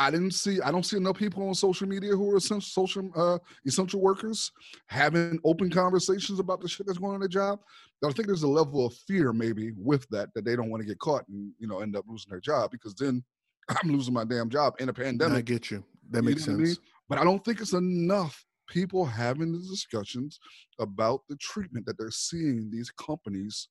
I 0.03 0.11
didn't 0.11 0.33
see, 0.33 0.61
I 0.61 0.73
don't 0.73 0.85
see 0.85 0.97
enough 0.97 1.17
people 1.17 1.47
on 1.47 1.55
social 1.55 1.87
media 1.87 2.11
who 2.11 2.31
are 2.33 2.37
essential 2.37 2.61
social 2.87 3.11
uh, 3.15 3.39
essential 3.67 4.01
workers 4.01 4.51
having 4.89 5.39
open 5.45 5.71
conversations 5.71 6.41
about 6.41 6.61
the 6.61 6.69
shit 6.69 6.87
that's 6.87 6.99
going 6.99 7.11
on 7.11 7.15
in 7.17 7.21
their 7.21 7.29
job. 7.29 7.61
I 8.05 8.11
think 8.11 8.27
there's 8.27 8.43
a 8.43 8.49
level 8.49 8.85
of 8.85 8.95
fear 9.07 9.33
maybe 9.33 9.73
with 9.77 10.09
that 10.11 10.31
that 10.35 10.45
they 10.45 10.57
don't 10.57 10.71
want 10.71 10.83
to 10.83 10.89
get 10.89 10.99
caught 10.99 11.27
and 11.29 11.53
you 11.59 11.69
know 11.69 11.81
end 11.81 11.95
up 11.95 12.05
losing 12.09 12.31
their 12.31 12.41
job 12.41 12.73
because 12.73 12.95
then 12.95 13.23
I'm 13.69 13.91
losing 13.93 14.13
my 14.13 14.25
damn 14.25 14.51
job 14.51 14.75
in 14.81 14.89
a 14.89 14.93
pandemic. 14.93 15.39
I 15.39 15.43
get 15.43 15.71
you. 15.71 15.85
That 16.11 16.25
You 16.25 16.31
makes 16.31 16.47
know 16.47 16.55
what 16.55 16.59
I 16.59 16.63
mean? 16.65 16.75
sense. 16.75 16.81
But 17.09 17.19
I 17.19 17.25
don't 17.25 17.45
think 17.45 17.61
it's 17.61 17.73
enough 17.73 18.45
people 18.69 19.05
having 19.05 19.53
the 19.53 19.59
discussions 19.59 20.41
about 20.81 21.21
the 21.29 21.37
treatment 21.37 21.87
that 21.87 21.97
they're 21.99 22.11
seeing 22.11 22.71
these 22.71 22.91
companies 22.91 23.69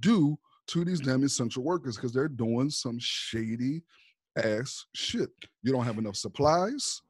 do 0.00 0.36
to 0.68 0.84
these 0.84 1.00
damn 1.00 1.22
essential 1.22 1.62
workers 1.62 1.96
because 1.96 2.12
they're 2.12 2.28
doing 2.28 2.68
some 2.68 2.98
shady 2.98 3.82
ass 4.44 4.86
shit. 4.94 5.30
You 5.62 5.72
don't 5.72 5.84
have 5.84 5.98
enough 5.98 6.16
supplies. 6.16 7.02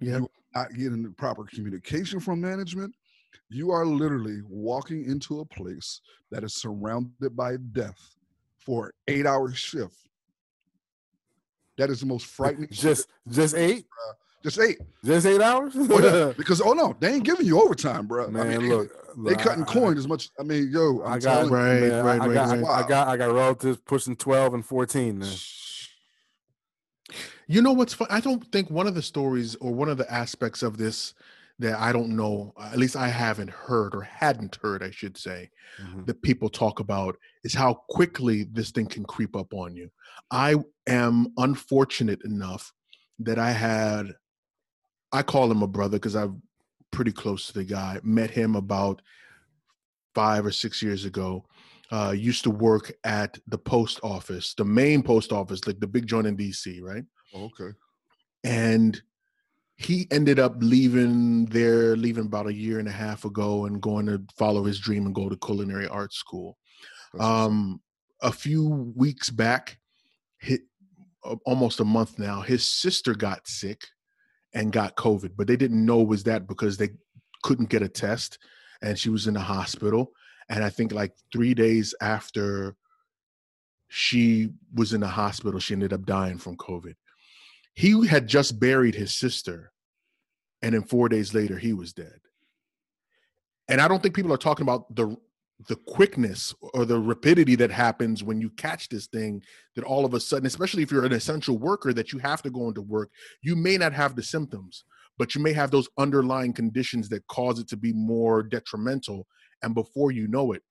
Yeah. 0.00 0.18
You're 0.18 0.28
not 0.54 0.70
getting 0.74 1.02
the 1.02 1.10
proper 1.10 1.44
communication 1.44 2.20
from 2.20 2.40
management. 2.40 2.94
You 3.48 3.70
are 3.70 3.86
literally 3.86 4.40
walking 4.48 5.04
into 5.04 5.40
a 5.40 5.44
place 5.44 6.00
that 6.30 6.42
is 6.44 6.54
surrounded 6.54 7.36
by 7.36 7.56
death 7.72 8.16
for 8.58 8.86
an 8.86 8.92
eight 9.08 9.26
hour 9.26 9.52
shift. 9.52 9.96
That 11.78 11.90
is 11.90 12.00
the 12.00 12.06
most 12.06 12.26
frightening 12.26 12.68
shit. 12.70 12.78
Just 12.80 13.08
just 13.28 13.54
eight, 13.54 13.84
Just 14.42 14.58
eight. 14.60 14.78
just 15.04 15.26
eight 15.26 15.40
hours. 15.42 15.74
Oh, 15.76 16.00
yeah, 16.00 16.32
because 16.36 16.60
oh 16.60 16.72
no, 16.72 16.96
they 17.00 17.14
ain't 17.14 17.24
giving 17.24 17.46
you 17.46 17.60
overtime, 17.60 18.06
bro. 18.06 18.28
Man, 18.30 18.46
I 18.46 18.58
mean, 18.58 18.68
look, 18.68 18.90
they 19.16 19.30
look, 19.32 19.38
cutting 19.38 19.64
I- 19.64 19.66
I- 19.70 19.72
coin 19.72 19.98
as 19.98 20.08
much. 20.08 20.30
I 20.40 20.42
mean, 20.42 20.70
yo, 20.72 21.02
I'm 21.04 21.12
I 21.14 21.18
got 21.18 21.34
telling 21.34 21.50
you, 21.50 21.54
Right, 21.56 21.80
man, 21.80 22.04
right, 22.04 22.20
I, 22.20 22.26
right, 22.26 22.34
got, 22.34 22.48
right. 22.48 22.64
I, 22.64 22.84
I 22.84 22.88
got 22.88 23.08
I 23.08 23.16
got 23.16 23.32
relatives 23.34 23.78
pushing 23.84 24.16
twelve 24.16 24.54
and 24.54 24.64
fourteen. 24.64 25.18
Man. 25.18 25.32
You 27.46 27.62
know 27.62 27.72
what's 27.72 27.94
fun? 27.94 28.08
I 28.10 28.20
don't 28.20 28.44
think 28.50 28.70
one 28.70 28.86
of 28.86 28.94
the 28.94 29.02
stories 29.02 29.54
or 29.56 29.72
one 29.72 29.88
of 29.88 29.98
the 29.98 30.12
aspects 30.12 30.62
of 30.62 30.78
this 30.78 31.14
that 31.58 31.78
I 31.78 31.90
don't 31.92 32.16
know, 32.16 32.52
at 32.60 32.76
least 32.76 32.96
I 32.96 33.08
haven't 33.08 33.48
heard 33.50 33.94
or 33.94 34.02
hadn't 34.02 34.56
heard, 34.56 34.82
I 34.82 34.90
should 34.90 35.16
say, 35.16 35.50
Mhm. 35.80 36.04
that 36.06 36.20
people 36.20 36.50
talk 36.50 36.80
about 36.80 37.16
is 37.44 37.54
how 37.54 37.74
quickly 37.88 38.44
this 38.44 38.70
thing 38.72 38.86
can 38.86 39.04
creep 39.04 39.34
up 39.34 39.54
on 39.54 39.74
you. 39.74 39.90
I 40.30 40.56
am 40.86 41.28
unfortunate 41.38 42.22
enough 42.24 42.72
that 43.20 43.38
I 43.38 43.52
had, 43.52 44.12
I 45.12 45.22
call 45.22 45.50
him 45.50 45.62
a 45.62 45.66
brother 45.68 45.96
because 45.98 46.16
I'm 46.16 46.42
pretty 46.90 47.12
close 47.12 47.46
to 47.46 47.52
the 47.54 47.64
guy. 47.64 48.00
Met 48.02 48.30
him 48.30 48.54
about 48.54 49.00
five 50.14 50.44
or 50.44 50.52
six 50.52 50.82
years 50.82 51.04
ago. 51.04 51.46
Uh, 51.92 52.12
used 52.16 52.42
to 52.42 52.50
work 52.50 52.92
at 53.04 53.38
the 53.46 53.58
post 53.58 54.00
office, 54.02 54.54
the 54.54 54.64
main 54.64 55.02
post 55.02 55.32
office, 55.32 55.64
like 55.66 55.78
the 55.78 55.86
big 55.86 56.06
joint 56.06 56.26
in 56.26 56.36
DC, 56.36 56.80
right? 56.82 57.04
Oh, 57.34 57.44
okay. 57.46 57.76
and 58.44 59.00
he 59.78 60.06
ended 60.10 60.38
up 60.38 60.54
leaving 60.58 61.44
there 61.46 61.96
leaving 61.96 62.24
about 62.26 62.46
a 62.46 62.54
year 62.54 62.78
and 62.78 62.88
a 62.88 62.92
half 62.92 63.24
ago 63.26 63.66
and 63.66 63.82
going 63.82 64.06
to 64.06 64.22
follow 64.38 64.64
his 64.64 64.78
dream 64.78 65.04
and 65.04 65.14
go 65.14 65.28
to 65.28 65.36
culinary 65.36 65.86
arts 65.88 66.16
school 66.16 66.56
That's 67.12 67.20
what's 67.20 67.24
up. 67.24 67.30
um 67.46 67.80
a 68.22 68.32
few 68.32 68.92
weeks 68.96 69.28
back 69.28 69.78
hit 70.38 70.62
almost 71.44 71.80
a 71.80 71.84
month 71.84 72.18
now 72.18 72.40
his 72.40 72.66
sister 72.66 73.14
got 73.14 73.46
sick 73.46 73.82
and 74.54 74.72
got 74.72 74.96
covid 74.96 75.32
but 75.36 75.46
they 75.46 75.56
didn't 75.56 75.84
know 75.84 76.00
it 76.00 76.08
was 76.08 76.22
that 76.24 76.46
because 76.46 76.76
they 76.78 76.90
couldn't 77.42 77.68
get 77.68 77.82
a 77.82 77.88
test 77.88 78.38
and 78.82 78.98
she 78.98 79.10
was 79.10 79.26
in 79.26 79.34
the 79.34 79.40
hospital 79.40 80.12
and 80.48 80.64
i 80.64 80.70
think 80.70 80.92
like 80.92 81.12
3 81.32 81.52
days 81.54 81.94
after 82.00 82.76
she 83.88 84.50
was 84.74 84.92
in 84.94 85.00
the 85.00 85.08
hospital 85.08 85.60
she 85.60 85.74
ended 85.74 85.92
up 85.92 86.06
dying 86.06 86.38
from 86.38 86.56
covid 86.56 86.94
he 87.76 88.06
had 88.06 88.26
just 88.26 88.58
buried 88.58 88.94
his 88.94 89.14
sister 89.14 89.70
and 90.62 90.74
then 90.74 90.82
4 90.82 91.08
days 91.10 91.34
later 91.34 91.56
he 91.58 91.72
was 91.74 91.92
dead. 91.92 92.18
And 93.68 93.80
i 93.80 93.86
don't 93.86 94.02
think 94.02 94.14
people 94.16 94.32
are 94.32 94.38
talking 94.38 94.64
about 94.64 94.92
the 94.96 95.16
the 95.68 95.76
quickness 95.76 96.54
or 96.74 96.84
the 96.84 96.98
rapidity 97.00 97.54
that 97.54 97.70
happens 97.70 98.22
when 98.22 98.40
you 98.42 98.50
catch 98.50 98.90
this 98.90 99.06
thing 99.06 99.42
that 99.74 99.84
all 99.84 100.04
of 100.04 100.12
a 100.12 100.20
sudden 100.20 100.46
especially 100.46 100.82
if 100.82 100.90
you're 100.90 101.06
an 101.06 101.12
essential 101.12 101.56
worker 101.56 101.94
that 101.94 102.12
you 102.12 102.18
have 102.18 102.42
to 102.42 102.50
go 102.50 102.68
into 102.68 102.82
work. 102.82 103.10
You 103.42 103.56
may 103.56 103.78
not 103.78 103.92
have 103.94 104.16
the 104.16 104.22
symptoms 104.22 104.84
but 105.18 105.34
you 105.34 105.40
may 105.40 105.54
have 105.54 105.70
those 105.70 105.88
underlying 105.96 106.52
conditions 106.52 107.08
that 107.08 107.26
cause 107.28 107.58
it 107.58 107.66
to 107.68 107.76
be 107.76 107.90
more 107.94 108.42
detrimental. 108.42 109.26
And 109.62 109.74
before 109.74 110.10
you 110.12 110.28
know 110.28 110.52
it 110.52 110.62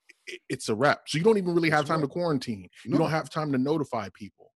it's 0.49 0.69
a 0.69 0.75
wrap. 0.75 1.01
So 1.07 1.17
you 1.17 1.23
don't 1.23 1.37
even 1.37 1.53
really 1.55 1.69
have 1.71 1.85
time 1.85 2.01
to 2.01 2.07
quarantine. 2.07 2.69
You 2.83 2.91
No. 2.91 2.97
don't 2.99 3.11
have 3.11 3.29
time 3.29 3.51
to 3.51 3.57
notify 3.57 4.09
people. 4.13 4.53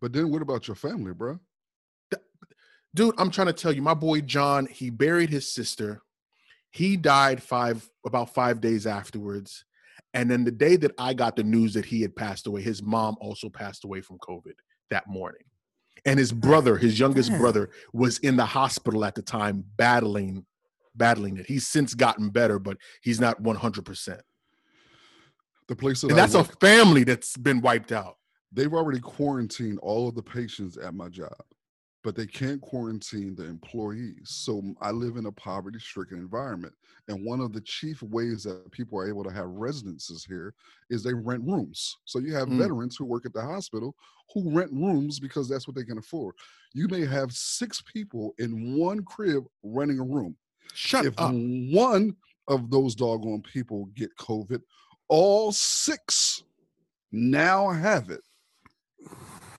But 0.00 0.12
then 0.12 0.30
what 0.30 0.42
about 0.42 0.68
your 0.68 0.74
family, 0.74 1.12
bro? 1.12 1.38
Dude 2.96 3.14
i'm 3.18 3.30
trying 3.30 3.46
to 3.46 3.52
tell 3.52 3.72
you 3.72 3.82
my 3.82 3.94
boy 3.94 4.20
john 4.20 4.66
he 4.66 4.90
buried 4.90 5.30
his 5.30 5.52
sister. 5.52 6.02
He 6.72 6.96
died 6.96 7.42
five 7.42 7.88
about 8.04 8.34
five 8.34 8.60
days 8.60 8.86
afterwards. 8.86 9.64
And 10.12 10.30
then 10.30 10.44
the 10.44 10.50
day 10.50 10.76
that 10.76 10.92
i 10.98 11.14
got 11.14 11.36
the 11.36 11.44
news 11.44 11.74
that 11.74 11.84
he 11.84 12.02
had 12.02 12.16
passed 12.16 12.46
away 12.46 12.62
his 12.62 12.82
mom 12.82 13.16
also 13.20 13.48
passed 13.48 13.84
away 13.84 14.00
from 14.00 14.18
covid 14.18 14.54
that 14.90 15.06
morning. 15.06 15.42
And 16.04 16.18
his 16.18 16.32
brother 16.32 16.76
his 16.76 16.98
youngest 16.98 17.30
Damn. 17.30 17.40
brother 17.40 17.70
was 17.92 18.18
in 18.18 18.36
the 18.36 18.46
hospital 18.46 19.04
at 19.04 19.14
the 19.14 19.22
time 19.22 19.64
battling 19.76 20.44
battling 20.94 21.36
it. 21.36 21.46
He's 21.46 21.66
since 21.68 21.94
gotten 21.94 22.30
better 22.30 22.58
but 22.58 22.78
he's 23.02 23.20
not 23.20 23.42
100% 23.42 24.20
The 25.68 25.76
place 25.76 26.00
that 26.00 26.10
and 26.10 26.18
I 26.18 26.26
that's 26.26 26.34
a 26.34 26.44
family 26.44 27.04
that's 27.04 27.36
been 27.36 27.60
wiped 27.60 27.92
out. 27.92 28.16
They've 28.52 28.72
already 28.72 29.00
quarantined 29.00 29.78
all 29.80 30.08
of 30.08 30.14
the 30.14 30.22
patients 30.22 30.78
at 30.78 30.94
my 30.94 31.08
job, 31.08 31.42
but 32.06 32.14
they 32.14 32.24
can't 32.24 32.60
quarantine 32.60 33.34
the 33.34 33.42
employees. 33.42 34.26
So 34.26 34.62
I 34.80 34.92
live 34.92 35.16
in 35.16 35.26
a 35.26 35.32
poverty-stricken 35.32 36.16
environment, 36.16 36.72
and 37.08 37.26
one 37.26 37.40
of 37.40 37.52
the 37.52 37.60
chief 37.62 38.00
ways 38.00 38.44
that 38.44 38.70
people 38.70 38.96
are 38.96 39.08
able 39.08 39.24
to 39.24 39.32
have 39.32 39.48
residences 39.48 40.24
here 40.24 40.54
is 40.88 41.02
they 41.02 41.14
rent 41.14 41.42
rooms. 41.44 41.96
So 42.04 42.20
you 42.20 42.32
have 42.32 42.46
Mm. 42.46 42.58
veterans 42.58 42.94
who 42.96 43.06
work 43.06 43.26
at 43.26 43.32
the 43.32 43.42
hospital 43.42 43.96
who 44.32 44.52
rent 44.52 44.70
rooms 44.72 45.18
because 45.18 45.48
that's 45.48 45.66
what 45.66 45.74
they 45.74 45.82
can 45.82 45.98
afford. 45.98 46.36
You 46.74 46.86
may 46.86 47.04
have 47.04 47.32
six 47.32 47.82
people 47.82 48.36
in 48.38 48.76
one 48.76 49.02
crib 49.02 49.44
renting 49.64 49.98
a 49.98 50.04
room. 50.04 50.36
shut 50.74 51.06
if 51.06 51.18
up 51.18 51.32
one 51.32 52.14
of 52.46 52.70
those 52.70 52.94
doggone 52.94 53.42
people 53.42 53.86
get 53.96 54.16
COVID, 54.16 54.62
all 55.08 55.50
six 55.50 56.44
now 57.10 57.68
have 57.70 58.10
it. 58.10 58.20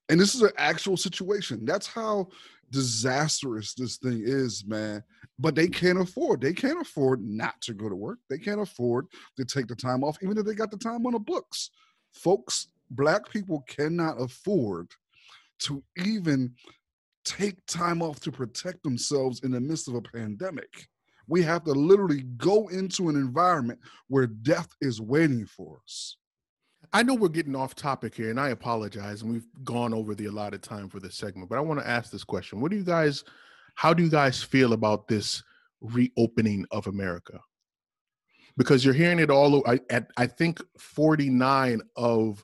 And 0.09 0.19
this 0.19 0.35
is 0.35 0.41
an 0.41 0.51
actual 0.57 0.97
situation. 0.97 1.65
That's 1.65 1.87
how 1.87 2.27
disastrous 2.71 3.73
this 3.73 3.97
thing 3.97 4.21
is, 4.25 4.65
man. 4.65 5.03
But 5.39 5.55
they 5.55 5.67
can't 5.67 5.99
afford. 5.99 6.41
They 6.41 6.53
can't 6.53 6.81
afford 6.81 7.21
not 7.21 7.61
to 7.61 7.73
go 7.73 7.89
to 7.89 7.95
work. 7.95 8.19
They 8.29 8.37
can't 8.37 8.61
afford 8.61 9.07
to 9.37 9.45
take 9.45 9.67
the 9.67 9.75
time 9.75 10.03
off, 10.03 10.17
even 10.21 10.37
if 10.37 10.45
they 10.45 10.53
got 10.53 10.71
the 10.71 10.77
time 10.77 11.05
on 11.05 11.13
the 11.13 11.19
books. 11.19 11.69
Folks, 12.13 12.67
black 12.91 13.29
people 13.29 13.63
cannot 13.67 14.21
afford 14.21 14.89
to 15.59 15.83
even 16.05 16.53
take 17.25 17.63
time 17.65 18.01
off 18.01 18.19
to 18.21 18.31
protect 18.31 18.83
themselves 18.83 19.41
in 19.43 19.51
the 19.51 19.59
midst 19.59 19.87
of 19.87 19.95
a 19.95 20.01
pandemic. 20.01 20.87
We 21.27 21.41
have 21.43 21.65
to 21.65 21.71
literally 21.71 22.21
go 22.37 22.69
into 22.69 23.09
an 23.09 23.15
environment 23.15 23.79
where 24.07 24.27
death 24.27 24.69
is 24.79 25.01
waiting 25.01 25.45
for 25.45 25.79
us. 25.83 26.15
I 26.93 27.03
know 27.03 27.15
we're 27.15 27.29
getting 27.29 27.55
off 27.55 27.75
topic 27.75 28.15
here, 28.15 28.29
and 28.29 28.39
I 28.39 28.49
apologize. 28.49 29.21
And 29.21 29.31
we've 29.31 29.47
gone 29.63 29.93
over 29.93 30.15
the 30.15 30.25
allotted 30.25 30.63
time 30.63 30.89
for 30.89 30.99
this 30.99 31.15
segment, 31.15 31.49
but 31.49 31.57
I 31.57 31.61
want 31.61 31.79
to 31.79 31.87
ask 31.87 32.11
this 32.11 32.23
question: 32.23 32.61
What 32.61 32.71
do 32.71 32.77
you 32.77 32.83
guys, 32.83 33.23
how 33.75 33.93
do 33.93 34.03
you 34.03 34.09
guys 34.09 34.41
feel 34.41 34.73
about 34.73 35.07
this 35.07 35.43
reopening 35.81 36.65
of 36.71 36.87
America? 36.87 37.39
Because 38.57 38.83
you're 38.83 38.93
hearing 38.93 39.19
it 39.19 39.29
all. 39.29 39.63
I, 39.67 39.79
at 39.89 40.09
I 40.17 40.27
think 40.27 40.61
49 40.79 41.81
of 41.95 42.43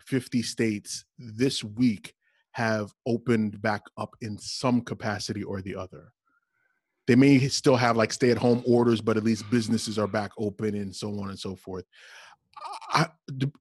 50 0.00 0.42
states 0.42 1.04
this 1.18 1.64
week 1.64 2.14
have 2.52 2.92
opened 3.06 3.60
back 3.60 3.82
up 3.96 4.16
in 4.20 4.38
some 4.38 4.80
capacity 4.80 5.42
or 5.42 5.60
the 5.60 5.76
other. 5.76 6.12
They 7.06 7.14
may 7.16 7.48
still 7.48 7.76
have 7.76 7.96
like 7.96 8.12
stay-at-home 8.12 8.64
orders, 8.66 9.00
but 9.00 9.16
at 9.16 9.24
least 9.24 9.50
businesses 9.50 9.98
are 9.98 10.06
back 10.06 10.30
open 10.36 10.74
and 10.74 10.94
so 10.94 11.08
on 11.20 11.30
and 11.30 11.38
so 11.38 11.56
forth. 11.56 11.84
I, 12.90 13.06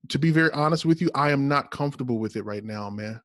to, 0.10 0.20
be 0.20 0.32
very 0.32 0.52
honest 0.52 0.86
with 0.86 1.02
you, 1.02 1.10
I 1.14 1.32
am 1.32 1.48
not 1.48 1.72
comfortable 1.72 2.20
with 2.20 2.36
it 2.36 2.46
right 2.46 2.64
now, 2.64 2.90
man. 2.90 3.22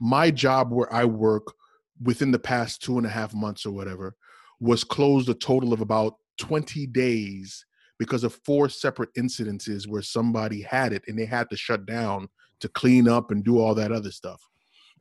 My 0.00 0.30
job 0.30 0.72
where 0.72 0.92
I 0.92 1.04
work 1.04 1.54
within 2.02 2.30
the 2.30 2.38
past 2.38 2.82
two 2.82 2.98
and 2.98 3.06
a 3.06 3.10
half 3.10 3.34
months 3.34 3.64
or 3.64 3.72
whatever 3.72 4.16
was 4.58 4.84
closed 4.84 5.28
a 5.28 5.34
total 5.34 5.72
of 5.72 5.80
about 5.80 6.14
20 6.38 6.86
days 6.88 7.64
because 7.98 8.24
of 8.24 8.38
four 8.44 8.68
separate 8.68 9.12
incidences 9.14 9.86
where 9.86 10.02
somebody 10.02 10.62
had 10.62 10.92
it 10.92 11.02
and 11.06 11.18
they 11.18 11.26
had 11.26 11.48
to 11.50 11.56
shut 11.56 11.86
down 11.86 12.28
to 12.60 12.68
clean 12.68 13.08
up 13.08 13.30
and 13.30 13.44
do 13.44 13.58
all 13.58 13.74
that 13.74 13.92
other 13.92 14.10
stuff. 14.10 14.40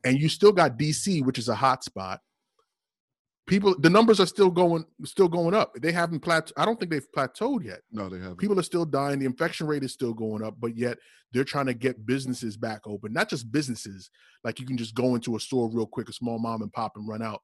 And 0.03 0.19
you 0.19 0.29
still 0.29 0.51
got 0.51 0.77
DC, 0.77 1.23
which 1.25 1.37
is 1.37 1.49
a 1.49 1.55
hot 1.55 1.83
spot. 1.83 2.19
People, 3.49 3.75
the 3.79 3.89
numbers 3.89 4.19
are 4.19 4.27
still 4.27 4.51
going, 4.51 4.85
still 5.05 5.27
going 5.27 5.53
up. 5.55 5.73
They 5.81 5.91
haven't 5.91 6.21
plateaued. 6.21 6.53
I 6.55 6.65
don't 6.65 6.79
think 6.79 6.91
they've 6.91 7.11
plateaued 7.15 7.63
yet 7.63 7.81
No, 7.91 8.07
they 8.07 8.19
haven't. 8.19 8.37
people 8.37 8.59
are 8.59 8.63
still 8.63 8.85
dying 8.85 9.19
the 9.19 9.25
infection 9.25 9.67
rate 9.67 9.83
is 9.83 9.91
still 9.91 10.13
going 10.13 10.43
up 10.43 10.55
but 10.59 10.77
yet 10.77 10.97
they're 11.33 11.43
trying 11.43 11.65
to 11.65 11.73
get 11.73 12.05
businesses 12.05 12.55
back 12.57 12.81
open 12.85 13.11
not 13.11 13.29
just 13.29 13.51
businesses 13.51 14.09
like 14.43 14.59
you 14.59 14.65
can 14.65 14.77
just 14.77 14.95
go 14.95 15.15
into 15.15 15.35
a 15.35 15.39
store 15.39 15.69
real 15.71 15.85
quick 15.85 16.09
a 16.09 16.13
small 16.13 16.39
mom 16.39 16.61
and 16.61 16.71
pop 16.73 16.93
and 16.95 17.07
run 17.07 17.21
out 17.21 17.41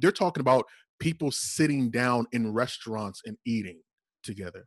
they're 0.00 0.12
talking 0.12 0.40
about 0.40 0.64
people 1.00 1.30
sitting 1.30 1.90
down 1.90 2.26
in 2.32 2.52
restaurants 2.52 3.20
and 3.26 3.36
eating 3.44 3.80
together 4.22 4.66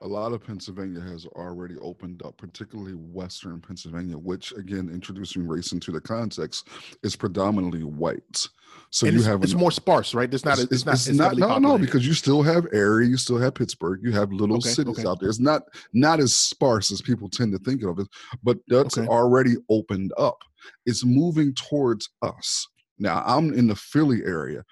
a 0.00 0.06
lot 0.06 0.32
of 0.32 0.44
Pennsylvania 0.44 1.00
has 1.00 1.26
already 1.26 1.76
opened 1.78 2.22
up, 2.24 2.36
particularly 2.36 2.92
Western 2.92 3.60
Pennsylvania, 3.60 4.16
which 4.18 4.52
again, 4.52 4.88
introducing 4.92 5.46
race 5.46 5.72
into 5.72 5.92
the 5.92 6.00
context, 6.00 6.68
is 7.02 7.16
predominantly 7.16 7.82
white. 7.82 8.46
So 8.90 9.06
and 9.06 9.16
you 9.16 9.22
have 9.22 9.42
it's 9.42 9.52
an- 9.52 9.58
more 9.58 9.70
sparse, 9.70 10.14
right? 10.14 10.32
It's 10.32 10.44
not. 10.44 10.58
It's, 10.58 10.70
it's, 10.72 10.84
not. 10.86 10.94
it's 10.94 11.08
not 11.08 11.36
no 11.36 11.58
no 11.58 11.78
because 11.78 12.06
you 12.06 12.14
still 12.14 12.42
have 12.42 12.66
Erie, 12.72 13.08
you 13.08 13.16
still 13.16 13.38
have 13.38 13.54
Pittsburgh, 13.54 14.00
you 14.02 14.12
have 14.12 14.32
little 14.32 14.56
Okay, 14.58 14.70
cities 14.70 14.98
okay. 14.98 15.08
out 15.08 15.20
there. 15.20 15.28
It's 15.28 15.40
not 15.40 15.62
not 15.92 16.20
as 16.20 16.34
sparse 16.34 16.90
as 16.90 17.00
people 17.00 17.28
tend 17.28 17.52
to 17.52 17.58
think 17.58 17.82
of 17.82 17.98
it, 17.98 18.08
but 18.42 18.58
that's 18.68 18.98
Okay. 18.98 19.06
already 19.08 19.54
opened 19.70 20.12
up. 20.18 20.38
It's 20.84 21.04
moving 21.04 21.54
towards 21.54 22.10
us. 22.22 22.66
Now 22.98 23.22
I'm 23.26 23.52
in 23.52 23.66
the 23.66 23.76
Philly 23.76 24.22
area. 24.24 24.64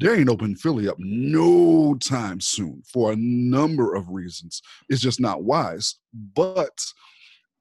They 0.00 0.14
ain't 0.14 0.28
open 0.28 0.56
Philly 0.56 0.88
up 0.88 0.96
no 0.98 1.96
time 1.96 2.40
soon 2.40 2.82
for 2.92 3.12
a 3.12 3.16
number 3.16 3.94
of 3.94 4.08
reasons. 4.08 4.62
It's 4.88 5.00
just 5.00 5.20
not 5.20 5.44
wise. 5.44 5.96
But 6.34 6.78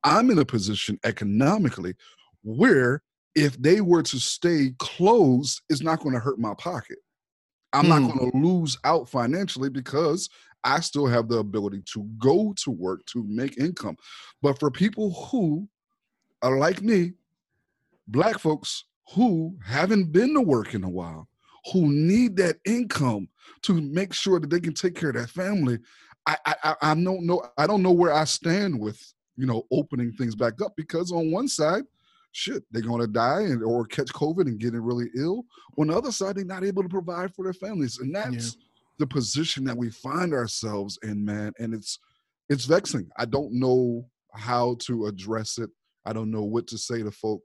I'm 0.03 0.29
in 0.29 0.39
a 0.39 0.45
position 0.45 0.99
economically 1.03 1.95
where 2.43 3.03
if 3.35 3.61
they 3.61 3.81
were 3.81 4.03
to 4.03 4.19
stay 4.19 4.73
closed, 4.79 5.61
it's 5.69 5.81
not 5.81 5.99
going 5.99 6.13
to 6.13 6.19
hurt 6.21 6.39
my 6.39 6.53
pocket. 6.55 6.97
I'm 7.73 7.87
not 7.87 8.03
Hmm. 8.03 8.17
going 8.17 8.31
to 8.31 8.37
lose 8.37 8.77
out 8.83 9.09
financially 9.09 9.69
because 9.69 10.29
I 10.63 10.79
still 10.79 11.05
have 11.07 11.27
the 11.27 11.37
ability 11.37 11.83
to 11.93 12.03
go 12.17 12.53
to 12.63 12.71
work 12.71 13.05
to 13.07 13.23
make 13.23 13.57
income. 13.57 13.97
But 14.41 14.59
for 14.59 14.71
people 14.71 15.11
who 15.13 15.67
are 16.41 16.57
like 16.57 16.81
me, 16.81 17.13
black 18.07 18.39
folks 18.39 18.85
who 19.13 19.57
haven't 19.63 20.11
been 20.11 20.33
to 20.33 20.41
work 20.41 20.73
in 20.73 20.83
a 20.83 20.89
while, 20.89 21.27
who 21.71 21.91
need 21.91 22.35
that 22.37 22.57
income 22.65 23.29
to 23.63 23.81
make 23.81 24.13
sure 24.13 24.39
that 24.39 24.49
they 24.49 24.59
can 24.59 24.73
take 24.73 24.95
care 24.95 25.09
of 25.09 25.15
their 25.15 25.27
family, 25.27 25.79
I 26.25 26.37
I, 26.45 26.55
I, 26.63 26.75
I 26.81 26.95
don't 26.95 27.25
know 27.25 27.41
I 27.57 27.67
don't 27.67 27.83
know 27.83 27.91
where 27.91 28.13
I 28.13 28.25
stand 28.25 28.79
with 28.79 29.01
you 29.35 29.45
know 29.45 29.63
opening 29.71 30.11
things 30.13 30.35
back 30.35 30.61
up 30.61 30.73
because 30.75 31.11
on 31.11 31.31
one 31.31 31.47
side, 31.47 31.83
shit, 32.31 32.63
they're 32.71 32.81
gonna 32.81 33.07
die 33.07 33.41
and 33.41 33.63
or 33.63 33.85
catch 33.85 34.07
COVID 34.13 34.47
and 34.47 34.59
getting 34.59 34.81
really 34.81 35.09
ill. 35.15 35.43
On 35.77 35.87
the 35.87 35.97
other 35.97 36.11
side, 36.11 36.35
they're 36.35 36.45
not 36.45 36.63
able 36.63 36.83
to 36.83 36.89
provide 36.89 37.33
for 37.33 37.43
their 37.43 37.53
families, 37.53 37.99
and 37.99 38.13
that's 38.13 38.57
the 38.99 39.07
position 39.07 39.63
that 39.65 39.77
we 39.77 39.89
find 39.89 40.33
ourselves 40.33 40.97
in, 41.03 41.23
man. 41.23 41.53
And 41.59 41.73
it's 41.73 41.99
it's 42.49 42.65
vexing. 42.65 43.09
I 43.17 43.25
don't 43.25 43.53
know 43.53 44.09
how 44.33 44.75
to 44.81 45.07
address 45.07 45.57
it. 45.57 45.69
I 46.05 46.13
don't 46.13 46.31
know 46.31 46.43
what 46.43 46.67
to 46.67 46.77
say 46.77 47.03
to 47.03 47.11
folk. 47.11 47.43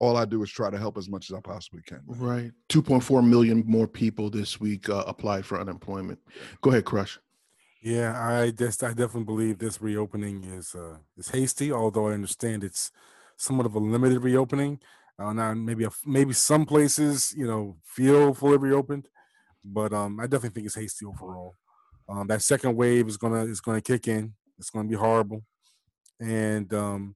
All 0.00 0.16
I 0.16 0.24
do 0.24 0.42
is 0.42 0.50
try 0.50 0.70
to 0.70 0.78
help 0.78 0.98
as 0.98 1.08
much 1.08 1.30
as 1.30 1.36
I 1.36 1.40
possibly 1.40 1.82
can. 1.82 2.00
man. 2.06 2.18
Right. 2.18 2.52
2.4 2.70 3.26
million 3.26 3.62
more 3.66 3.86
people 3.86 4.30
this 4.30 4.58
week 4.58 4.88
uh, 4.88 5.04
applied 5.06 5.46
for 5.46 5.60
unemployment. 5.60 6.18
Go 6.62 6.70
ahead, 6.70 6.84
Crush. 6.84 7.18
Yeah, 7.82 8.18
I 8.20 8.50
just 8.50 8.82
I 8.82 8.88
definitely 8.88 9.24
believe 9.24 9.58
this 9.58 9.80
reopening 9.80 10.44
is 10.44 10.74
uh 10.74 10.98
is 11.16 11.30
hasty, 11.30 11.72
although 11.72 12.08
I 12.08 12.12
understand 12.12 12.62
it's 12.62 12.92
somewhat 13.36 13.66
of 13.66 13.74
a 13.74 13.78
limited 13.78 14.22
reopening. 14.22 14.80
Uh, 15.18 15.32
now 15.32 15.54
maybe 15.54 15.84
a, 15.84 15.90
maybe 16.04 16.34
some 16.34 16.66
places 16.66 17.32
you 17.34 17.46
know 17.46 17.76
feel 17.82 18.34
fully 18.34 18.58
reopened, 18.58 19.08
but 19.64 19.94
um 19.94 20.20
I 20.20 20.24
definitely 20.24 20.50
think 20.50 20.66
it's 20.66 20.74
hasty 20.74 21.06
overall. 21.06 21.54
Um, 22.10 22.26
that 22.26 22.42
second 22.42 22.76
wave 22.76 23.06
is 23.06 23.16
gonna 23.16 23.44
is 23.44 23.60
gonna 23.60 23.80
kick 23.80 24.08
in. 24.08 24.34
It's 24.58 24.68
gonna 24.68 24.88
be 24.88 24.96
horrible, 24.96 25.44
and 26.20 26.72
um, 26.74 27.14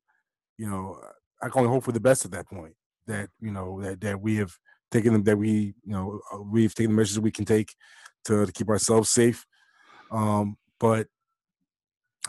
you 0.57 0.71
know 0.71 0.99
I 1.43 1.49
can 1.49 1.61
only 1.61 1.71
hope 1.71 1.85
for 1.85 1.93
the 1.93 2.01
best 2.01 2.25
at 2.25 2.31
that 2.33 2.49
point. 2.49 2.75
That 3.07 3.29
you 3.41 3.51
know 3.51 3.81
that 3.83 4.01
that 4.01 4.21
we 4.21 4.37
have 4.37 4.53
taken 4.91 5.13
them 5.13 5.25
that 5.25 5.37
we 5.37 5.75
you 5.85 5.93
know 5.93 6.21
uh, 6.33 6.41
we've 6.41 6.75
taken 6.75 6.93
the 6.93 6.97
measures 6.97 7.21
we 7.21 7.31
can 7.31 7.45
take 7.45 7.75
to, 8.27 8.47
to 8.47 8.53
keep 8.53 8.69
ourselves 8.69 9.11
safe. 9.11 9.45
Um, 10.11 10.57
but 10.81 11.07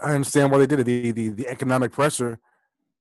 I 0.03 0.13
understand 0.15 0.51
why 0.51 0.57
they 0.59 0.67
did 0.67 0.81
it. 0.81 0.83
The 0.85 1.11
the, 1.11 1.29
the 1.29 1.47
economic 1.47 1.91
pressure 1.93 2.39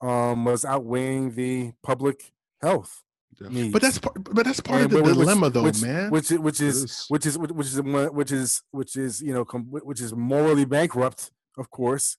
um, 0.01 0.45
was 0.45 0.65
outweighing 0.65 1.33
the 1.35 1.73
public 1.83 2.33
health 2.63 3.03
needs. 3.41 3.73
But 3.73 3.83
that's 3.83 3.99
part, 3.99 4.23
but 4.23 4.45
that's 4.45 4.61
part 4.61 4.83
And 4.83 4.93
of 4.93 4.99
the 4.99 5.03
which- 5.03 5.15
dilemma, 5.15 5.51
though, 5.51 5.65
which, 5.65 5.83
man. 5.83 6.11
Which 6.11 6.31
is 6.31 6.39
which 6.39 6.61
is 6.61 6.85
is. 6.85 7.05
which 7.09 7.27
is 7.27 7.37
which 7.39 7.67
is 7.67 7.81
which 7.83 8.31
is 8.33 8.63
which 8.71 8.97
is 8.97 9.21
you 9.21 9.35
know 9.35 9.45
com- 9.45 9.67
which 9.71 10.01
is 10.01 10.15
morally 10.15 10.65
bankrupt, 10.65 11.33
of 11.59 11.71
course, 11.71 12.17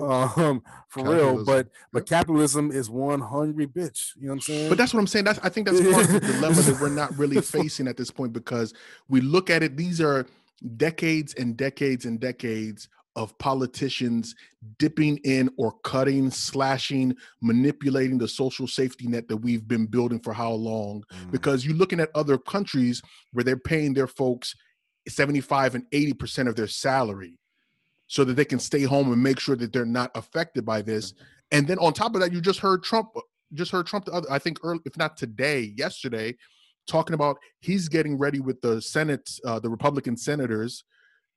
um, 0.00 0.62
for 0.88 1.04
real. 1.04 1.44
But 1.44 1.68
but 1.92 2.06
capitalism 2.06 2.70
is 2.70 2.88
one 2.88 3.20
hungry 3.20 3.66
bitch. 3.66 4.16
You 4.16 4.26
know 4.26 4.28
what 4.28 4.34
I'm 4.34 4.40
saying? 4.40 4.68
But 4.68 4.78
that's 4.78 4.94
what 4.94 5.00
I'm 5.00 5.06
saying. 5.06 5.24
That's 5.24 5.38
I 5.42 5.48
think 5.48 5.66
that's 5.66 5.80
part 5.80 6.04
of 6.04 6.12
the 6.12 6.20
dilemma 6.32 6.56
that 6.56 6.80
we're 6.80 6.88
not 6.88 7.16
really 7.18 7.40
facing 7.40 7.88
at 7.88 7.96
this 7.96 8.10
point 8.10 8.32
because 8.32 8.72
we 9.08 9.20
look 9.20 9.50
at 9.50 9.62
it. 9.62 9.76
These 9.76 10.00
are 10.00 10.26
decades 10.76 11.34
and 11.34 11.56
decades 11.56 12.04
and 12.04 12.20
decades 12.20 12.88
of 13.14 13.36
politicians 13.38 14.34
dipping 14.78 15.18
in 15.18 15.50
or 15.58 15.72
cutting, 15.84 16.30
slashing, 16.30 17.14
manipulating 17.42 18.16
the 18.16 18.28
social 18.28 18.66
safety 18.66 19.06
net 19.06 19.28
that 19.28 19.36
we've 19.36 19.68
been 19.68 19.84
building 19.84 20.18
for 20.18 20.32
how 20.32 20.50
long? 20.50 21.04
Mm. 21.12 21.30
Because 21.30 21.66
you're 21.66 21.76
looking 21.76 22.00
at 22.00 22.08
other 22.14 22.38
countries 22.38 23.02
where 23.32 23.44
they're 23.44 23.56
paying 23.56 23.92
their 23.92 24.06
folks 24.06 24.54
75 25.08 25.74
and 25.74 25.84
80 25.92 26.12
percent 26.14 26.48
of 26.48 26.56
their 26.56 26.68
salary 26.68 27.38
so 28.12 28.24
that 28.24 28.34
they 28.34 28.44
can 28.44 28.58
stay 28.58 28.82
home 28.82 29.10
and 29.10 29.22
make 29.22 29.40
sure 29.40 29.56
that 29.56 29.72
they're 29.72 29.86
not 29.86 30.10
affected 30.14 30.66
by 30.66 30.82
this. 30.82 31.14
And 31.50 31.66
then 31.66 31.78
on 31.78 31.94
top 31.94 32.14
of 32.14 32.20
that, 32.20 32.30
you 32.30 32.42
just 32.42 32.58
heard 32.58 32.82
Trump 32.82 33.08
just 33.54 33.72
heard 33.72 33.86
Trump 33.86 34.04
the 34.04 34.12
other, 34.12 34.30
I 34.30 34.38
think 34.38 34.58
early, 34.62 34.80
if 34.84 34.98
not 34.98 35.16
today, 35.16 35.72
yesterday, 35.78 36.36
talking 36.86 37.14
about 37.14 37.38
he's 37.60 37.88
getting 37.88 38.18
ready 38.18 38.38
with 38.38 38.60
the 38.60 38.82
Senate, 38.82 39.30
uh, 39.46 39.60
the 39.60 39.70
Republican 39.70 40.18
senators 40.18 40.84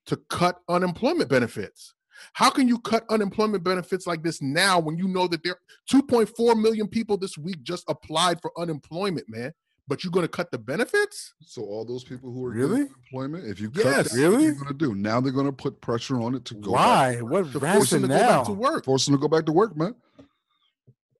to 0.07 0.17
cut 0.29 0.59
unemployment 0.67 1.29
benefits. 1.29 1.93
How 2.33 2.49
can 2.49 2.67
you 2.67 2.79
cut 2.79 3.05
unemployment 3.09 3.63
benefits 3.63 4.05
like 4.05 4.21
this 4.21 4.41
now 4.41 4.77
when 4.77 4.97
you 4.97 5.07
know 5.07 5.27
that 5.27 5.45
there 5.45 5.55
2.4 5.89 6.61
million 6.61 6.89
people 6.89 7.15
this 7.15 7.37
week 7.37 7.63
just 7.63 7.85
applied 7.87 8.41
for 8.41 8.51
unemployment, 8.57 9.29
man? 9.29 9.53
But 9.87 10.03
you're 10.03 10.11
going 10.11 10.23
to 10.23 10.27
cut 10.29 10.49
the 10.51 10.57
benefits? 10.57 11.33
So 11.45 11.61
all 11.61 11.85
those 11.85 12.03
people 12.03 12.31
who 12.31 12.43
are 12.45 12.49
Really? 12.49 12.81
getting 12.83 12.95
employment, 13.05 13.45
if 13.47 13.59
you 13.59 13.69
cut 13.69 13.85
Yes. 13.85 14.11
that, 14.11 14.17
what 14.19 14.25
are 14.27 14.31
Really? 14.31 14.45
you 14.45 14.53
going 14.55 14.67
to 14.67 14.73
do? 14.73 14.95
Now 14.95 15.21
they're 15.21 15.31
going 15.31 15.45
to 15.45 15.51
put 15.51 15.79
pressure 15.79 16.19
on 16.21 16.33
it 16.33 16.43
to 16.45 16.55
go 16.55 16.71
back 16.71 17.17
Why? 17.17 17.21
What 17.21 17.51
To 17.51 17.59
force 17.59 17.89
them 17.91 18.01
to 18.01 18.07
go 18.07 18.13
back 18.19 18.45
to 18.45 18.51
work. 18.51 18.85
force 18.85 19.05
them 19.05 19.13
to 19.15 19.21
go 19.21 19.27
back 19.27 19.45
to 19.45 19.51
work, 19.51 19.77
man. 19.77 19.93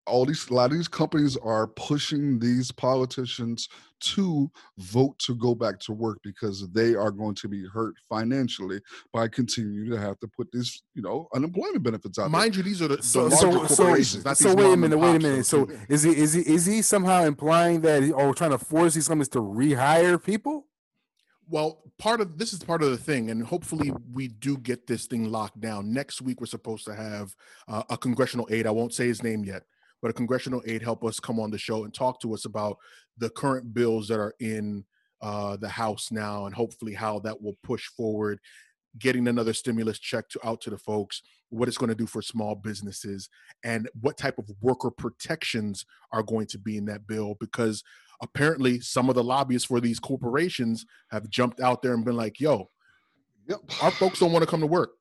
All 0.08 0.26
these, 0.26 0.48
a 0.50 0.54
lot 0.54 0.72
of 0.72 0.78
these 0.78 0.88
companies 0.88 1.36
are 1.38 1.68
pushing 1.68 2.38
these 2.40 2.72
politicians 2.72 3.70
to 4.02 4.52
vote 4.78 5.18
to 5.20 5.36
go 5.36 5.56
back 5.56 5.80
to 5.80 5.94
work 5.94 6.20
because 6.24 6.68
they 6.72 6.94
are 6.96 7.10
going 7.10 7.34
to 7.36 7.48
be 7.48 7.66
hurt 7.66 7.96
financially 8.08 8.80
by 9.12 9.28
continuing 9.28 9.90
to 9.90 9.98
have 9.98 10.20
to 10.20 10.28
put 10.28 10.52
these, 10.52 10.84
you 10.94 11.02
know, 11.02 11.28
unemployment 11.34 11.82
benefits 11.82 12.20
out. 12.20 12.24
there. 12.24 12.30
Mind 12.30 12.56
you, 12.56 12.62
these 12.62 12.82
are 12.82 12.88
the, 12.88 12.98
the 12.98 13.04
So 13.04 13.22
larger 13.24 13.38
so 13.38 13.66
so, 13.68 13.84
corporations, 13.84 14.26
not 14.26 14.38
so 14.38 14.54
wait 14.54 14.74
a 14.74 14.78
minute, 14.78 14.98
wait 14.98 15.16
a 15.16 15.20
minute. 15.20 15.46
So 15.46 15.68
is 15.90 16.04
he 16.04 16.16
is 16.16 16.34
he 16.34 16.42
is 16.42 16.66
he 16.66 16.82
somehow 16.84 17.24
implying 17.24 17.82
that 17.82 18.04
he, 18.04 18.12
or 18.12 18.34
trying 18.36 18.52
to 18.52 18.60
force 18.60 18.94
these 18.94 19.08
companies 19.08 19.30
to 19.30 19.40
rehire 19.40 20.24
people? 20.24 20.68
Well, 21.48 21.84
part 22.00 22.22
of 22.22 22.38
this 22.38 22.54
is 22.54 22.64
part 22.64 22.82
of 22.84 22.90
the 22.92 22.98
thing, 22.98 23.30
and 23.30 23.44
hopefully 23.46 23.92
we 24.12 24.28
do 24.28 24.58
get 24.58 24.88
this 24.88 25.06
thing 25.06 25.32
locked 25.32 25.62
down. 25.62 25.94
Next 25.94 26.22
week, 26.22 26.42
we're 26.42 26.48
supposed 26.48 26.86
to 26.86 26.96
have 26.96 27.36
uh, 27.68 27.84
a 27.90 27.98
congressional 27.98 28.48
aide. 28.52 28.66
I 28.66 28.72
won't 28.72 28.94
say 28.94 29.08
his 29.08 29.22
name 29.22 29.46
yet, 29.46 29.64
but 30.06 30.12
a 30.12 30.14
congressional 30.14 30.62
aide 30.68 30.84
help 30.84 31.04
us 31.04 31.20
come 31.20 31.40
on 31.40 31.50
the 31.50 31.58
show 31.58 31.84
and 31.84 31.92
talk 31.92 32.22
to 32.22 32.32
us 32.32 32.46
about 32.46 32.78
the 33.18 33.28
current 33.32 33.74
bills 33.74 34.08
that 34.08 34.20
are 34.20 34.36
in 34.40 34.86
uh, 35.24 35.58
the 35.58 35.68
House 35.68 36.12
now, 36.12 36.46
and 36.46 36.54
hopefully 36.54 36.94
how 36.94 37.18
that 37.18 37.42
will 37.42 37.56
push 37.64 37.88
forward 37.88 38.40
getting 39.00 39.28
another 39.28 39.52
stimulus 39.52 39.98
check 39.98 40.30
to 40.30 40.40
out 40.48 40.62
to 40.62 40.70
the 40.70 40.78
folks, 40.78 41.24
what 41.50 41.68
it's 41.68 41.80
going 41.80 41.90
to 41.90 41.96
do 41.96 42.06
for 42.06 42.22
small 42.22 42.54
businesses, 42.54 43.30
and 43.64 43.90
what 44.00 44.16
type 44.16 44.38
of 44.38 44.48
worker 44.62 44.92
protections 44.92 45.88
are 46.12 46.22
going 46.22 46.46
to 46.46 46.60
be 46.60 46.78
in 46.78 46.86
that 46.86 47.08
bill. 47.08 47.36
Because 47.40 47.84
apparently, 48.22 48.80
some 48.82 49.10
of 49.10 49.16
the 49.16 49.24
lobbyists 49.24 49.70
for 49.70 49.80
these 49.80 50.00
corporations 50.00 50.86
have 51.10 51.32
jumped 51.32 51.60
out 51.60 51.82
there 51.82 51.96
and 51.96 52.06
been 52.06 52.16
like, 52.16 52.40
"Yo, 52.40 52.70
Yep. 53.48 53.60
our 53.82 53.90
folks 53.90 54.20
don't 54.20 54.32
want 54.32 54.44
to 54.44 54.52
come 54.52 54.62
to 54.62 54.68
work, 54.68 54.92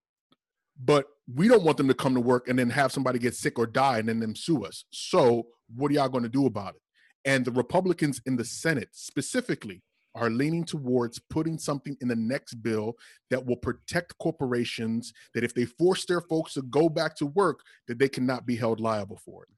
but 0.83 1.09
we 1.33 1.49
don't 1.49 1.63
want 1.63 1.77
them 1.79 1.89
to 1.89 1.95
come 1.95 2.15
to 2.15 2.21
work 2.21 2.49
and 2.49 2.59
then 2.59 2.71
have 2.71 2.93
somebody 2.93 3.19
get 3.19 3.35
sick 3.35 3.59
or 3.59 3.67
die 3.67 3.99
and 3.99 4.09
then 4.09 4.21
them 4.21 4.37
sue 4.37 4.65
us. 4.65 4.85
So, 4.91 5.47
what 5.75 5.91
are 5.91 5.95
y'all 5.95 6.09
going 6.09 6.25
to 6.25 6.31
do 6.31 6.47
about 6.47 6.75
it?" 6.75 6.83
And 7.25 7.45
the 7.45 7.53
Republicans 7.53 8.21
in 8.27 8.37
the 8.37 8.45
Senate 8.45 8.91
specifically 8.93 9.83
are 10.15 10.31
leaning 10.31 10.65
towards 10.65 11.19
putting 11.19 11.59
something 11.59 11.97
in 12.01 12.09
the 12.09 12.17
next 12.17 12.55
bill 12.63 12.95
that 13.31 13.45
will 13.45 13.57
protect 13.57 14.17
corporations 14.19 15.13
that 15.35 15.45
if 15.45 15.55
they 15.55 15.65
force 15.65 16.05
their 16.05 16.21
folks 16.21 16.55
to 16.55 16.63
go 16.63 16.89
back 16.89 17.17
to 17.17 17.27
work 17.27 17.61
that 17.89 17.99
they 17.99 18.09
cannot 18.09 18.47
be 18.47 18.57
held 18.57 18.81
liable 18.81 19.21
for 19.25 19.43
it 19.45 19.49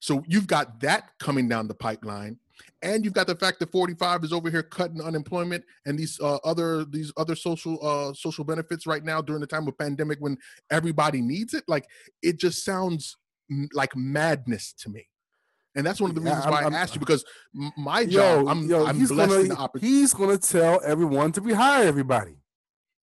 so 0.00 0.22
you've 0.26 0.46
got 0.46 0.80
that 0.80 1.10
coming 1.18 1.48
down 1.48 1.68
the 1.68 1.74
pipeline 1.74 2.38
and 2.82 3.04
you've 3.04 3.14
got 3.14 3.26
the 3.26 3.34
fact 3.36 3.58
that 3.60 3.70
45 3.72 4.24
is 4.24 4.32
over 4.32 4.50
here 4.50 4.62
cutting 4.62 5.00
unemployment 5.00 5.64
and 5.86 5.98
these 5.98 6.18
uh, 6.20 6.36
other 6.44 6.84
these 6.84 7.12
other 7.16 7.34
social 7.34 7.78
uh, 7.86 8.12
social 8.14 8.44
benefits 8.44 8.86
right 8.86 9.04
now 9.04 9.20
during 9.20 9.40
the 9.40 9.46
time 9.46 9.66
of 9.68 9.76
pandemic 9.78 10.18
when 10.20 10.36
everybody 10.70 11.20
needs 11.20 11.54
it 11.54 11.64
like 11.68 11.86
it 12.22 12.38
just 12.38 12.64
sounds 12.64 13.16
m- 13.50 13.68
like 13.72 13.94
madness 13.96 14.72
to 14.74 14.88
me 14.88 15.06
and 15.76 15.84
that's 15.84 16.00
one 16.00 16.10
of 16.10 16.14
the 16.14 16.20
reasons 16.22 16.44
I'm- 16.44 16.52
why 16.52 16.62
I'm- 16.62 16.74
i 16.74 16.78
asked 16.78 16.94
you 16.94 17.00
because 17.00 17.24
my 17.76 18.04
job 18.04 18.44
Yo, 18.44 18.48
i'm, 18.48 18.68
yo, 18.68 18.86
I'm 18.86 18.98
he's 18.98 19.10
blessed 19.10 19.32
in 19.32 19.42
the 19.42 19.48
gonna 19.54 19.60
opportunity 19.60 19.96
he's 20.00 20.14
gonna 20.14 20.38
tell 20.38 20.80
everyone 20.84 21.32
to 21.32 21.40
rehire 21.40 21.84
everybody. 21.86 22.36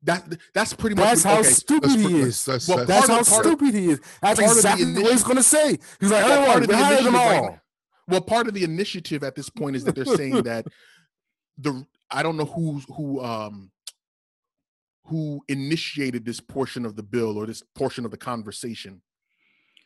that 0.03 0.23
that's 0.53 0.73
pretty 0.73 0.95
much 0.95 1.05
That's 1.05 1.23
how 1.23 1.39
okay. 1.41 1.49
stupid 1.49 1.91
he 1.91 2.19
is. 2.21 2.43
that's- 2.45 2.67
Well, 2.67 2.85
that's- 2.85 3.07
how 3.07 3.19
of- 3.19 3.27
stupid 3.27 3.73
he 3.75 3.89
is. 3.91 3.99
That's 4.21 4.39
part 4.39 4.57
of 4.57 4.63
the 4.63 4.69
exactly 4.69 5.03
what 5.03 5.11
he's 5.11 5.23
gonna 5.23 5.43
say. 5.43 5.77
He's 5.99 6.09
like, 6.09 6.25
Well, 6.25 6.41
"Oh, 6.41 6.45
part 6.47 6.63
of 6.63 6.69
the 6.69 6.75
we 6.75 7.03
them 7.03 7.13
right 7.13 7.37
all." 7.37 7.45
now- 7.51 7.60
Well, 8.11 8.21
part 8.21 8.47
of 8.47 8.53
the 8.53 8.63
initiative 8.63 9.23
at 9.23 9.35
this 9.35 9.49
point 9.49 9.75
is 9.75 9.83
that 9.85 9.95
they're 9.95 10.05
saying 10.05 10.43
that 10.43 10.65
the 11.57 11.85
I 12.11 12.23
don't 12.23 12.37
know 12.37 12.45
who 12.45 12.79
who 12.95 13.21
um 13.23 13.71
who 15.05 15.41
initiated 15.47 16.25
this 16.25 16.39
portion 16.39 16.85
of 16.85 16.95
the 16.95 17.03
bill 17.03 17.37
or 17.37 17.45
this 17.45 17.63
portion 17.75 18.05
of 18.05 18.11
the 18.11 18.17
conversation. 18.17 19.01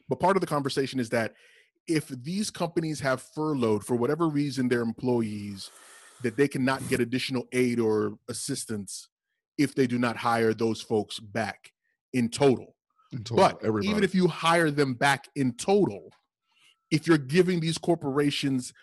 But 0.09 0.19
part 0.19 0.35
of 0.37 0.41
the 0.41 0.47
conversation 0.47 0.99
is 0.99 1.09
that 1.09 1.33
if 1.87 2.07
these 2.07 2.49
companies 2.51 2.99
have 2.99 3.21
furloughed 3.21 3.83
for 3.85 3.95
whatever 3.95 4.27
reason 4.27 4.67
their 4.67 4.81
employees, 4.81 5.69
that 6.23 6.35
they 6.37 6.47
cannot 6.47 6.87
get 6.89 6.99
additional 6.99 7.47
aid 7.53 7.79
or 7.79 8.17
assistance 8.29 9.09
if 9.57 9.73
they 9.73 9.87
do 9.87 9.97
not 9.97 10.17
hire 10.17 10.53
those 10.53 10.81
folks 10.81 11.19
back 11.19 11.71
in 12.13 12.29
total. 12.29 12.75
in 13.11 13.23
total, 13.23 13.37
But 13.37 13.63
everybody. 13.63 13.87
even 13.89 14.03
if 14.03 14.13
you 14.13 14.27
hire 14.27 14.69
them 14.71 14.93
back 14.95 15.27
in 15.35 15.53
total, 15.53 16.11
if 16.91 17.07
you're 17.07 17.17
giving 17.17 17.59
these 17.59 17.77
corporations 17.77 18.73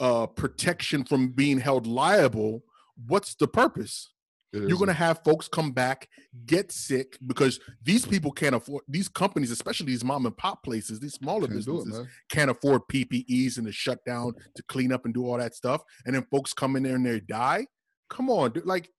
uh, 0.00 0.26
protection 0.26 1.04
from 1.04 1.28
being 1.28 1.58
held 1.58 1.86
liable, 1.86 2.62
what's 3.06 3.34
the 3.34 3.48
purpose? 3.48 4.12
You're 4.52 4.76
going 4.76 4.88
to 4.88 4.92
have 4.92 5.24
folks 5.24 5.48
come 5.48 5.72
back, 5.72 6.10
get 6.44 6.70
sick 6.70 7.16
because 7.26 7.58
these 7.82 8.04
people 8.04 8.30
can't 8.30 8.54
afford 8.54 8.84
these 8.86 9.08
companies, 9.08 9.50
especially 9.50 9.86
these 9.86 10.04
mom 10.04 10.26
and 10.26 10.36
pop 10.36 10.62
places, 10.62 11.00
these 11.00 11.14
smaller 11.14 11.48
Can't 11.48 11.64
do 11.64 11.72
it, 11.72 11.84
businesses 11.84 12.06
can't 12.30 12.50
afford 12.50 12.82
PPEs 12.92 13.56
and 13.56 13.66
to 13.66 13.72
shut 13.72 14.04
down 14.04 14.34
to 14.54 14.62
clean 14.64 14.92
up 14.92 15.06
and 15.06 15.14
do 15.14 15.26
all 15.26 15.38
that 15.38 15.54
stuff. 15.54 15.82
And 16.04 16.14
then 16.14 16.26
folks 16.30 16.52
come 16.52 16.76
in 16.76 16.82
there 16.82 16.96
and 16.96 17.06
they 17.06 17.20
die. 17.20 17.66
Come 18.10 18.28
on, 18.28 18.52
dude. 18.52 18.66
Like, 18.66 18.90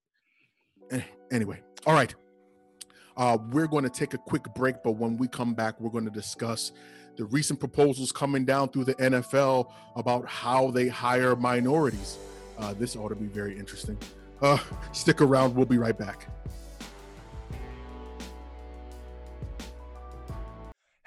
eh, 0.91 1.01
anyway, 1.32 1.61
all 1.86 1.93
right. 1.93 2.16
Uh, 3.16 3.38
we're 3.51 3.68
going 3.68 3.84
to 3.84 3.91
take 3.91 4.16
a 4.16 4.18
quick 4.18 4.45
break, 4.55 4.78
but 4.84 4.93
when 4.93 5.18
we 5.18 5.28
come 5.28 5.53
back, 5.53 5.80
we're 5.80 5.91
going 5.91 6.05
to 6.05 6.09
discuss 6.11 6.72
the 7.16 7.26
recent 7.26 7.59
proposals 7.59 8.11
coming 8.11 8.45
down 8.45 8.70
through 8.70 8.86
the 8.86 8.95
NFL 8.95 9.72
about 9.95 10.28
how 10.28 10.72
they 10.72 10.88
hire 10.88 11.36
minorities. 11.36 12.18
Uh, 12.57 12.74
this 12.74 12.95
ought 12.95 13.09
to 13.09 13.16
be 13.16 13.28
very 13.28 13.57
interesting. 13.57 13.97
Uh, 14.41 14.57
stick 14.91 15.22
around. 15.22 15.55
We'll 15.55 15.66
be 15.66 15.78
right 15.78 15.97
back. 15.97 16.28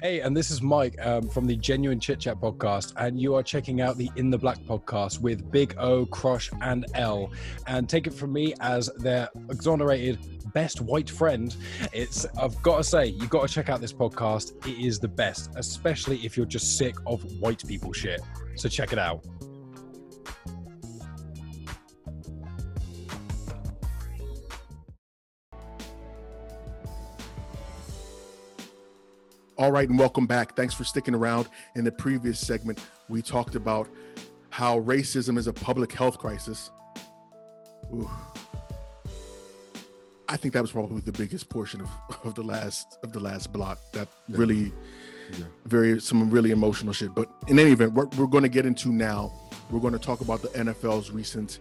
Hey, 0.02 0.20
and 0.20 0.36
this 0.36 0.50
is 0.50 0.60
Mike 0.60 0.94
um, 1.00 1.26
from 1.26 1.46
the 1.46 1.56
Genuine 1.56 1.98
Chit 1.98 2.20
Chat 2.20 2.38
podcast, 2.38 2.92
and 2.98 3.18
you 3.18 3.34
are 3.34 3.42
checking 3.42 3.80
out 3.80 3.96
the 3.96 4.10
In 4.16 4.28
the 4.28 4.36
Black 4.36 4.58
podcast 4.58 5.22
with 5.22 5.50
Big 5.50 5.74
O, 5.78 6.04
Crush, 6.04 6.50
and 6.60 6.84
L. 6.92 7.32
And 7.66 7.88
take 7.88 8.06
it 8.06 8.12
from 8.12 8.30
me 8.30 8.52
as 8.60 8.90
their 8.98 9.30
exonerated 9.48 10.18
best 10.52 10.82
white 10.82 11.08
friend. 11.08 11.56
It's 11.94 12.26
I've 12.38 12.60
got 12.62 12.76
to 12.76 12.84
say, 12.84 13.06
you've 13.06 13.30
got 13.30 13.48
to 13.48 13.54
check 13.54 13.70
out 13.70 13.80
this 13.80 13.94
podcast. 13.94 14.66
It 14.66 14.84
is 14.84 14.98
the 14.98 15.08
best, 15.08 15.52
especially 15.56 16.18
if 16.26 16.36
you're 16.36 16.44
just 16.44 16.76
sick 16.76 16.96
of 17.06 17.22
white 17.40 17.66
people 17.66 17.94
shit. 17.94 18.20
So 18.56 18.68
check 18.68 18.92
it 18.92 18.98
out. 18.98 19.24
All 29.58 29.72
right, 29.72 29.88
and 29.88 29.98
welcome 29.98 30.26
back. 30.26 30.54
Thanks 30.54 30.74
for 30.74 30.84
sticking 30.84 31.14
around. 31.14 31.48
In 31.76 31.84
the 31.84 31.92
previous 31.92 32.38
segment, 32.38 32.78
we 33.08 33.22
talked 33.22 33.54
about 33.54 33.88
how 34.50 34.80
racism 34.80 35.38
is 35.38 35.46
a 35.46 35.52
public 35.52 35.92
health 35.92 36.18
crisis. 36.18 36.70
Ooh. 37.94 38.10
I 40.28 40.36
think 40.36 40.52
that 40.54 40.60
was 40.60 40.72
probably 40.72 41.00
the 41.00 41.12
biggest 41.12 41.48
portion 41.48 41.80
of, 41.80 41.88
of 42.24 42.34
the 42.34 42.42
last 42.42 42.98
of 43.02 43.12
the 43.12 43.20
last 43.20 43.52
block. 43.52 43.78
That 43.92 44.08
really, 44.28 44.72
Yeah. 45.30 45.46
very 45.64 46.00
some 46.00 46.30
really 46.30 46.50
emotional 46.50 46.92
shit. 46.92 47.14
But 47.14 47.30
in 47.48 47.58
any 47.58 47.70
event, 47.72 47.92
what 47.94 48.14
we're 48.16 48.26
going 48.26 48.42
to 48.42 48.50
get 48.50 48.66
into 48.66 48.90
now, 48.92 49.32
we're 49.70 49.80
going 49.80 49.94
to 49.94 49.98
talk 49.98 50.20
about 50.20 50.42
the 50.42 50.48
NFL's 50.48 51.10
recent. 51.10 51.60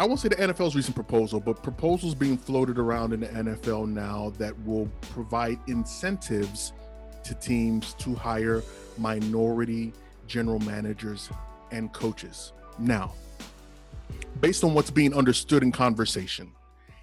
I 0.00 0.06
won't 0.06 0.18
say 0.18 0.30
the 0.30 0.36
NFL's 0.36 0.74
recent 0.74 0.94
proposal, 0.94 1.40
but 1.40 1.62
proposals 1.62 2.14
being 2.14 2.38
floated 2.38 2.78
around 2.78 3.12
in 3.12 3.20
the 3.20 3.26
NFL 3.26 3.86
now 3.86 4.32
that 4.38 4.58
will 4.64 4.86
provide 5.02 5.58
incentives 5.66 6.72
to 7.22 7.34
teams 7.34 7.92
to 7.98 8.14
hire 8.14 8.62
minority 8.96 9.92
general 10.26 10.58
managers 10.60 11.28
and 11.70 11.92
coaches. 11.92 12.54
Now, 12.78 13.12
based 14.40 14.64
on 14.64 14.72
what's 14.72 14.90
being 14.90 15.12
understood 15.12 15.62
in 15.62 15.70
conversation, 15.70 16.50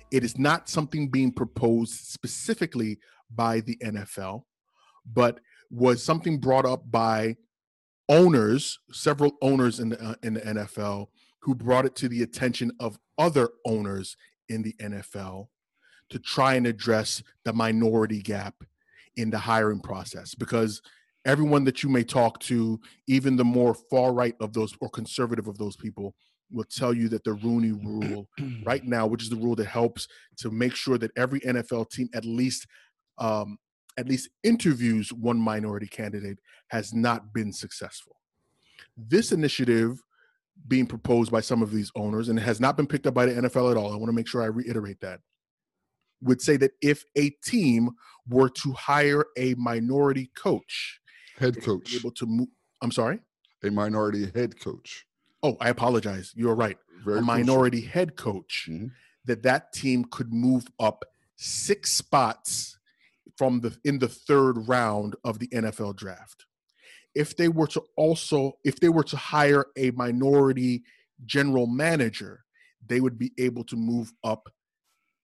it 0.09 0.23
is 0.23 0.39
not 0.39 0.67
something 0.67 1.07
being 1.07 1.31
proposed 1.31 1.93
specifically 1.93 2.97
by 3.29 3.59
the 3.59 3.77
NFL, 3.83 4.41
but 5.13 5.39
was 5.69 6.03
something 6.03 6.39
brought 6.39 6.65
up 6.65 6.89
by 6.89 7.37
owners, 8.09 8.79
several 8.91 9.37
owners 9.43 9.79
in 9.79 9.89
the 9.89 10.01
uh, 10.03 10.15
in 10.23 10.33
the 10.33 10.41
NFL, 10.41 11.09
who 11.47 11.55
brought 11.55 11.85
it 11.85 11.95
to 11.95 12.09
the 12.09 12.23
attention 12.23 12.69
of 12.81 12.99
other 13.17 13.51
owners 13.65 14.17
in 14.49 14.61
the 14.61 14.75
NFL 14.81 15.47
to 16.09 16.19
try 16.19 16.55
and 16.55 16.67
address 16.67 17.23
the 17.45 17.53
minority 17.53 18.21
gap 18.21 18.53
in 19.15 19.29
the 19.29 19.37
hiring 19.37 19.79
process 19.79 20.35
because 20.35 20.81
everyone 21.25 21.63
that 21.63 21.81
you 21.83 21.89
may 21.89 22.03
talk 22.03 22.37
to 22.41 22.77
even 23.07 23.37
the 23.37 23.45
more 23.45 23.73
far 23.89 24.11
right 24.11 24.35
of 24.41 24.51
those 24.51 24.75
or 24.81 24.89
conservative 24.89 25.47
of 25.47 25.57
those 25.57 25.77
people 25.77 26.13
will 26.51 26.65
tell 26.65 26.93
you 26.93 27.07
that 27.07 27.23
the 27.23 27.33
Rooney 27.33 27.71
rule 27.71 28.27
right 28.65 28.83
now, 28.83 29.07
which 29.07 29.23
is 29.23 29.29
the 29.29 29.37
rule 29.37 29.55
that 29.55 29.67
helps 29.67 30.05
to 30.39 30.51
make 30.51 30.75
sure 30.75 30.97
that 30.97 31.11
every 31.15 31.39
NFL 31.39 31.89
team 31.89 32.09
at 32.13 32.25
least 32.25 32.67
um, 33.19 33.57
at 33.97 34.09
least 34.09 34.27
interviews 34.43 35.13
one 35.13 35.39
minority 35.39 35.87
candidate, 35.87 36.39
has 36.67 36.93
not 36.93 37.33
been 37.33 37.53
successful. 37.53 38.17
This 38.97 39.31
initiative 39.31 40.03
being 40.67 40.85
proposed 40.85 41.31
by 41.31 41.41
some 41.41 41.61
of 41.61 41.71
these 41.71 41.91
owners 41.95 42.29
and 42.29 42.37
it 42.39 42.41
has 42.43 42.59
not 42.59 42.75
been 42.77 42.87
picked 42.87 43.07
up 43.07 43.13
by 43.13 43.25
the 43.25 43.33
NFL 43.33 43.71
at 43.71 43.77
all. 43.77 43.91
I 43.93 43.95
want 43.95 44.07
to 44.09 44.13
make 44.15 44.27
sure 44.27 44.41
I 44.41 44.47
reiterate 44.47 44.99
that. 45.01 45.21
Would 46.21 46.41
say 46.41 46.57
that 46.57 46.71
if 46.81 47.03
a 47.15 47.29
team 47.45 47.91
were 48.27 48.49
to 48.49 48.71
hire 48.73 49.25
a 49.37 49.53
minority 49.55 50.31
coach, 50.35 50.99
Head 51.37 51.61
coach, 51.63 51.93
able 51.95 52.11
to 52.11 52.25
move. 52.25 52.47
I'm 52.81 52.91
sorry. 52.91 53.19
a 53.63 53.69
minority 53.71 54.29
head 54.35 54.59
coach. 54.59 55.05
Oh, 55.43 55.57
I 55.61 55.69
apologize. 55.69 56.31
You're 56.35 56.55
right. 56.55 56.77
Very 57.03 57.19
a 57.19 57.21
crucial. 57.21 57.25
minority 57.25 57.81
head 57.81 58.15
coach 58.15 58.67
Mhm. 58.69 58.91
that 59.25 59.43
that 59.43 59.73
team 59.73 60.05
could 60.05 60.33
move 60.33 60.67
up 60.79 61.05
six 61.35 61.91
spots 61.93 62.77
from 63.37 63.59
the 63.61 63.77
in 63.83 63.99
the 63.99 64.07
third 64.07 64.67
round 64.67 65.15
of 65.23 65.37
the 65.39 65.47
NFL 65.53 65.93
draft. 65.95 66.45
If 67.17 67.35
they 67.35 67.47
were 67.47 67.65
to 67.67 67.81
also 67.95 68.53
if 68.63 68.79
they 68.79 68.89
were 68.89 69.03
to 69.05 69.17
hire 69.17 69.65
a 69.75 69.89
minority 69.91 70.83
general 71.25 71.65
manager, 71.65 72.43
they 72.85 73.01
would 73.01 73.17
be 73.17 73.31
able 73.39 73.63
to 73.65 73.75
move 73.75 74.13
up 74.23 74.49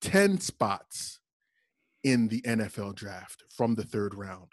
10 0.01 0.39
spots 0.39 1.19
in 2.03 2.27
the 2.29 2.41
NFL 2.41 2.95
draft 2.95 3.43
from 3.55 3.75
the 3.75 3.83
third 3.83 4.15
round. 4.15 4.47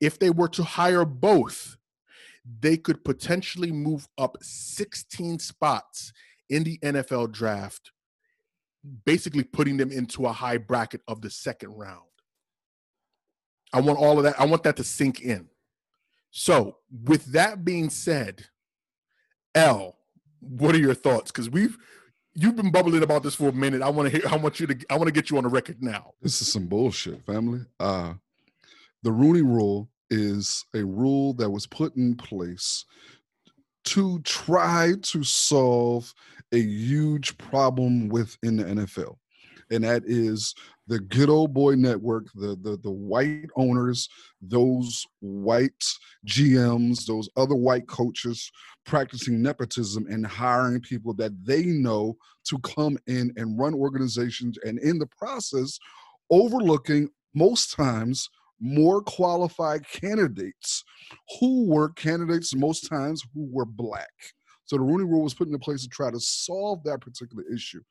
If 0.00 0.18
they 0.18 0.30
were 0.30 0.48
to 0.48 0.64
hire 0.64 1.04
both, 1.04 1.76
they 2.60 2.76
could 2.76 3.04
potentially 3.04 3.70
move 3.70 4.08
up 4.18 4.36
16 4.42 5.38
spots 5.38 6.12
in 6.50 6.64
the 6.64 6.78
NFL 6.78 7.30
draft, 7.30 7.92
basically 9.04 9.44
putting 9.44 9.76
them 9.76 9.92
into 9.92 10.26
a 10.26 10.32
high 10.32 10.58
bracket 10.58 11.00
of 11.06 11.20
the 11.22 11.30
second 11.30 11.70
round. 11.70 12.00
I 13.72 13.80
want 13.80 14.00
all 14.00 14.18
of 14.18 14.24
that. 14.24 14.38
I 14.38 14.44
want 14.44 14.64
that 14.64 14.76
to 14.76 14.84
sink 14.84 15.20
in. 15.20 15.48
So, 16.32 16.78
with 16.90 17.26
that 17.32 17.64
being 17.64 17.90
said, 17.90 18.46
L, 19.54 19.98
what 20.40 20.74
are 20.74 20.78
your 20.78 20.94
thoughts? 20.94 21.30
Because 21.30 21.50
we've 21.50 21.76
you've 22.34 22.56
been 22.56 22.72
bubbling 22.72 23.02
about 23.02 23.22
this 23.22 23.34
for 23.34 23.48
a 23.48 23.52
minute. 23.52 23.82
I 23.82 23.90
want 23.90 24.10
to 24.10 24.18
hear. 24.18 24.28
I 24.28 24.36
want 24.36 24.58
you 24.58 24.66
to. 24.66 24.76
I 24.90 24.96
want 24.96 25.08
to 25.08 25.12
get 25.12 25.30
you 25.30 25.36
on 25.36 25.44
the 25.44 25.50
record 25.50 25.82
now. 25.82 26.14
This 26.22 26.40
is 26.40 26.50
some 26.50 26.66
bullshit, 26.66 27.24
family. 27.26 27.60
Uh, 27.78 28.14
the 29.02 29.12
Rooney 29.12 29.42
Rule 29.42 29.90
is 30.10 30.64
a 30.74 30.82
rule 30.84 31.34
that 31.34 31.50
was 31.50 31.66
put 31.66 31.96
in 31.96 32.16
place 32.16 32.86
to 33.84 34.20
try 34.20 34.94
to 35.02 35.22
solve 35.22 36.14
a 36.52 36.58
huge 36.58 37.36
problem 37.36 38.08
within 38.08 38.56
the 38.56 38.64
NFL, 38.64 39.16
and 39.72 39.84
that 39.84 40.02
is 40.06 40.54
the 40.86 41.00
good 41.00 41.30
old 41.30 41.54
boy 41.54 41.74
network, 41.74 42.26
the 42.34 42.56
the 42.60 42.76
the 42.82 42.90
white 42.90 43.48
owners, 43.56 44.08
those 44.40 45.04
white 45.20 45.84
GMs, 46.26 47.06
those 47.06 47.28
other 47.36 47.54
white 47.54 47.88
coaches 47.88 48.50
practicing 48.84 49.40
nepotism 49.40 50.06
and 50.10 50.26
hiring 50.26 50.80
people 50.80 51.14
that 51.14 51.32
they 51.44 51.64
know 51.64 52.16
to 52.44 52.58
come 52.58 52.98
in 53.06 53.32
and 53.36 53.58
run 53.58 53.74
organizations, 53.74 54.58
and 54.64 54.78
in 54.80 54.98
the 54.98 55.06
process, 55.06 55.78
overlooking 56.30 57.08
most 57.34 57.74
times 57.74 58.28
more 58.60 59.02
qualified 59.02 59.84
candidates 59.88 60.84
who 61.40 61.66
were 61.66 61.88
candidates 61.90 62.54
most 62.54 62.88
times 62.88 63.22
who 63.34 63.48
were 63.50 63.64
black. 63.64 64.12
So 64.64 64.76
the 64.76 64.82
Rooney 64.82 65.04
Rule 65.04 65.22
was 65.22 65.34
put 65.34 65.48
into 65.48 65.58
place 65.58 65.82
to 65.82 65.88
try 65.88 66.10
to 66.10 66.20
solve 66.20 66.82
that 66.84 67.00
particular 67.00 67.44
issue. 67.52 67.82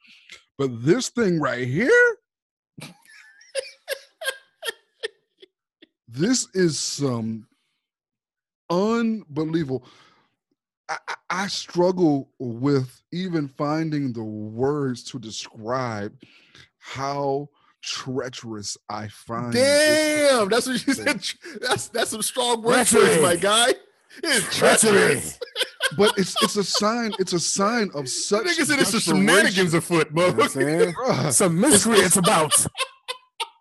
But 0.57 0.83
this 0.83 1.09
thing 1.09 1.39
right 1.39 1.67
here, 1.67 2.17
this 6.07 6.47
is 6.53 6.79
some 6.79 7.47
unbelievable. 8.69 9.85
I, 10.89 10.97
I, 11.29 11.47
struggle 11.47 12.29
with 12.37 13.01
even 13.13 13.47
finding 13.47 14.11
the 14.11 14.23
words 14.23 15.03
to 15.05 15.19
describe 15.19 16.13
how 16.79 17.47
treacherous 17.81 18.77
I 18.89 19.07
find. 19.07 19.53
Damn, 19.53 20.49
that's 20.49 20.67
what 20.67 20.85
you 20.85 20.93
said. 20.93 21.23
That's 21.61 21.87
that's 21.87 22.11
some 22.11 22.21
strong 22.21 22.61
words, 22.61 22.93
my 22.93 23.37
guy. 23.37 23.73
It's 24.23 24.57
treacherous. 24.57 24.81
treacherous. 24.81 25.39
but 25.97 26.17
it's 26.17 26.35
it's 26.43 26.55
a 26.55 26.63
sign. 26.63 27.11
It's 27.19 27.33
a 27.33 27.39
sign 27.39 27.89
of 27.93 28.03
That 28.05 28.09
such. 28.09 28.45
nigga 28.45 28.65
said 28.65 28.79
it's 28.79 28.91
some 28.91 29.25
desperation. 29.25 29.27
shenanigans 29.27 29.73
afoot, 29.73 30.07
You 30.09 30.15
know 30.15 30.31
what 30.31 30.33
I'm 30.33 30.37
motherfucker. 30.39 30.51
saying? 30.81 30.93
Bruh, 30.93 31.31
Some 31.33 31.59
mystery 31.59 31.97
it's 31.99 32.17
about. 32.17 32.53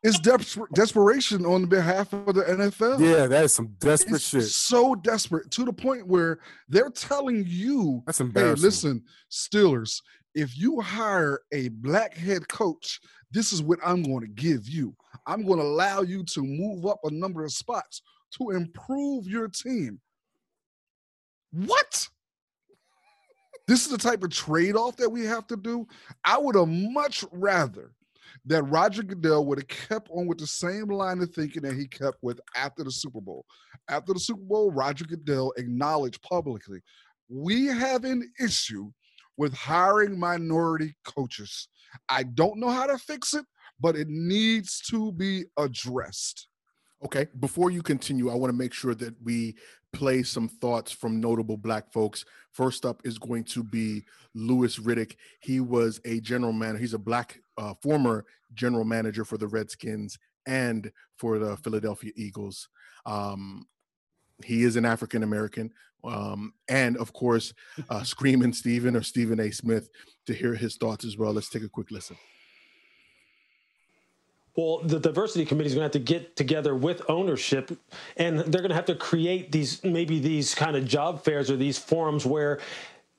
It's 0.03 0.19
desper- 0.21 0.67
desperation 0.75 1.45
on 1.45 1.67
behalf 1.67 2.15
of 2.15 2.35
the 2.35 2.43
NFL. 2.45 3.01
Yeah, 3.01 3.27
that 3.27 3.45
is 3.45 3.53
some 3.55 3.75
desperate 3.81 4.15
It's 4.17 4.29
shit. 4.29 4.45
so 4.45 4.95
desperate 4.95 5.51
to 5.51 5.65
the 5.67 5.75
point 5.75 6.07
where 6.07 6.39
they're 6.71 6.89
telling 6.89 7.45
you, 7.47 8.03
That's 8.07 8.17
"Hey, 8.19 8.55
listen, 8.55 9.05
Steelers, 9.31 10.01
if 10.35 10.57
you 10.57 10.81
hire 10.81 11.41
a 11.53 11.69
black 11.69 12.15
head 12.17 12.49
coach, 12.49 12.99
this 13.31 13.53
is 13.53 13.63
what 13.63 13.79
I'm 13.85 14.03
going 14.03 14.23
to 14.23 14.27
give 14.33 14.67
you. 14.71 14.97
I'm 15.27 15.45
going 15.45 15.59
to 15.59 15.65
allow 15.67 16.01
you 16.01 16.25
to 16.33 16.43
move 16.43 16.87
up 16.87 17.01
a 17.05 17.11
number 17.11 17.45
of 17.45 17.53
spots 17.53 18.01
to 18.39 18.51
improve 18.51 19.27
your 19.27 19.49
team." 19.49 20.01
What? 21.53 22.09
This 23.71 23.87
is 23.87 23.93
the 23.93 23.99
type 23.99 24.25
of 24.25 24.31
trade 24.31 24.75
off 24.75 24.97
that 24.97 25.13
we 25.13 25.25
have 25.27 25.47
to 25.47 25.57
do. 25.57 25.87
I 26.25 26.37
would 26.39 26.57
have 26.57 26.67
much 26.67 27.25
rather 27.31 27.93
that 28.47 28.65
Roger 28.65 29.05
Goodell 29.05 29.47
would 29.47 29.59
have 29.59 29.69
kept 29.69 30.11
on 30.11 30.27
with 30.27 30.39
the 30.39 30.47
same 30.49 30.89
line 30.89 31.21
of 31.21 31.31
thinking 31.31 31.63
that 31.63 31.77
he 31.77 31.87
kept 31.87 32.19
with 32.21 32.41
after 32.57 32.83
the 32.83 32.91
Super 32.91 33.21
Bowl. 33.21 33.47
After 33.89 34.13
the 34.13 34.19
Super 34.19 34.43
Bowl, 34.43 34.73
Roger 34.73 35.05
Goodell 35.05 35.53
acknowledged 35.57 36.21
publicly 36.23 36.81
we 37.29 37.67
have 37.67 38.03
an 38.03 38.29
issue 38.41 38.91
with 39.37 39.55
hiring 39.55 40.19
minority 40.19 40.97
coaches. 41.05 41.69
I 42.09 42.25
don't 42.25 42.59
know 42.59 42.71
how 42.71 42.89
to 42.89 42.99
fix 42.99 43.35
it, 43.35 43.45
but 43.79 43.95
it 43.95 44.09
needs 44.09 44.81
to 44.91 45.13
be 45.13 45.45
addressed. 45.57 46.49
Okay, 47.03 47.29
before 47.39 47.71
you 47.71 47.83
continue, 47.83 48.31
I 48.31 48.35
want 48.35 48.53
to 48.53 48.59
make 48.59 48.75
sure 48.75 48.95
that 48.95 49.15
we 49.23 49.57
play 49.93 50.23
some 50.23 50.49
thoughts 50.49 50.93
from 50.93 51.21
notable 51.21 51.57
black 51.57 51.91
folks. 51.93 52.27
First 52.53 52.85
up 52.85 53.01
is 53.05 53.19
going 53.19 53.45
to 53.45 53.65
be 53.65 54.05
Louis 54.35 54.79
Riddick. 54.79 55.17
He 55.41 55.61
was 55.61 56.01
a 56.05 56.21
general 56.21 56.53
manager. 56.53 56.79
He's 56.79 56.95
a 56.95 56.99
black 56.99 57.41
uh, 57.57 57.75
former 57.83 58.27
general 58.53 58.85
manager 58.85 59.25
for 59.25 59.39
the 59.39 59.47
Redskins 59.47 60.19
and 60.47 60.93
for 61.17 61.39
the 61.39 61.57
Philadelphia 61.59 62.13
Eagles. 62.17 62.69
Um, 63.07 63.67
he 64.45 64.65
is 64.65 64.77
an 64.77 64.85
African 64.85 65.23
American, 65.23 65.71
um, 66.05 66.53
and 66.69 66.97
of 66.99 67.13
course, 67.13 67.53
uh, 67.89 68.03
Screaming 68.05 68.53
Stephen 68.53 68.95
or 68.95 69.03
Stephen 69.03 69.41
A. 69.41 69.51
Smith 69.51 69.89
to 70.27 70.35
hear 70.35 70.55
his 70.55 70.77
thoughts 70.77 71.05
as 71.05 71.17
well. 71.17 71.33
Let's 71.33 71.51
take 71.51 71.63
a 71.63 71.69
quick 71.69 71.91
listen. 71.91 72.17
Well, 74.57 74.81
the 74.83 74.99
diversity 74.99 75.45
committee 75.45 75.69
is 75.69 75.75
going 75.75 75.89
to 75.89 75.99
have 75.99 76.05
to 76.07 76.13
get 76.13 76.37
together 76.37 76.75
with 76.75 77.03
ownership, 77.09 77.79
and 78.17 78.41
they're 78.41 78.63
going 78.63 78.71
to 78.71 78.75
have 78.75 78.87
to 78.87 78.95
create 78.97 79.53
these 79.53 79.83
maybe 79.85 80.19
these 80.19 80.55
kind 80.55 80.77
of 80.77 80.85
job 80.85 81.25
fairs 81.25 81.51
or 81.51 81.57
these 81.57 81.79
forums 81.79 82.27
where 82.27 82.59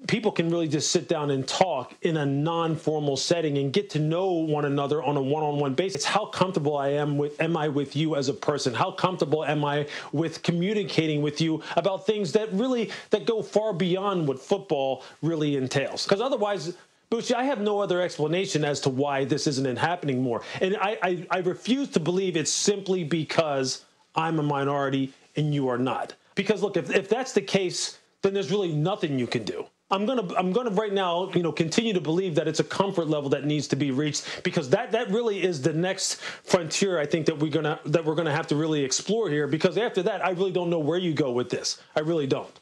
people 0.08 0.32
can 0.32 0.50
really 0.50 0.68
just 0.68 0.92
sit 0.92 1.08
down 1.08 1.30
and 1.30 1.48
talk 1.48 1.94
in 2.02 2.18
a 2.18 2.26
non-formal 2.26 3.16
setting 3.16 3.58
and 3.60 3.72
get 3.72 3.90
to 3.92 4.00
know 4.00 4.32
one 4.32 4.66
another 4.66 5.02
on 5.04 5.16
a 5.16 5.22
one-on-one 5.22 5.74
basis. 5.76 6.04
How 6.04 6.26
comfortable 6.26 6.76
I 6.76 6.90
am 6.90 7.18
with 7.18 7.40
am 7.40 7.56
I 7.56 7.68
with 7.68 7.96
you 7.96 8.16
as 8.16 8.28
a 8.28 8.34
person? 8.34 8.74
How 8.74 8.92
comfortable 8.92 9.46
am 9.46 9.64
I 9.64 9.88
with 10.12 10.42
communicating 10.44 11.22
with 11.22 11.40
you 11.40 11.62
about 11.76 12.06
things 12.06 12.32
that 12.34 12.52
really 12.52 12.92
that 13.12 13.26
go 13.26 13.42
far 13.42 13.74
beyond 13.74 14.28
what 14.28 14.40
football 14.40 15.04
really 15.22 15.56
entails? 15.56 16.04
Because 16.04 16.22
otherwise 16.22 16.76
Bucci, 17.12 17.36
I 17.36 17.44
have 17.44 17.60
no 17.60 17.80
other 17.80 18.02
explanation 18.02 18.64
as 18.64 18.80
to 18.82 18.90
why 18.90 19.26
this 19.26 19.46
isn't 19.46 19.78
happening 19.78 20.22
more. 20.22 20.42
And 20.62 20.78
I, 20.78 20.98
I, 21.04 21.28
I 21.30 21.38
refuse 21.40 21.90
to 21.90 22.00
believe 22.00 22.38
it's 22.38 22.52
simply 22.52 23.04
because 23.04 23.84
I'm 24.16 24.40
a 24.40 24.44
minority 24.44 25.14
and 25.36 25.54
you 25.54 25.68
are 25.68 25.78
not. 25.78 26.16
Because 26.36 26.64
look, 26.64 26.78
if, 26.78 26.90
if 26.90 27.10
that's 27.10 27.34
the 27.34 27.42
case, 27.42 28.00
then 28.22 28.34
there's 28.34 28.50
really 28.50 28.72
nothing 28.72 29.20
you 29.20 29.28
can 29.28 29.44
do. 29.44 29.66
I'm 29.92 30.06
gonna 30.06 30.34
I'm 30.36 30.54
gonna 30.54 30.70
right 30.70 30.94
now, 30.94 31.30
you 31.34 31.44
know, 31.44 31.52
continue 31.52 31.92
to 31.92 32.00
believe 32.00 32.36
that 32.36 32.48
it's 32.48 32.62
a 32.62 32.64
comfort 32.64 33.10
level 33.10 33.30
that 33.32 33.44
needs 33.44 33.68
to 33.68 33.76
be 33.76 33.92
reached 33.92 34.42
because 34.42 34.70
that 34.70 34.94
that 34.94 35.10
really 35.10 35.44
is 35.44 35.62
the 35.62 35.74
next 35.74 36.16
frontier 36.16 36.98
I 36.98 37.06
think 37.06 37.26
that 37.26 37.38
we're 37.38 37.52
gonna 37.52 37.78
that 37.88 38.06
we're 38.06 38.16
gonna 38.16 38.32
have 38.32 38.48
to 38.48 38.56
really 38.56 38.86
explore 38.86 39.30
here. 39.30 39.48
Because 39.48 39.78
after 39.78 40.02
that, 40.04 40.26
I 40.26 40.30
really 40.30 40.54
don't 40.54 40.70
know 40.70 40.80
where 40.80 40.98
you 40.98 41.14
go 41.14 41.34
with 41.34 41.50
this. 41.50 41.82
I 41.94 42.00
really 42.00 42.26
don't. 42.26 42.58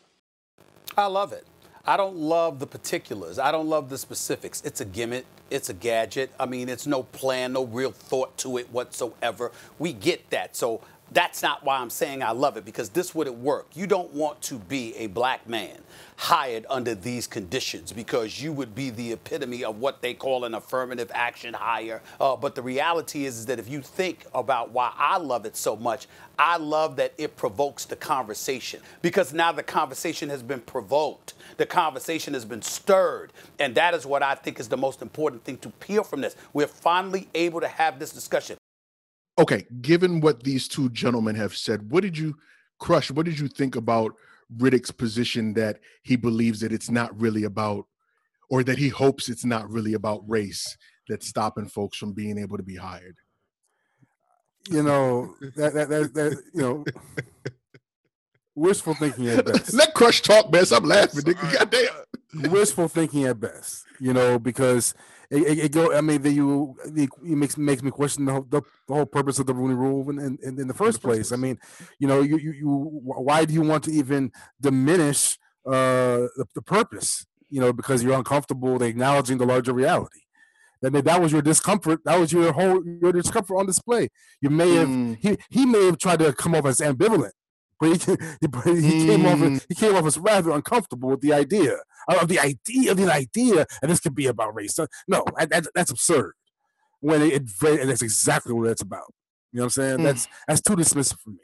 I 0.98 1.06
love 1.06 1.34
it. 1.34 1.46
I 1.90 1.98
don't 1.98 2.18
love 2.18 2.60
the 2.60 2.68
particulars. 2.68 3.40
I 3.40 3.52
don't 3.52 3.68
love 3.68 3.90
the 3.90 3.98
specifics. 3.98 4.62
It's 4.64 4.80
a 4.80 4.86
gimmick. 4.86 5.26
It's 5.50 5.70
a 5.70 5.74
gadget. 5.74 6.32
I 6.40 6.46
mean, 6.46 6.70
it's 6.70 6.86
no 6.86 7.02
plan, 7.02 7.54
no 7.54 7.66
real 7.66 7.90
thought 7.90 8.38
to 8.38 8.58
it 8.60 8.72
whatsoever. 8.72 9.52
We 9.80 9.94
get 9.94 10.30
that. 10.30 10.56
So 10.56 10.82
that's 11.12 11.42
not 11.42 11.64
why 11.64 11.78
I'm 11.78 11.90
saying 11.90 12.22
I 12.22 12.32
love 12.32 12.58
it 12.58 12.66
because 12.66 12.90
this 12.90 13.16
wouldn't 13.16 13.38
work. 13.38 13.68
You 13.74 13.88
don't 13.88 14.14
want 14.14 14.42
to 14.44 14.60
be 14.60 14.96
a 14.96 15.08
black 15.08 15.48
man 15.48 15.80
hired 16.18 16.66
under 16.70 16.94
these 16.94 17.26
conditions 17.26 17.92
because 17.92 18.42
you 18.42 18.52
would 18.52 18.76
be 18.76 18.90
the 18.90 19.14
epitome 19.14 19.64
of 19.64 19.80
what 19.80 20.02
they 20.02 20.14
call 20.14 20.44
an 20.44 20.54
affirmative 20.54 21.10
action 21.14 21.54
hire. 21.54 22.02
Uh, 22.20 22.36
but 22.36 22.56
the 22.56 22.62
reality 22.62 23.26
is, 23.26 23.40
is 23.40 23.46
that 23.48 23.58
if 23.58 23.70
you 23.70 23.82
think 23.82 24.26
about 24.36 24.72
why 24.72 24.92
I 24.98 25.18
love 25.18 25.46
it 25.46 25.56
so 25.56 25.76
much, 25.76 26.08
I 26.38 26.58
love 26.58 26.98
that 26.98 27.14
it 27.18 27.36
provokes 27.36 27.86
the 27.86 27.96
conversation 27.96 28.82
because 29.02 29.34
now 29.34 29.52
the 29.52 29.64
conversation 29.64 30.30
has 30.30 30.44
been 30.44 30.62
provoked. 30.62 31.34
The 31.58 31.66
conversation 31.66 32.34
has 32.34 32.46
been 32.46 32.62
stirred. 32.62 33.34
And 33.58 33.74
that 33.76 33.94
is 33.94 34.06
what 34.06 34.22
I 34.22 34.36
think 34.36 34.60
is 34.60 34.70
the 34.70 34.78
most 34.78 35.02
important 35.02 35.44
thing 35.44 35.58
to 35.60 35.70
peel 35.70 36.04
from 36.04 36.22
this. 36.22 36.36
We're 36.54 36.68
finally 36.68 37.28
able 37.34 37.62
to 37.62 37.68
have 37.68 37.98
this 37.98 38.12
discussion. 38.12 38.59
Okay, 39.40 39.66
given 39.82 40.20
what 40.20 40.44
these 40.44 40.68
two 40.68 40.90
gentlemen 40.90 41.36
have 41.36 41.56
said, 41.56 41.90
what 41.90 42.04
did 42.04 42.18
you 42.18 42.36
crush? 42.78 43.10
What 43.10 43.26
did 43.26 43.40
you 43.40 43.48
think 43.48 43.76
about 43.76 44.14
Riddick's 44.58 44.92
position 44.92 45.54
that 45.54 45.80
he 46.04 46.16
believes 46.16 46.60
that 46.60 46.74
it's 46.74 46.90
not 46.90 47.20
really 47.20 47.46
about, 47.46 47.86
or 48.50 48.64
that 48.64 48.78
he 48.78 48.90
hopes 48.90 49.30
it's 49.30 49.46
not 49.46 49.70
really 49.70 49.94
about 49.94 50.28
race 50.28 50.78
that's 51.08 51.28
stopping 51.28 51.68
folks 51.68 51.98
from 51.98 52.14
being 52.14 52.38
able 52.38 52.58
to 52.58 52.64
be 52.64 52.76
hired? 52.76 53.18
You 54.70 54.84
know 54.84 55.36
that 55.56 55.74
that 55.74 55.90
that, 55.90 56.14
that 56.14 56.44
you 56.54 56.62
know 56.62 56.86
wishful 58.56 58.94
thinking 58.94 59.30
at 59.30 59.46
best. 59.54 59.74
Let 59.74 59.94
Crush 59.94 60.22
talk, 60.22 60.52
man. 60.52 60.66
Stop 60.66 60.86
laughing, 60.86 61.22
nigga. 61.22 61.60
Goddamn. 61.60 62.52
wishful 62.52 62.88
thinking 62.90 63.24
at 63.24 63.40
best. 63.40 63.86
You 64.00 64.14
know 64.14 64.38
because 64.38 64.94
it, 65.32 65.42
it, 65.42 65.60
it 65.66 65.72
go. 65.72 65.96
I 65.96 66.02
mean, 66.02 66.22
the, 66.22 66.32
you 66.32 66.76
it, 66.86 67.10
makes 67.24 67.58
makes 67.58 67.84
me 67.84 67.92
question 67.92 68.26
the 68.26 68.34
whole, 68.34 68.46
the, 68.50 68.62
the 68.88 68.94
whole 68.94 69.06
purpose 69.06 69.40
of 69.40 69.46
the 69.46 69.54
Rooney 69.54 69.76
Rule 69.76 70.10
in, 70.10 70.20
in, 70.42 70.60
in 70.60 70.68
the 70.68 70.74
first 70.74 71.02
place. 71.02 71.32
I 71.32 71.36
mean, 71.36 71.60
you 72.00 72.08
know, 72.08 72.22
you, 72.22 72.38
you 72.38 72.52
you 72.52 72.70
why 72.70 73.46
do 73.46 73.54
you 73.54 73.62
want 73.62 73.84
to 73.86 73.92
even 73.92 74.32
diminish 74.60 75.38
uh 75.66 76.28
the, 76.38 76.46
the 76.56 76.62
purpose? 76.62 77.26
You 77.50 77.62
know, 77.62 77.74
because 77.74 78.04
you're 78.04 78.18
uncomfortable 78.18 78.74
with 78.74 78.84
acknowledging 78.84 79.38
the 79.38 79.46
larger 79.46 79.74
reality. 79.74 80.22
That 80.82 81.04
that 81.04 81.22
was 81.22 81.32
your 81.32 81.42
discomfort. 81.42 82.00
That 82.06 82.18
was 82.20 82.32
your 82.32 82.54
whole 82.54 82.82
your 82.86 83.12
discomfort 83.12 83.58
on 83.58 83.66
display. 83.66 84.10
You 84.42 84.50
may 84.50 84.76
have 84.76 84.88
Mm. 84.88 85.18
he 85.20 85.38
he 85.50 85.66
may 85.66 85.86
have 85.88 85.98
tried 85.98 86.20
to 86.20 86.32
come 86.34 86.56
off 86.56 86.66
as 86.66 86.80
ambivalent, 86.80 87.32
but 87.80 87.98
he 88.42 88.48
but 88.48 88.66
he 88.66 89.06
came 89.08 89.26
off 89.26 89.42
as, 89.42 89.66
he 89.70 89.76
came 89.76 89.96
off 89.96 90.06
as 90.06 90.18
rather 90.18 90.52
uncomfortable 90.52 91.10
with 91.10 91.22
the 91.22 91.34
idea 91.34 91.76
of 92.10 92.28
the 92.28 92.40
idea 92.40 92.92
of 92.92 92.98
the 92.98 93.12
idea 93.12 93.66
and 93.82 93.90
this 93.92 94.00
could 94.00 94.16
be 94.16 94.28
about 94.28 94.54
race. 94.56 94.78
No, 95.08 95.24
that, 95.38 95.50
that- 95.50 95.68
that's 95.76 95.92
absurd. 95.92 96.34
When 97.02 97.22
it, 97.22 97.34
it 97.62 97.80
and 97.80 97.90
that's 97.90 98.02
exactly 98.02 98.54
what 98.54 98.68
it's 98.70 98.82
about. 98.82 99.14
You 99.54 99.60
know 99.60 99.64
what 99.64 99.66
I'm 99.66 99.70
saying? 99.70 99.98
Hmm. 100.00 100.04
That's 100.04 100.28
that's 100.48 100.62
too 100.62 100.76
dismissive 100.76 101.18
for 101.20 101.30
me. 101.32 101.38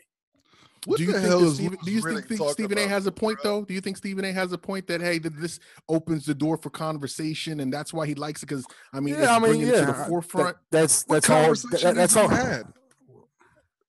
What 0.85 0.97
do 0.97 1.03
you 1.05 1.13
the 1.13 1.19
think 1.19 1.29
hell 1.29 1.39
that 1.39 1.45
is 1.47 1.55
Stephen, 1.55 1.77
do 1.83 1.91
you 1.91 2.01
Riddick 2.03 2.13
think, 2.27 2.39
think 2.39 2.49
Stephen 2.51 2.77
A 2.77 2.87
has 2.87 3.07
a 3.07 3.11
point 3.11 3.41
bro? 3.41 3.59
though? 3.61 3.65
Do 3.65 3.73
you 3.73 3.81
think 3.81 3.97
Stephen 3.97 4.23
A 4.25 4.31
has 4.33 4.51
a 4.51 4.57
point 4.57 4.85
that 4.87 5.01
hey, 5.01 5.17
that 5.17 5.35
this 5.41 5.59
opens 5.89 6.25
the 6.25 6.35
door 6.35 6.57
for 6.57 6.69
conversation 6.69 7.61
and 7.61 7.73
that's 7.73 7.91
why 7.93 8.05
he 8.05 8.13
likes 8.13 8.43
it? 8.43 8.47
Because 8.49 8.65
I 8.93 8.99
mean, 8.99 9.15
it's 9.17 9.39
bringing 9.39 9.67
it 9.67 9.71
to 9.71 9.85
the 9.85 9.93
that- 9.93 10.09
forefront. 10.09 10.57
that's 10.71 11.03
What 11.07 11.23
that's 11.23 11.29
all. 11.29 11.69
that- 11.71 11.95
that's 11.95 12.15
all. 12.15 12.27
had? 12.27 12.65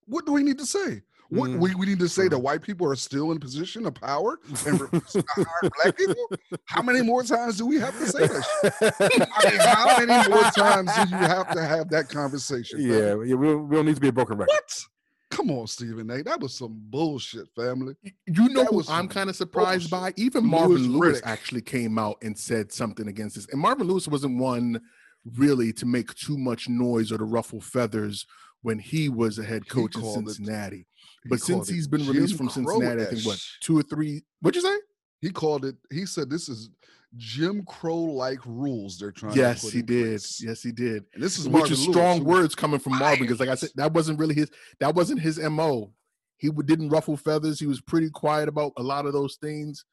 What 0.06 0.24
do 0.24 0.32
we 0.32 0.42
need 0.42 0.58
to 0.58 0.66
say? 0.66 1.02
What 1.28 1.50
Mm. 1.50 1.58
we, 1.60 1.74
we 1.74 1.86
need 1.86 1.98
to 1.98 2.08
say 2.08 2.28
that 2.28 2.38
white 2.38 2.62
people 2.62 2.86
are 2.90 2.96
still 2.96 3.32
in 3.32 3.40
position 3.40 3.84
of 3.86 3.94
power 3.94 4.38
and 4.66 4.80
refuse 4.92 5.12
to 5.12 5.24
hire 5.28 5.70
black 5.82 5.96
people? 5.96 6.30
How 6.66 6.82
many 6.82 7.02
more 7.02 7.22
times 7.24 7.58
do 7.58 7.66
we 7.66 7.80
have 7.80 7.98
to 7.98 8.06
say 8.06 8.26
that? 8.26 8.44
shit? 8.60 9.28
I 9.34 9.50
mean, 9.50 9.60
how 9.60 9.98
many 10.06 10.28
more 10.28 10.42
times 10.52 10.90
do 10.94 11.00
you 11.10 11.16
have 11.16 11.50
to 11.52 11.62
have 11.64 11.90
that 11.90 12.08
conversation? 12.08 12.78
fam? 12.78 12.88
yeah, 12.90 12.98
yeah, 13.24 13.34
we 13.34 13.46
don't, 13.46 13.68
we 13.68 13.76
don't 13.76 13.86
need 13.86 13.96
to 13.96 14.00
be 14.00 14.08
a 14.08 14.12
broken 14.12 14.36
record. 14.38 14.50
What? 14.52 14.84
Come 15.30 15.50
on, 15.50 15.66
Stephen 15.66 16.08
A. 16.10 16.22
That 16.22 16.38
was 16.40 16.56
some 16.56 16.76
bullshit, 16.88 17.48
family. 17.56 17.94
You 18.26 18.48
know 18.50 18.62
That 18.62 18.70
who 18.70 18.84
I'm 18.88 19.08
kind 19.08 19.28
of 19.28 19.34
surprised 19.34 19.90
by? 19.90 20.12
Even 20.16 20.46
Marvin 20.46 20.92
Lewis 20.92 21.20
Riddick. 21.20 21.26
actually 21.26 21.62
came 21.62 21.98
out 21.98 22.16
and 22.22 22.38
said 22.38 22.70
something 22.72 23.08
against 23.08 23.34
this. 23.34 23.48
And 23.50 23.60
Marvin 23.60 23.88
Lewis 23.88 24.06
wasn't 24.06 24.38
one 24.38 24.80
really 25.36 25.72
to 25.72 25.86
make 25.86 26.14
too 26.14 26.38
much 26.38 26.68
noise 26.68 27.10
or 27.10 27.18
to 27.18 27.24
ruffle 27.24 27.60
feathers 27.60 28.24
when 28.62 28.78
he 28.78 29.08
was 29.08 29.38
a 29.38 29.44
head 29.44 29.64
He 29.64 29.70
coach 29.70 29.96
in 29.96 30.00
called 30.02 30.28
it- 30.28 30.40
Cincinnati. 31.28 31.46
He 31.46 31.56
But 31.56 31.66
since 31.66 31.68
he's 31.68 31.86
been 31.86 32.00
Jim 32.00 32.14
released 32.14 32.36
from 32.36 32.48
Cincinnati, 32.48 33.02
I 33.02 33.06
think 33.06 33.24
what 33.24 33.40
two 33.60 33.78
or 33.78 33.82
three? 33.82 34.22
What'd 34.40 34.62
you 34.62 34.68
say? 34.68 34.78
He 35.20 35.30
called 35.30 35.64
it. 35.64 35.76
He 35.90 36.06
said 36.06 36.30
this 36.30 36.48
is 36.48 36.70
Jim 37.16 37.64
Crow 37.64 37.96
like 37.96 38.44
rules 38.44 38.98
they're 38.98 39.12
trying. 39.12 39.36
Yes, 39.36 39.70
he 39.70 39.82
did. 39.82 40.06
place. 40.06 40.42
Yes, 40.42 40.62
he 40.62 40.72
did. 40.72 41.04
And 41.14 41.22
this 41.22 41.38
is 41.38 41.48
Which 41.48 41.70
is 41.70 41.86
Lewis, 41.86 41.96
strong 41.96 42.24
words 42.24 42.54
coming 42.54 42.80
from 42.80 42.98
Marvin 42.98 43.20
because, 43.20 43.40
like 43.40 43.48
I 43.48 43.54
said, 43.54 43.70
that 43.76 43.92
wasn't 43.92 44.18
really 44.18 44.34
his. 44.34 44.50
That 44.80 44.94
wasn't 44.94 45.20
his 45.20 45.38
mo. 45.38 45.92
He 46.38 46.50
didn't 46.50 46.90
ruffle 46.90 47.16
feathers. 47.16 47.58
He 47.58 47.66
was 47.66 47.80
pretty 47.80 48.10
quiet 48.10 48.48
about 48.48 48.72
a 48.76 48.82
lot 48.82 49.06
of 49.06 49.12
those 49.12 49.36
things. 49.36 49.84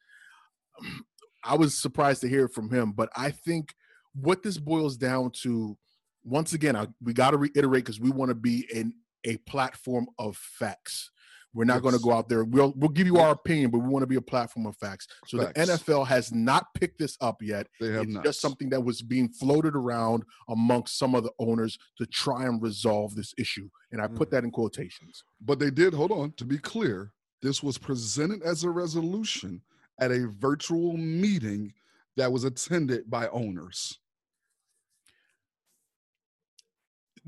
I 1.46 1.56
was 1.56 1.78
surprised 1.78 2.22
to 2.22 2.30
hear 2.30 2.46
it 2.46 2.54
from 2.54 2.70
him, 2.70 2.94
but 2.94 3.10
I 3.18 3.32
think 3.32 3.76
what 4.16 4.44
this 4.44 4.58
boils 4.58 4.96
down 4.96 5.32
to, 5.42 5.78
once 6.24 6.54
again, 6.54 6.76
I, 6.76 6.88
we 7.02 7.12
got 7.12 7.32
to 7.32 7.38
reiterate 7.38 7.84
because 7.84 8.00
we 8.00 8.12
want 8.12 8.30
to 8.30 8.36
be 8.36 8.66
in 8.74 8.94
a 9.26 9.38
platform 9.38 10.08
of 10.18 10.38
facts. 10.38 11.12
We're 11.54 11.66
not 11.66 11.82
going 11.84 11.96
to 11.96 12.02
go 12.02 12.12
out 12.12 12.30
there. 12.30 12.44
We'll 12.44 12.74
we'll 12.76 12.90
give 12.90 13.06
you 13.08 13.18
our 13.18 13.32
opinion, 13.32 13.70
but 13.72 13.80
we 13.80 13.88
want 13.90 14.04
to 14.04 14.08
be 14.08 14.16
a 14.16 14.22
platform 14.22 14.66
of 14.66 14.76
facts. 14.78 15.08
So 15.28 15.38
Facts. 15.40 15.54
the 15.54 15.74
NFL 15.74 16.08
has 16.08 16.32
not 16.32 16.74
picked 16.74 16.98
this 16.98 17.16
up 17.22 17.42
yet. 17.42 17.68
They 17.80 17.92
have 17.92 18.04
it's 18.04 18.14
not. 18.14 18.24
just 18.24 18.42
something 18.42 18.70
that 18.70 18.82
was 18.82 19.02
being 19.02 19.30
floated 19.30 19.76
around 19.76 20.24
amongst 20.50 20.98
some 20.98 21.14
of 21.16 21.24
the 21.24 21.32
owners 21.40 21.78
to 21.98 22.06
try 22.08 22.46
and 22.46 22.62
resolve 22.62 23.16
this 23.16 23.34
issue. 23.38 23.70
And 23.92 24.02
I 24.02 24.08
Mm. 24.08 24.16
put 24.16 24.32
that 24.32 24.44
in 24.44 24.52
quotations. 24.52 25.24
But 25.42 25.60
they 25.60 25.70
did, 25.70 25.94
hold 25.94 26.12
on, 26.12 26.32
to 26.34 26.46
be 26.46 26.58
clear, 26.58 27.12
this 27.42 27.62
was 27.62 27.78
presented 27.78 28.42
as 28.42 28.64
a 28.64 28.70
resolution 28.70 29.62
at 30.00 30.12
a 30.12 30.28
virtual 30.28 30.98
meeting 30.98 31.74
that 32.16 32.32
was 32.32 32.44
attended 32.44 33.10
by 33.10 33.28
owners. 33.30 34.00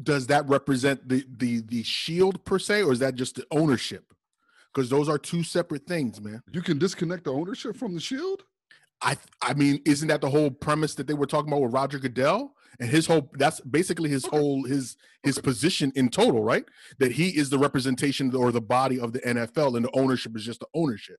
Does 0.02 0.28
that 0.28 0.48
represent 0.50 1.08
the 1.08 1.26
the 1.38 1.62
the 1.62 1.84
shield 1.84 2.43
per 2.43 2.60
se, 2.60 2.84
or 2.84 2.91
is 2.91 3.00
that 3.00 3.16
just 3.16 3.36
the 3.36 3.46
ownership? 3.52 4.14
Because 4.74 4.89
those 4.89 5.08
are 5.08 5.18
two 5.18 5.41
separate 5.41 5.88
things, 5.88 6.20
man. 6.20 6.43
You 6.52 6.62
can 6.62 6.78
disconnect 6.78 7.24
the 7.24 7.32
ownership 7.32 7.78
from 7.78 7.93
the 7.93 8.02
shield? 8.02 8.43
I 9.02 9.18
I 9.41 9.54
mean, 9.54 9.82
isn't 9.86 10.08
that 10.10 10.20
the 10.22 10.30
whole 10.30 10.52
premise 10.52 10.96
that 10.96 11.08
they 11.08 11.14
were 11.14 11.26
talking 11.28 11.50
about 11.50 11.62
with 11.62 11.74
Roger 11.74 11.98
Goodell 12.00 12.54
and 12.80 12.89
his 12.89 13.08
whole? 13.08 13.30
That's 13.36 13.62
basically 13.62 14.10
his 14.10 14.26
Okay. 14.26 14.38
whole 14.38 14.64
his 14.66 14.98
his 15.24 15.38
Okay. 15.38 15.46
position 15.46 15.91
in 15.96 16.10
total, 16.10 16.43
right? 16.43 16.66
That 17.00 17.14
he 17.14 17.30
is 17.30 17.50
the 17.50 17.58
representation 17.60 18.36
or 18.36 18.52
the 18.52 18.62
body 18.62 19.00
of 19.00 19.14
the 19.14 19.20
NFL, 19.26 19.78
and 19.78 19.86
the 19.86 19.96
ownership 19.98 20.36
is 20.36 20.43
just 20.43 20.60
the 20.60 20.68
ownership. 20.74 21.18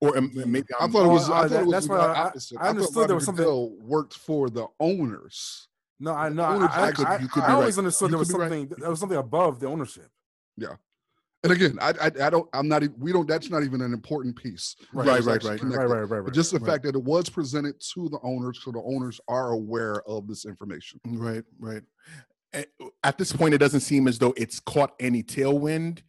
Or 0.00 0.16
am- 0.16 0.30
maybe 0.34 0.68
I 0.80 0.84
I'm, 0.84 0.92
thought 0.92 1.04
it 1.04 1.08
Oh, 1.08 1.12
was. 1.12 1.28
uh, 1.28 1.34
I 1.34 1.40
thought 1.42 1.50
that- 1.50 1.60
it 1.60 1.66
was 1.66 1.72
that's 1.72 1.86
the 1.86 1.92
why 1.92 1.98
I- 1.98 2.22
opposite. 2.24 2.56
I 2.56 2.60
thought 2.62 2.68
understood 2.70 2.96
Roger 2.96 3.06
there 3.08 3.16
was 3.16 3.24
something- 3.26 3.44
Goodell 3.44 3.76
worked 3.80 4.14
for 4.14 4.48
the 4.48 4.66
owners. 4.80 5.68
No, 6.00 6.14
I 6.14 6.30
know. 6.30 6.44
I, 6.44 6.56
I, 6.56 6.92
I, 7.06 7.18
you 7.18 7.28
could 7.28 7.42
I 7.42 7.48
be 7.48 7.52
always 7.52 7.76
right. 7.76 7.78
understood 7.78 8.10
there 8.10 8.18
was 8.18 8.28
could 8.28 8.38
be 8.38 8.40
right. 8.40 8.50
something. 8.50 8.76
There 8.78 8.90
was 8.90 9.00
something 9.00 9.18
above 9.18 9.60
the 9.60 9.66
ownership. 9.66 10.08
Yeah, 10.56 10.76
and 11.42 11.52
again, 11.52 11.78
I, 11.80 11.90
I, 12.00 12.26
I 12.26 12.30
don't. 12.30 12.48
I'm 12.52 12.68
not. 12.68 12.82
We 12.98 13.12
don't. 13.12 13.26
That's 13.26 13.48
not 13.48 13.62
even 13.62 13.80
an 13.80 13.94
important 13.94 14.36
piece. 14.36 14.76
Right, 14.92 15.06
right, 15.06 15.42
right. 15.42 15.44
Right, 15.44 15.62
right, 15.62 15.84
right, 15.86 16.02
right. 16.02 16.24
But 16.24 16.34
just 16.34 16.52
the 16.52 16.60
fact 16.60 16.84
that 16.84 16.94
it 16.94 17.02
was 17.02 17.30
presented 17.30 17.80
to 17.94 18.08
the 18.10 18.18
owners, 18.22 18.60
so 18.62 18.70
the 18.70 18.82
owners 18.82 19.20
are 19.26 19.52
aware 19.52 20.02
of 20.02 20.26
this 20.26 20.44
information. 20.44 21.00
Right, 21.06 21.44
right. 21.58 21.82
At 23.04 23.16
this 23.16 23.32
point, 23.32 23.54
it 23.54 23.58
doesn't 23.58 23.80
seem 23.80 24.06
as 24.06 24.18
though 24.18 24.34
it's 24.36 24.60
caught 24.60 24.94
any 25.00 25.22
tailwind. 25.22 26.02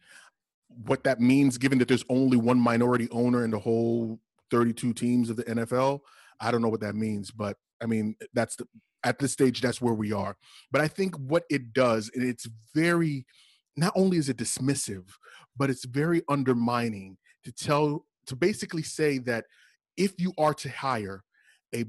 What 0.86 1.04
that 1.04 1.20
means, 1.20 1.56
given 1.56 1.78
that 1.78 1.88
there's 1.88 2.04
only 2.10 2.36
one 2.36 2.58
minority 2.58 3.08
owner 3.10 3.44
in 3.44 3.50
the 3.50 3.58
whole 3.58 4.18
32 4.50 4.92
teams 4.92 5.30
of 5.30 5.36
the 5.36 5.44
NFL, 5.44 6.00
I 6.40 6.50
don't 6.50 6.60
know 6.60 6.68
what 6.68 6.80
that 6.80 6.94
means. 6.94 7.30
But 7.30 7.56
I 7.80 7.86
mean, 7.86 8.16
that's 8.34 8.56
the, 8.56 8.66
at 9.04 9.18
this 9.18 9.32
stage, 9.32 9.60
that's 9.60 9.80
where 9.80 9.94
we 9.94 10.12
are. 10.12 10.36
But 10.70 10.80
I 10.80 10.88
think 10.88 11.16
what 11.16 11.44
it 11.50 11.72
does, 11.72 12.10
and 12.14 12.24
it's 12.24 12.48
very, 12.74 13.26
not 13.76 13.92
only 13.96 14.16
is 14.16 14.28
it 14.28 14.36
dismissive, 14.36 15.04
but 15.56 15.70
it's 15.70 15.84
very 15.84 16.22
undermining 16.28 17.16
to 17.44 17.52
tell, 17.52 18.06
to 18.26 18.36
basically 18.36 18.82
say 18.82 19.18
that 19.18 19.44
if 19.96 20.14
you 20.18 20.32
are 20.38 20.54
to 20.54 20.68
hire 20.68 21.24
a 21.74 21.84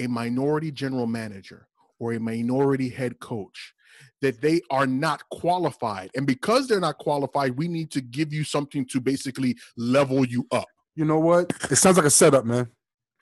a 0.00 0.06
minority 0.06 0.70
general 0.70 1.08
manager 1.08 1.66
or 1.98 2.12
a 2.12 2.20
minority 2.20 2.88
head 2.88 3.18
coach 3.18 3.74
that 4.22 4.40
they 4.40 4.60
are 4.70 4.86
not 4.86 5.28
qualified 5.30 6.08
and 6.14 6.24
because 6.24 6.68
they're 6.68 6.78
not 6.78 6.98
qualified 6.98 7.56
we 7.56 7.66
need 7.66 7.90
to 7.90 8.00
give 8.00 8.32
you 8.32 8.44
something 8.44 8.86
to 8.86 9.00
basically 9.00 9.56
level 9.76 10.24
you 10.24 10.46
up 10.52 10.68
You 10.98 11.04
know 11.04 11.20
what? 11.20 11.52
It 11.70 11.76
sounds 11.76 11.96
like 11.96 12.06
a 12.06 12.10
setup, 12.10 12.44
man. 12.44 12.68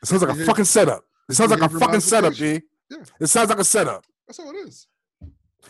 It 0.03 0.07
sounds 0.07 0.23
like 0.23 0.35
a 0.35 0.45
fucking 0.47 0.65
setup. 0.65 1.05
It 1.29 1.35
sounds 1.35 1.51
like 1.51 1.61
a 1.61 1.69
fucking 1.69 2.01
setup, 2.01 2.33
G. 2.33 2.63
Yeah. 2.91 2.99
It 3.21 3.27
sounds 3.27 3.49
like 3.51 3.59
a 3.59 3.65
setup. 3.65 4.05
That's 4.27 4.39
how 4.39 4.51
it 4.51 4.55
is. 4.57 4.87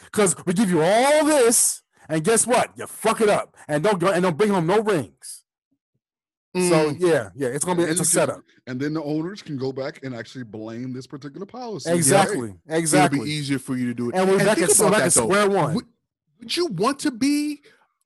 Because 0.04 0.36
we 0.44 0.52
give 0.52 0.68
you 0.70 0.82
all 0.82 1.24
this, 1.24 1.82
and 2.08 2.22
guess 2.22 2.46
what? 2.46 2.70
You 2.76 2.86
fuck 2.86 3.20
it 3.20 3.28
up, 3.28 3.56
and 3.68 3.82
don't 3.82 3.98
go 3.98 4.10
and 4.10 4.22
don't 4.22 4.36
bring 4.36 4.50
home 4.50 4.66
no 4.66 4.80
rings. 4.82 5.42
So 6.54 6.60
Mm, 6.62 6.96
yeah, 7.00 7.28
yeah, 7.34 7.48
it's 7.48 7.64
gonna 7.66 7.76
be 7.84 7.90
it's 7.90 8.00
a 8.00 8.02
can- 8.02 8.04
setup. 8.06 8.42
And 8.66 8.80
then 8.80 8.94
the 8.94 9.02
owners 9.02 9.42
can 9.42 9.58
go 9.58 9.72
back 9.72 10.00
and 10.02 10.14
actually 10.14 10.44
blame 10.44 10.92
this 10.94 11.06
particular 11.06 11.44
policy. 11.46 11.90
Exactly, 11.92 12.54
exactly. 12.68 13.18
it'll 13.18 13.24
be 13.26 13.30
easier 13.30 13.58
for 13.58 13.76
you 13.76 13.86
to 13.86 13.94
do 13.94 14.08
it 14.08 14.14
And 14.16 14.28
we're 14.30 14.38
back 14.38 14.58
at, 14.58 14.70
so 14.70 14.90
back 14.90 15.02
at 15.02 15.12
square 15.12 15.48
one. 15.50 15.74
would, 15.74 15.84
would 16.40 16.56
you 16.56 16.66
want 16.66 16.98
to 17.00 17.10
be 17.10 17.60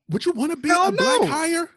would 0.08 0.24
you 0.26 0.32
want 0.32 0.50
to 0.50 0.56
be 0.56 0.68
Hell 0.68 0.88
a 0.88 0.92
black 0.92 1.20
no. 1.20 1.26
hire 1.28 1.70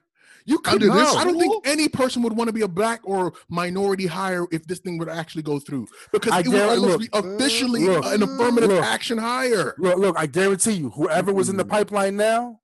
you 0.45 0.59
could 0.59 0.83
Under 0.83 0.93
this 0.93 1.15
I 1.15 1.23
don't 1.23 1.39
think 1.39 1.65
any 1.65 1.87
person 1.87 2.21
would 2.23 2.33
want 2.33 2.49
to 2.49 2.53
be 2.53 2.61
a 2.61 2.67
black 2.67 3.01
or 3.03 3.33
minority 3.49 4.05
hire 4.05 4.45
if 4.51 4.65
this 4.65 4.79
thing 4.79 4.97
would 4.97 5.09
actually 5.09 5.43
go 5.43 5.59
through 5.59 5.87
because 6.11 6.31
I 6.31 6.39
it 6.39 6.47
would 6.47 6.61
almost 6.61 6.81
look, 6.81 7.01
be 7.01 7.09
officially 7.13 7.85
look, 7.85 8.05
an 8.05 8.23
affirmative 8.23 8.69
look. 8.69 8.83
action 8.83 9.17
hire. 9.17 9.75
Look, 9.77 9.97
look, 9.97 10.17
I 10.17 10.25
guarantee 10.25 10.73
you, 10.73 10.89
whoever 10.91 11.33
was 11.33 11.49
in 11.49 11.57
the 11.57 11.65
pipeline 11.65 12.15
now 12.15 12.59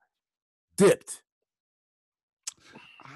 dipped. 0.77 1.21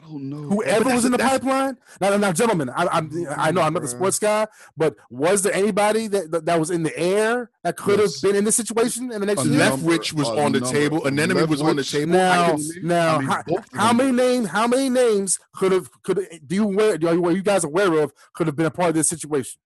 I 0.03 0.09
don't 0.09 0.29
know. 0.29 0.49
Whoever 0.49 0.89
was 0.93 1.05
in 1.05 1.11
the 1.13 1.17
pipeline. 1.17 1.77
Now, 2.01 2.17
now, 2.17 2.31
gentlemen, 2.33 2.69
I, 2.69 2.87
I'm, 2.91 3.09
I 3.37 3.51
know 3.51 3.61
I'm 3.61 3.73
not 3.73 3.83
the 3.83 3.87
sports 3.87 4.19
guy, 4.19 4.47
but 4.75 4.95
was 5.09 5.43
there 5.43 5.53
anybody 5.53 6.07
that 6.07 6.29
that, 6.31 6.45
that 6.45 6.59
was 6.59 6.71
in 6.71 6.83
the 6.83 6.97
air 6.97 7.49
that 7.63 7.77
could 7.77 7.99
have 7.99 8.09
Yes. 8.09 8.21
been 8.21 8.35
in 8.35 8.43
this 8.43 8.55
situation 8.55 9.11
in 9.11 9.21
the 9.21 9.25
next 9.25 9.45
A 9.45 9.47
year? 9.47 9.59
number, 9.59 9.91
Leftwich 9.91 10.11
was 10.13 10.27
on 10.27 10.51
the 10.51 10.59
number. 10.59 10.75
table. 10.77 11.01
Bieniemy 11.01 11.47
was 11.47 11.61
on 11.61 11.77
the 11.77 11.83
table. 11.83 12.11
Now, 12.13 12.57
now, 12.81 13.19
mean, 13.19 13.27
how, 13.29 13.43
how 13.73 13.93
many 13.93 14.11
names? 14.11 14.49
How 14.49 14.67
many 14.67 14.89
names 14.89 15.39
could 15.55 15.71
have 15.71 15.89
could 16.03 16.19
do 16.45 16.55
you 16.55 16.63
aware? 16.65 16.97
Do 16.97 17.07
you, 17.11 17.25
are 17.25 17.31
you 17.31 17.41
guys 17.43 17.63
aware 17.63 17.93
of 18.01 18.11
could 18.33 18.47
have 18.47 18.55
been 18.55 18.65
a 18.65 18.71
part 18.71 18.89
of 18.89 18.95
this 18.95 19.07
situation? 19.09 19.57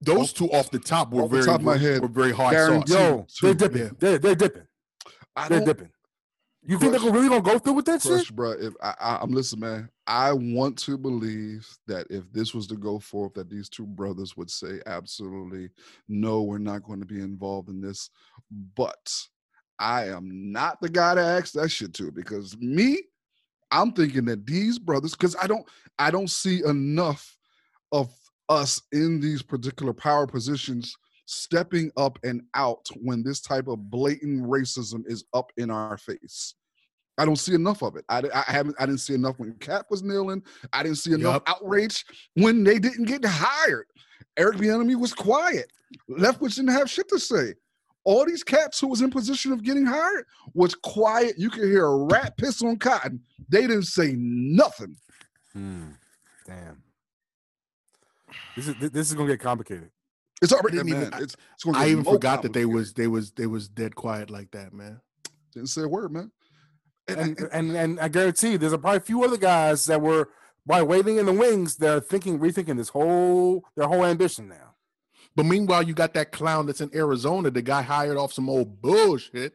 Those 0.00 0.32
two 0.34 0.50
off 0.50 0.70
the 0.70 0.78
top 0.78 1.10
were 1.12 1.22
Off 1.22 1.30
very 1.30 1.44
top 1.44 1.60
of 1.60 1.64
my 1.64 1.78
head, 1.78 2.02
were 2.02 2.08
very 2.08 2.32
hard 2.32 2.52
guaranteed. 2.52 2.88
sauce. 2.88 3.38
Yo, 3.42 3.48
they're 3.48 3.54
dipping. 3.54 3.82
yeah. 3.82 3.90
They're 3.98 4.18
they're 4.18 4.34
dipping. 4.34 4.66
I 5.34 5.48
They're 5.48 5.64
dipping. 5.64 5.88
You 6.66 6.78
think 6.78 6.92
they're 6.92 7.12
really 7.12 7.28
gonna 7.28 7.42
go 7.42 7.58
through 7.58 7.74
with 7.74 7.84
that 7.86 8.00
crush, 8.00 8.26
shit? 8.26 8.36
bro. 8.36 8.52
If 8.52 8.72
I, 8.82 8.94
I, 8.98 9.18
I'm 9.20 9.32
listening, 9.32 9.60
man. 9.60 9.88
I 10.06 10.32
want 10.32 10.78
to 10.80 10.96
believe 10.96 11.68
that 11.86 12.06
if 12.10 12.30
this 12.32 12.54
was 12.54 12.66
to 12.68 12.76
go 12.76 12.98
forth, 12.98 13.34
that 13.34 13.50
these 13.50 13.68
two 13.68 13.86
brothers 13.86 14.36
would 14.36 14.50
say, 14.50 14.80
absolutely, 14.86 15.70
no, 16.08 16.42
we're 16.42 16.58
not 16.58 16.82
going 16.82 17.00
to 17.00 17.06
be 17.06 17.20
involved 17.20 17.68
in 17.68 17.80
this. 17.80 18.10
But 18.76 19.12
I 19.78 20.08
am 20.08 20.52
not 20.52 20.80
the 20.80 20.88
guy 20.88 21.14
to 21.14 21.20
ask 21.20 21.52
that 21.54 21.70
shit 21.70 21.94
to 21.94 22.10
because 22.10 22.56
me, 22.58 23.02
I'm 23.70 23.92
thinking 23.92 24.24
that 24.26 24.46
these 24.46 24.78
brothers, 24.78 25.12
because 25.12 25.36
I 25.40 25.46
don't, 25.46 25.66
I 25.98 26.10
don't 26.10 26.30
see 26.30 26.62
enough 26.64 27.36
of 27.92 28.14
us 28.48 28.80
in 28.92 29.20
these 29.20 29.42
particular 29.42 29.92
power 29.92 30.26
positions 30.26 30.96
stepping 31.26 31.90
up 31.96 32.18
and 32.22 32.42
out 32.54 32.86
when 33.02 33.22
this 33.22 33.40
type 33.40 33.68
of 33.68 33.90
blatant 33.90 34.42
racism 34.44 35.02
is 35.06 35.24
up 35.32 35.50
in 35.56 35.70
our 35.70 35.96
face. 35.96 36.54
I 37.16 37.24
don't 37.24 37.36
see 37.36 37.54
enough 37.54 37.82
of 37.82 37.96
it. 37.96 38.04
I, 38.08 38.22
I 38.34 38.50
haven't. 38.50 38.76
I 38.78 38.86
didn't 38.86 39.00
see 39.00 39.14
enough 39.14 39.38
when 39.38 39.54
Cap 39.54 39.86
was 39.88 40.02
kneeling. 40.02 40.42
I 40.72 40.82
didn't 40.82 40.98
see 40.98 41.12
enough 41.12 41.42
Yup. 41.46 41.62
outrage 41.62 42.04
when 42.34 42.64
they 42.64 42.78
didn't 42.78 43.04
get 43.04 43.24
hired. 43.24 43.86
Eric 44.36 44.56
Bieniemy 44.56 44.98
was 44.98 45.14
quiet. 45.14 45.70
Leftwich 46.10 46.56
didn't 46.56 46.72
have 46.72 46.90
shit 46.90 47.08
to 47.10 47.20
say. 47.20 47.54
All 48.02 48.26
these 48.26 48.42
cats 48.42 48.80
who 48.80 48.88
was 48.88 49.00
in 49.00 49.10
position 49.10 49.52
of 49.52 49.62
getting 49.62 49.86
hired 49.86 50.26
was 50.54 50.74
quiet. 50.74 51.38
You 51.38 51.50
could 51.50 51.64
hear 51.64 51.86
a 51.86 52.04
rat 52.04 52.36
piss 52.36 52.62
on 52.62 52.76
cotton. 52.78 53.22
They 53.48 53.62
didn't 53.62 53.84
say 53.84 54.14
nothing. 54.18 54.96
Hmm. 55.52 55.90
Damn. 56.46 56.82
This 58.56 58.68
is 58.68 58.74
this 58.90 59.08
is 59.08 59.14
gonna 59.14 59.28
get 59.28 59.40
complicated. 59.40 59.90
It's 60.44 60.52
already 60.52 60.76
man. 60.78 60.88
even- 60.88 61.02
it's, 61.22 61.34
it's 61.54 61.66
I 61.74 61.88
even 61.88 62.04
forgot 62.04 62.42
that 62.42 62.52
they 62.52 62.64
was 62.66 62.92
they 62.94 63.06
was 63.08 63.32
they 63.32 63.46
was 63.46 63.68
dead 63.68 63.94
quiet 63.96 64.30
like 64.30 64.50
that, 64.52 64.72
man. 64.72 65.00
didn't 65.52 65.68
say 65.70 65.82
a 65.82 65.88
word, 65.88 66.12
man. 66.12 66.30
And, 67.08 67.18
And 67.20 67.38
and- 67.40 67.50
and 67.52 67.76
and 67.76 68.00
I 68.00 68.08
guarantee 68.08 68.52
you, 68.52 68.58
there's 68.58 68.72
a 68.72 68.78
probably 68.78 68.98
a 68.98 69.00
few 69.00 69.24
other 69.24 69.36
guys 69.36 69.86
that 69.86 70.00
were 70.00 70.28
by 70.66 70.82
waiting 70.82 71.16
in 71.18 71.26
the 71.26 71.32
wings. 71.32 71.76
They're 71.76 72.00
thinking, 72.00 72.38
rethinking 72.38 72.76
this 72.76 72.88
whole 72.90 73.64
their 73.76 73.86
whole 73.88 74.04
ambition 74.04 74.48
now. 74.48 74.74
But 75.36 75.46
meanwhile, 75.46 75.82
you 75.82 75.94
got 75.94 76.14
that 76.14 76.30
clown 76.32 76.66
that's 76.66 76.80
in 76.80 76.90
Arizona. 76.94 77.50
The 77.50 77.60
guy 77.62 77.82
hired 77.82 78.16
off 78.16 78.32
some 78.32 78.48
old 78.48 78.80
bullshit. 78.80 79.54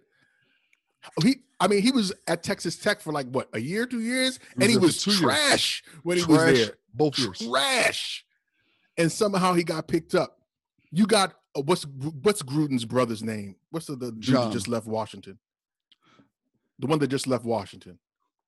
Oh, 1.17 1.25
he, 1.25 1.37
I 1.59 1.67
mean, 1.69 1.81
he 1.81 1.91
was 1.91 2.11
at 2.27 2.43
Texas 2.43 2.75
Tech 2.75 2.99
for 3.01 3.13
like 3.13 3.27
what 3.27 3.47
a 3.53 3.59
year, 3.59 3.85
two 3.85 4.01
years, 4.01 4.39
and 4.59 4.69
he 4.69 4.77
was 4.77 5.01
two 5.01 5.11
years. 5.11 5.21
trash 5.21 5.83
when 6.03 6.17
he 6.17 6.25
was 6.25 6.43
there. 6.43 6.75
both 6.93 7.17
years. 7.17 7.39
Trash, 7.39 8.25
and 8.97 9.09
somehow 9.11 9.53
he 9.53 9.63
got 9.63 9.87
picked 9.87 10.13
up. 10.15 10.38
You 10.91 11.05
got 11.05 11.33
uh, 11.55 11.61
what's 11.61 11.83
what's 12.23 12.41
Gruden's 12.41 12.85
brother's 12.85 13.23
name? 13.23 13.55
What's 13.71 13.85
the, 13.87 13.95
the 13.95 14.11
dude 14.11 14.35
that 14.35 14.51
just 14.51 14.67
left 14.67 14.87
Washington? 14.87 15.37
The 16.79 16.87
one 16.87 16.99
that 16.99 17.07
just 17.07 17.27
left 17.27 17.45
Washington. 17.45 17.99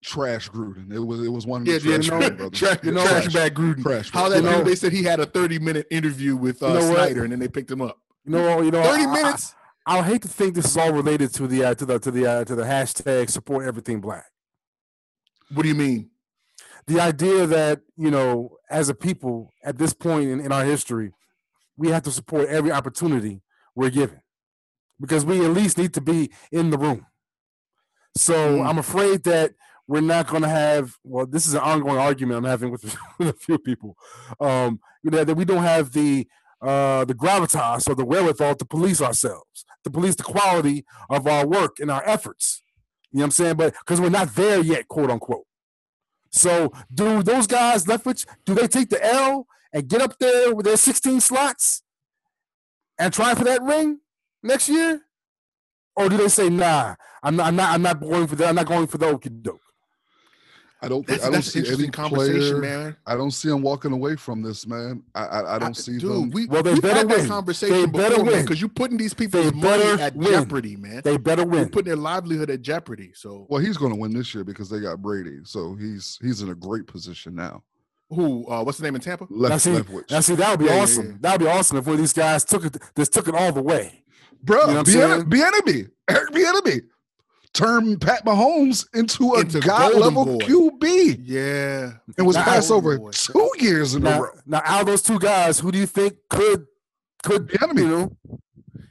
Trash 0.04 0.50
Gruden. 0.50 0.92
It 0.92 1.00
was 1.00 1.22
it 1.22 1.30
was 1.30 1.46
one 1.46 1.62
of 1.62 1.68
the 1.68 1.74
yeah, 1.74 1.98
trash 1.98 2.10
no, 2.10 2.20
Gruden 2.20 2.38
brothers. 2.38 2.60
trash, 2.60 2.78
Yeah, 2.84 2.92
trash 2.94 3.34
bag 3.34 3.54
Gruden. 3.56 3.84
Trash 3.84 4.10
How 4.12 4.30
that 4.30 4.38
You 4.38 4.42
know- 4.44 4.58
dude? 4.60 4.68
They 4.68 4.76
said 4.76 4.92
he 4.94 5.04
had 5.04 5.20
a 5.20 5.26
thirty 5.28 5.60
minute 5.60 5.86
interview 5.92 6.36
with 6.36 6.64
uh, 6.64 6.68
You 6.68 6.74
know 6.74 6.90
what? 6.90 6.96
Snyder, 6.96 7.24
and 7.24 7.32
then 7.32 7.40
they 7.40 7.48
picked 7.48 7.70
him 7.70 7.82
up. 7.82 8.00
You 8.26 8.32
know, 8.32 8.62
you 8.62 8.72
know, 8.72 8.82
Thirty 8.84 9.04
I- 9.06 9.10
I- 9.10 9.14
minutes. 9.14 9.54
I, 9.86 9.98
would 9.98 10.06
hate 10.06 10.22
to 10.22 10.28
think 10.28 10.54
this 10.56 10.66
is 10.66 10.78
all 10.78 10.92
related 10.94 11.34
to 11.36 11.48
the 11.48 11.64
uh, 11.66 11.74
to 11.76 11.86
the 11.86 12.00
to 12.00 12.12
the 12.12 12.26
uh, 12.26 12.46
to 12.46 12.56
the 12.56 12.64
hashtag 12.64 13.30
support 13.30 13.66
everything 13.68 14.00
black. 14.02 14.26
What 15.54 15.64
do 15.64 15.70
you 15.70 15.76
mean? 15.76 16.08
the 16.88 17.00
idea 17.00 17.46
that 17.46 17.82
you 17.96 18.10
know 18.10 18.58
as 18.72 18.90
a 18.90 18.96
people 18.96 19.54
at 19.64 19.78
this 19.78 19.94
point 19.94 20.30
in, 20.30 20.40
in 20.40 20.52
our 20.52 20.64
history 20.66 21.12
we 21.82 21.88
have 21.90 22.04
to 22.04 22.12
support 22.12 22.48
every 22.48 22.72
opportunity 22.72 23.42
we're 23.76 23.90
given 23.90 24.22
because 25.00 25.26
we 25.26 25.44
at 25.44 25.52
least 25.52 25.78
need 25.80 25.94
to 25.96 26.02
be 26.02 26.32
in 26.52 26.70
the 26.70 26.78
room. 26.78 27.06
So 28.16 28.36
Mm. 28.58 28.68
i'm 28.68 28.78
afraid 28.78 29.24
that 29.24 29.48
we're 29.88 30.02
not 30.16 30.28
going 30.28 30.44
to 30.44 30.50
have 30.64 30.86
well 31.04 31.26
this 31.26 31.46
is 31.48 31.54
an 31.54 31.62
ongoing 31.72 31.98
argument 31.98 32.38
i'm 32.38 32.50
having 32.56 32.70
with, 32.72 32.84
with 33.20 33.30
a 33.30 33.34
few 33.34 33.58
people. 33.58 33.92
Um 34.40 34.80
you 35.04 35.10
know 35.12 35.24
that 35.24 35.36
we 35.42 35.46
don't 35.52 35.64
have 35.76 35.86
the 36.00 36.28
uh 36.70 37.04
the 37.06 37.16
gravitas 37.24 37.90
or 37.90 37.96
the 37.96 38.06
wherewithal 38.12 38.56
to 38.56 38.66
police 38.76 39.02
ourselves 39.02 39.58
to 39.84 39.90
police 39.90 40.16
the 40.16 40.24
quality 40.36 40.78
of 41.10 41.26
our 41.34 41.44
work 41.58 41.74
and 41.82 41.90
our 41.90 42.04
efforts. 42.16 42.62
You 43.12 43.18
know 43.18 43.22
what 43.22 43.26
i'm 43.26 43.32
saying? 43.32 43.56
But 43.62 43.74
because 43.82 44.00
we're 44.02 44.10
not 44.22 44.36
there 44.36 44.60
yet 44.74 44.88
quote 44.88 45.10
unquote. 45.16 45.48
So, 46.44 46.72
do 46.94 47.24
those 47.24 47.46
guys 47.48 47.86
Leftwich, 47.92 48.22
do 48.46 48.54
they 48.54 48.68
take 48.76 48.90
the 48.90 49.02
L 49.04 49.48
and 49.74 49.88
get 49.88 50.02
up 50.02 50.18
there 50.20 50.54
with 50.54 50.66
their 50.66 50.78
16 50.78 51.20
slots 51.22 51.84
and 52.98 53.14
try 53.14 53.34
for 53.36 53.44
that 53.46 53.62
ring 53.62 54.00
next 54.44 54.70
year? 54.70 55.02
Or 55.96 56.08
do 56.10 56.18
they 56.18 56.30
say, 56.30 56.50
nah, 56.50 56.96
I'm 57.22 57.36
not, 57.36 57.48
I'm 57.48 57.56
not, 57.56 57.70
I'm 57.74 57.82
not 57.82 58.00
going 58.00 58.28
for 58.28 58.36
that. 58.36 58.50
I'm 58.50 58.56
not 58.56 58.66
going 58.66 58.88
for 58.88 58.98
the 58.98 59.08
okie 59.08 59.42
doke. 59.42 59.60
I 60.84 60.88
don't 60.88 61.06
think 61.06 61.20
That's, 61.20 61.22
I 61.22 61.26
don't 61.28 61.34
that's 61.44 61.56
an 61.56 61.66
see 61.66 61.84
any 61.84 61.92
conversation, 61.92 62.60
player. 62.60 62.80
man. 62.80 62.98
I 63.06 63.16
don't 63.16 63.30
see 63.30 63.50
him 63.50 63.62
walking 63.62 63.92
away 63.92 64.16
from 64.16 64.42
this, 64.42 64.66
man. 64.66 65.04
I 65.14 65.26
I, 65.26 65.56
I 65.56 65.60
don't 65.60 65.78
see 65.78 66.00
dude, 66.00 66.10
them. 66.10 66.30
we 66.32 66.48
Well, 66.48 66.64
they 66.64 66.74
we've 66.74 66.82
better 66.82 66.96
had 66.96 67.10
that 67.10 67.18
win. 67.20 67.28
conversation 67.28 67.76
They 67.78 67.86
better 67.86 68.24
win. 68.24 68.42
because 68.42 68.60
you're 68.60 68.70
putting 68.70 68.98
these 68.98 69.14
people's 69.14 69.52
They 69.52 69.58
money 69.60 70.02
at 70.02 70.16
win. 70.16 70.32
jeopardy, 70.32 70.78
man. 70.78 71.02
They 71.04 71.18
better 71.18 71.44
win. 71.46 71.60
You're 71.60 71.70
putting 71.70 71.90
their 71.90 71.98
livelihood 71.98 72.50
at 72.50 72.64
jeopardy. 72.64 73.12
So, 73.14 73.46
well, 73.48 73.62
he's 73.62 73.78
going 73.78 73.92
to 73.94 74.00
win 74.00 74.12
this 74.12 74.34
year 74.34 74.44
because 74.44 74.72
they 74.72 74.80
got 74.80 75.00
Brady, 75.04 75.42
so 75.44 75.76
he's 75.76 76.18
he's 76.20 76.42
in 76.42 76.50
a 76.50 76.56
great 76.56 76.88
position 76.88 77.36
now. 77.36 77.64
Who? 78.12 78.48
Uh, 78.50 78.64
what's 78.64 78.78
the 78.78 78.84
name 78.84 78.96
in 78.96 79.02
Tampa? 79.02 79.26
Now 79.30 79.38
Left 79.50 79.64
see, 79.64 79.72
Leftwich. 79.72 80.12
now 80.12 80.20
see, 80.20 80.36
that 80.36 80.50
would 80.52 80.60
be 80.60 80.66
Yeah, 80.66 80.76
yeah, 80.76 80.82
awesome. 80.82 81.06
yeah. 81.08 81.18
That 81.22 81.32
would 81.34 81.46
be 81.46 81.52
awesome 81.52 81.78
if 81.78 81.86
one 81.86 81.94
of 81.96 82.00
these 82.00 82.14
guys 82.14 82.44
took 82.44 82.66
it, 82.66 82.78
just 82.96 83.14
took 83.14 83.28
it 83.28 83.36
all 83.36 83.52
the 83.52 83.62
way. 83.62 84.04
Bro, 84.44 84.62
You 84.62 84.68
know 84.68 84.74
what 84.74 84.80
I'm 84.80 84.86
saying? 84.86 85.22
Bieniemy, 85.30 85.90
Eric 86.10 86.32
Bieniemy, 86.32 86.82
turned 87.54 88.02
Pat 88.02 88.26
Mahomes 88.26 88.86
into 88.94 89.34
a 89.34 89.42
Into 89.42 89.60
god 89.62 89.94
level 89.96 90.26
boy. 90.26 90.38
QB 90.40 91.20
Yeah, 91.24 91.94
and 92.18 92.26
was 92.28 92.36
Now, 92.36 92.44
passed 92.44 92.72
over 92.72 92.98
boy. 92.98 93.12
two 93.12 93.52
years 93.60 93.96
in 93.96 94.06
a 94.06 94.10
Now, 94.10 94.22
row. 94.22 94.30
now, 94.46 94.62
out 94.66 94.82
of 94.82 94.88
those 94.88 95.02
two 95.02 95.20
guys, 95.20 95.60
who 95.60 95.72
do 95.72 95.78
you 95.80 95.86
think 95.86 96.16
could 96.30 96.66
could 97.24 97.48
Bieniemy. 97.50 97.80
you 97.80 97.88
know? 97.88 98.18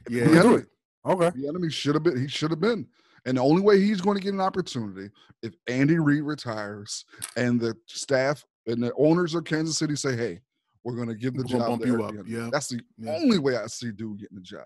yeah. 0.09 0.23
Who 0.23 0.33
do 0.33 0.41
Bieniemy. 0.41 0.59
it? 0.61 0.67
Okay. 1.05 1.37
Bieniemy 1.39 1.71
should 1.71 1.95
have 1.95 2.03
been. 2.03 2.19
He 2.19 2.27
should 2.27 2.51
have 2.51 2.61
been. 2.61 2.87
And 3.25 3.37
the 3.37 3.41
only 3.41 3.61
way 3.61 3.79
he's 3.79 4.01
going 4.01 4.17
to 4.17 4.23
get 4.23 4.33
an 4.33 4.41
opportunity 4.41 5.09
if 5.43 5.53
Andy 5.67 5.99
Reid 5.99 6.23
retires 6.23 7.05
and 7.35 7.59
the 7.59 7.75
staff 7.85 8.43
and 8.67 8.81
the 8.83 8.91
owners 8.97 9.33
of 9.35 9.43
Kansas 9.43 9.77
City 9.77 9.95
say, 9.95 10.15
"Hey, 10.15 10.41
we're 10.83 10.95
going 10.95 11.07
to 11.09 11.15
give 11.15 11.33
the 11.33 11.43
We're 11.43 11.59
job 11.59 11.67
bump 11.67 11.85
you 11.85 12.03
up." 12.03 12.13
Yeah. 12.27 12.49
that's 12.51 12.69
the 12.69 12.81
Yeah. 12.97 13.13
only 13.15 13.39
way 13.39 13.55
I 13.57 13.67
see 13.67 13.91
dude 13.91 14.19
getting 14.19 14.37
the 14.37 14.41
job. 14.43 14.65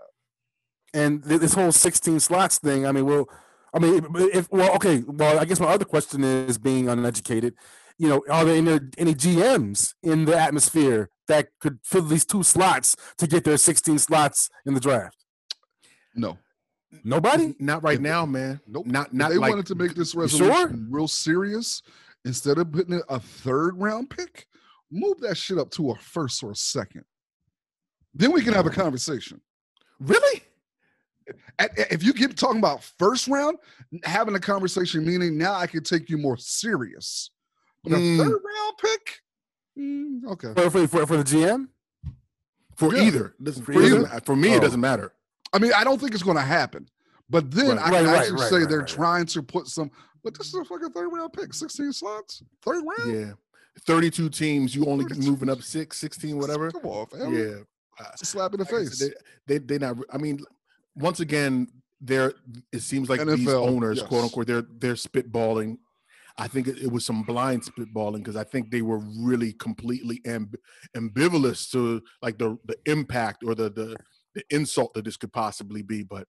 and 0.94 1.22
this 1.24 1.54
whole 1.54 1.74
16 1.74 2.22
slots 2.22 2.58
thing 2.58 2.86
i 2.86 2.92
mean 2.94 3.06
well 3.06 3.28
i 3.74 3.80
mean 3.80 4.06
if 4.34 4.50
well 4.50 4.74
okay 4.76 5.04
well 5.06 5.38
i 5.40 5.44
guess 5.44 5.60
my 5.60 5.66
other 5.68 5.84
question 5.84 6.24
is 6.24 6.58
being 6.58 6.88
uneducated 6.88 7.54
you 7.98 8.08
know 8.08 8.24
are 8.30 8.46
there 8.46 8.56
any, 8.56 8.80
any 8.98 9.14
gms 9.14 9.94
in 10.04 10.24
the 10.24 10.38
atmosphere 10.40 11.10
that 11.28 11.50
could 11.60 11.80
fill 11.84 12.04
these 12.04 12.24
two 12.24 12.44
slots 12.44 12.96
to 13.18 13.28
get 13.28 13.44
their 13.44 13.58
16 13.58 14.00
slots 14.00 14.50
in 14.66 14.74
the 14.74 14.80
draft 14.80 15.26
No, 16.16 16.38
nobody 17.04 17.56
Not 17.60 17.84
right 17.84 17.96
If- 17.96 18.02
now, 18.02 18.26
man. 18.26 18.62
nope. 18.68 18.86
Not 18.86 19.08
If 19.08 19.14
not 19.14 19.30
they 19.32 19.38
like 19.38 19.50
wanted 19.50 19.66
to 19.66 19.76
make 19.76 19.96
this 19.96 20.14
You 20.14 20.22
resolution 20.22 20.88
real 20.90 21.10
serious, 21.10 21.82
instead 22.26 22.58
of 22.58 22.72
putting 22.72 22.96
it 22.96 23.04
a 23.10 23.20
third 23.20 23.80
round 23.80 24.10
pick, 24.10 24.48
move 24.92 25.20
that 25.22 25.38
shit 25.38 25.58
up 25.58 25.70
to 25.72 25.92
a 25.92 25.96
first 25.96 26.44
or 26.44 26.52
a 26.52 26.56
second. 26.56 27.04
Then 28.14 28.32
we 28.32 28.42
can 28.42 28.54
have 28.54 28.66
a 28.66 28.70
conversation. 28.72 29.42
really. 30.00 30.42
At- 31.58 31.78
at- 31.80 31.92
if 31.92 32.04
you 32.04 32.14
keep 32.14 32.36
talking 32.36 32.60
about 32.60 32.84
first 32.84 33.28
round, 33.28 33.58
having 34.04 34.36
a 34.36 34.40
conversation, 34.40 35.06
meaning 35.06 35.38
now 35.38 35.54
I 35.56 35.66
can 35.68 35.84
take 35.84 36.10
you 36.10 36.18
more 36.18 36.38
serious. 36.38 37.32
But 37.84 37.94
a 37.94 37.96
Mm. 37.96 38.18
third 38.18 38.42
round 38.44 38.78
pick, 38.78 39.22
mm, 39.78 40.26
okay. 40.32 40.54
for, 40.54 40.70
for, 40.70 40.88
for, 40.88 41.08
for 41.08 41.18
the 41.18 41.24
gm 41.24 41.70
For 42.76 42.94
Yeah. 42.94 43.04
either. 43.04 43.36
Listen, 43.40 43.64
For 43.64 43.74
for, 43.74 43.82
either. 43.84 44.08
either? 44.08 44.22
for 44.26 44.36
me, 44.36 44.54
Oh. 44.54 44.58
it 44.58 44.62
doesn't 44.62 44.82
matter. 44.82 45.14
I 45.54 45.60
mean, 45.60 45.72
I 45.74 45.84
don't 45.86 46.00
think 46.00 46.14
it's 46.14 46.24
going 46.24 46.36
to 46.38 46.44
happen. 46.44 46.90
But 47.30 47.50
then 47.52 47.78
Right. 47.78 47.80
I 47.80 47.90
can 47.90 48.06
right, 48.06 48.16
actually 48.20 48.42
right, 48.42 48.50
say 48.50 48.58
right, 48.60 48.70
they're 48.70 48.80
right. 48.80 48.88
trying 48.88 49.26
to 49.28 49.42
put 49.42 49.68
some. 49.68 49.90
But 50.26 50.38
this 50.38 50.48
is 50.48 50.56
a 50.56 50.66
fucking 50.66 50.92
third 50.92 51.10
round 51.10 51.32
pick, 51.32 51.54
sixteen 51.54 51.94
slots, 51.94 52.44
third 52.64 52.84
round. 52.84 53.14
Yeah. 53.14 53.34
32 53.82 54.30
teams, 54.30 54.74
you 54.74 54.86
only 54.86 55.04
32 55.04 55.30
moving 55.30 55.50
up 55.50 55.62
six, 55.62 55.98
16, 55.98 56.38
whatever. 56.38 56.72
Come 56.72 56.86
on, 56.86 57.06
fam. 57.08 57.34
Yeah. 57.34 57.58
It's 58.14 58.22
a 58.22 58.26
slap 58.26 58.54
in 58.54 58.60
the 58.60 58.64
like 58.64 58.74
face. 58.74 59.00
said, 59.00 59.12
They, 59.46 59.58
they 59.60 59.78
they 59.78 59.86
not. 59.86 59.98
I 60.12 60.18
mean, 60.18 60.40
once 60.96 61.20
again, 61.20 61.68
they're. 62.02 62.34
It 62.74 62.82
seems 62.82 63.10
like 63.10 63.20
these 63.20 63.48
NFL, 63.48 63.68
owners, 63.68 64.02
quote 64.02 64.24
unquote, 64.24 64.48
they're 64.48 64.66
they're 64.80 64.96
spitballing. 64.96 65.78
I 66.38 66.48
think 66.48 66.68
it, 66.68 66.80
it 66.80 66.92
was 66.92 67.06
some 67.06 67.24
blind 67.24 67.64
spitballing 67.64 68.18
because 68.18 68.36
I 68.36 68.44
think 68.44 68.70
they 68.70 68.82
were 68.82 69.00
really 69.00 69.54
completely 69.54 70.20
amb- 70.26 70.56
ambivalent 70.98 71.72
to 71.72 72.02
like 72.22 72.38
the 72.38 72.58
the 72.66 72.78
impact 72.86 73.44
or 73.46 73.56
the 73.56 73.70
the 73.70 73.96
the 74.34 74.44
insult 74.50 74.94
that 74.96 75.06
this 75.06 75.16
could 75.18 75.32
possibly 75.32 75.82
be. 75.84 76.04
But 76.04 76.28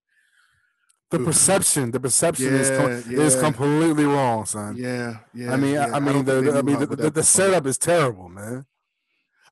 the 1.10 1.18
perception 1.20 1.90
the 1.90 2.00
perception 2.00 2.54
is, 2.54 2.70
com- 2.70 3.12
Yeah, 3.12 3.20
is 3.20 3.36
completely 3.36 4.04
wrong 4.04 4.44
son 4.44 4.76
yeah, 4.76 5.18
yeah. 5.32 5.52
i 5.52 5.56
mean 5.56 5.74
yeah, 5.74 5.86
i, 5.86 5.96
I 5.96 6.00
mean 6.00 6.24
don't 6.24 6.44
the, 6.44 6.58
i 6.58 6.62
mean 6.62 6.78
the, 6.80 6.86
the, 6.86 7.10
the 7.10 7.22
setup 7.22 7.66
is 7.66 7.78
terrible 7.78 8.28
man 8.28 8.66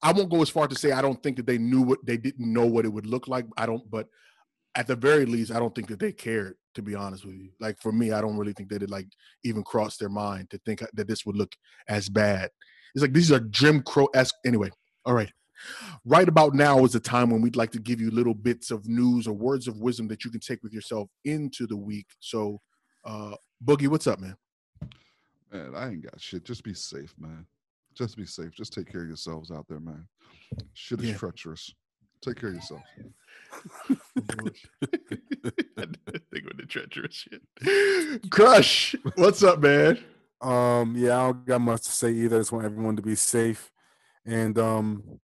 I 0.05 0.13
won't 0.13 0.31
go 0.31 0.43
as 0.43 0.51
far 0.51 0.69
to 0.69 0.75
say 0.75 0.93
I 0.93 1.01
don't 1.01 1.21
think 1.23 1.39
that 1.39 1.47
they 1.47 1.57
knew 1.57 1.81
what 1.81 2.05
they 2.05 2.19
didn't 2.19 2.53
know 2.53 2.67
what 2.67 2.85
it 2.85 2.93
would 2.93 3.07
look 3.07 3.27
like. 3.27 3.47
I 3.57 3.65
don't, 3.65 3.91
but 3.91 4.07
at 4.75 4.87
the 4.87 4.97
very 4.97 5.25
least, 5.25 5.51
I 5.51 5.59
don't 5.59 5.75
think 5.75 5.89
that 5.89 5.99
they 5.99 6.13
cared. 6.13 6.57
To 6.75 6.83
be 6.83 6.95
honest 6.95 7.25
with 7.25 7.37
you, 7.37 7.51
like 7.59 7.81
for 7.81 7.91
me, 7.93 8.11
I 8.13 8.21
don't 8.21 8.37
really 8.37 8.53
think 8.53 8.69
they 8.69 8.79
did 8.79 8.91
like 8.91 9.07
even 9.45 9.63
cross 9.63 9.97
their 9.97 10.09
mind 10.11 10.51
to 10.51 10.59
think 10.59 10.83
that 10.93 11.09
this 11.09 11.25
would 11.25 11.37
look 11.37 11.55
as 11.89 12.09
bad. 12.11 12.51
It's 12.95 13.01
like 13.01 13.15
these 13.15 13.33
are 13.33 13.39
Jim 13.39 13.81
Crow 13.81 14.09
esque. 14.13 14.35
Anyway, 14.45 14.71
all 15.07 15.15
right. 15.15 15.31
Right 16.05 16.29
about 16.29 16.55
now 16.55 16.85
is 16.85 16.93
the 16.93 17.01
time 17.01 17.31
when 17.31 17.41
we'd 17.41 17.57
like 17.57 17.73
to 17.73 17.79
give 17.79 18.01
you 18.01 18.11
little 18.11 18.35
bits 18.35 18.71
of 18.71 18.89
news 18.89 19.27
or 19.27 19.33
words 19.33 19.69
of 19.69 19.79
wisdom 19.79 20.09
that 20.09 20.25
you 20.25 20.31
can 20.31 20.41
take 20.41 20.63
with 20.63 20.73
yourself 20.73 21.09
into 21.25 21.67
the 21.67 21.77
week. 21.77 22.07
So, 22.21 22.61
uh, 23.05 23.35
Boogie, 23.65 23.89
what's 23.89 24.07
up, 24.07 24.21
man? 24.21 24.37
Man, 25.53 25.75
I 25.75 25.89
ain't 25.91 26.03
got 26.03 26.21
shit. 26.21 26.45
Just 26.45 26.65
be 26.65 26.75
safe, 26.75 27.15
man. 27.19 27.47
Just 27.95 28.17
be 28.17 28.27
safe. 28.27 28.53
Just 28.53 28.73
take 28.73 28.91
care 28.91 29.03
of 29.03 29.09
yourselves 29.09 29.51
out 29.51 29.67
there, 29.69 29.81
man. 29.81 30.07
Shit 30.73 31.01
is 31.01 31.11
Yeah. 31.11 31.17
treacherous. 31.17 31.73
Take 32.21 32.37
care 32.41 32.49
of 32.49 32.57
yourself. 32.57 32.83
I 34.19 35.87
think 36.33 36.45
with 36.47 36.57
the 36.57 36.67
treacherous 36.67 37.15
shit. 37.15 38.31
Crush, 38.31 38.95
what's 39.17 39.43
up, 39.43 39.61
man? 39.61 39.99
Um, 40.41 40.95
yeah, 40.97 41.19
I 41.21 41.27
don't 41.27 41.47
got 41.47 41.61
much 41.61 41.83
to 41.83 41.91
say 41.91 42.13
either. 42.13 42.37
I 42.37 42.41
just 42.41 42.53
want 42.53 42.65
everyone 42.65 42.97
to 42.97 43.03
be 43.03 43.15
safe, 43.15 43.71
and 44.27 44.59
um, 44.59 45.21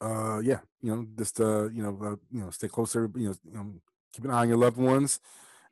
uh, 0.00 0.40
yeah, 0.40 0.60
you 0.82 0.94
know, 0.94 1.06
just 1.18 1.40
uh, 1.40 1.68
you 1.68 1.82
know, 1.82 1.98
uh, 2.02 2.16
you 2.30 2.40
know, 2.42 2.50
stay 2.50 2.68
closer. 2.68 3.10
You 3.14 3.28
know, 3.28 3.34
you 3.44 3.54
know, 3.54 3.72
keep 4.12 4.24
an 4.24 4.30
eye 4.30 4.40
on 4.40 4.48
your 4.48 4.58
loved 4.58 4.78
ones, 4.78 5.20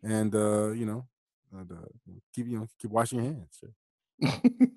and 0.02 0.34
uh, 0.34 0.70
you 0.70 0.86
know, 0.86 1.06
and, 1.52 1.70
uh, 1.70 2.14
keep 2.34 2.48
you 2.48 2.58
know, 2.58 2.68
keep 2.80 2.90
washing 2.90 3.22
your 3.22 3.32
hands. 3.32 3.64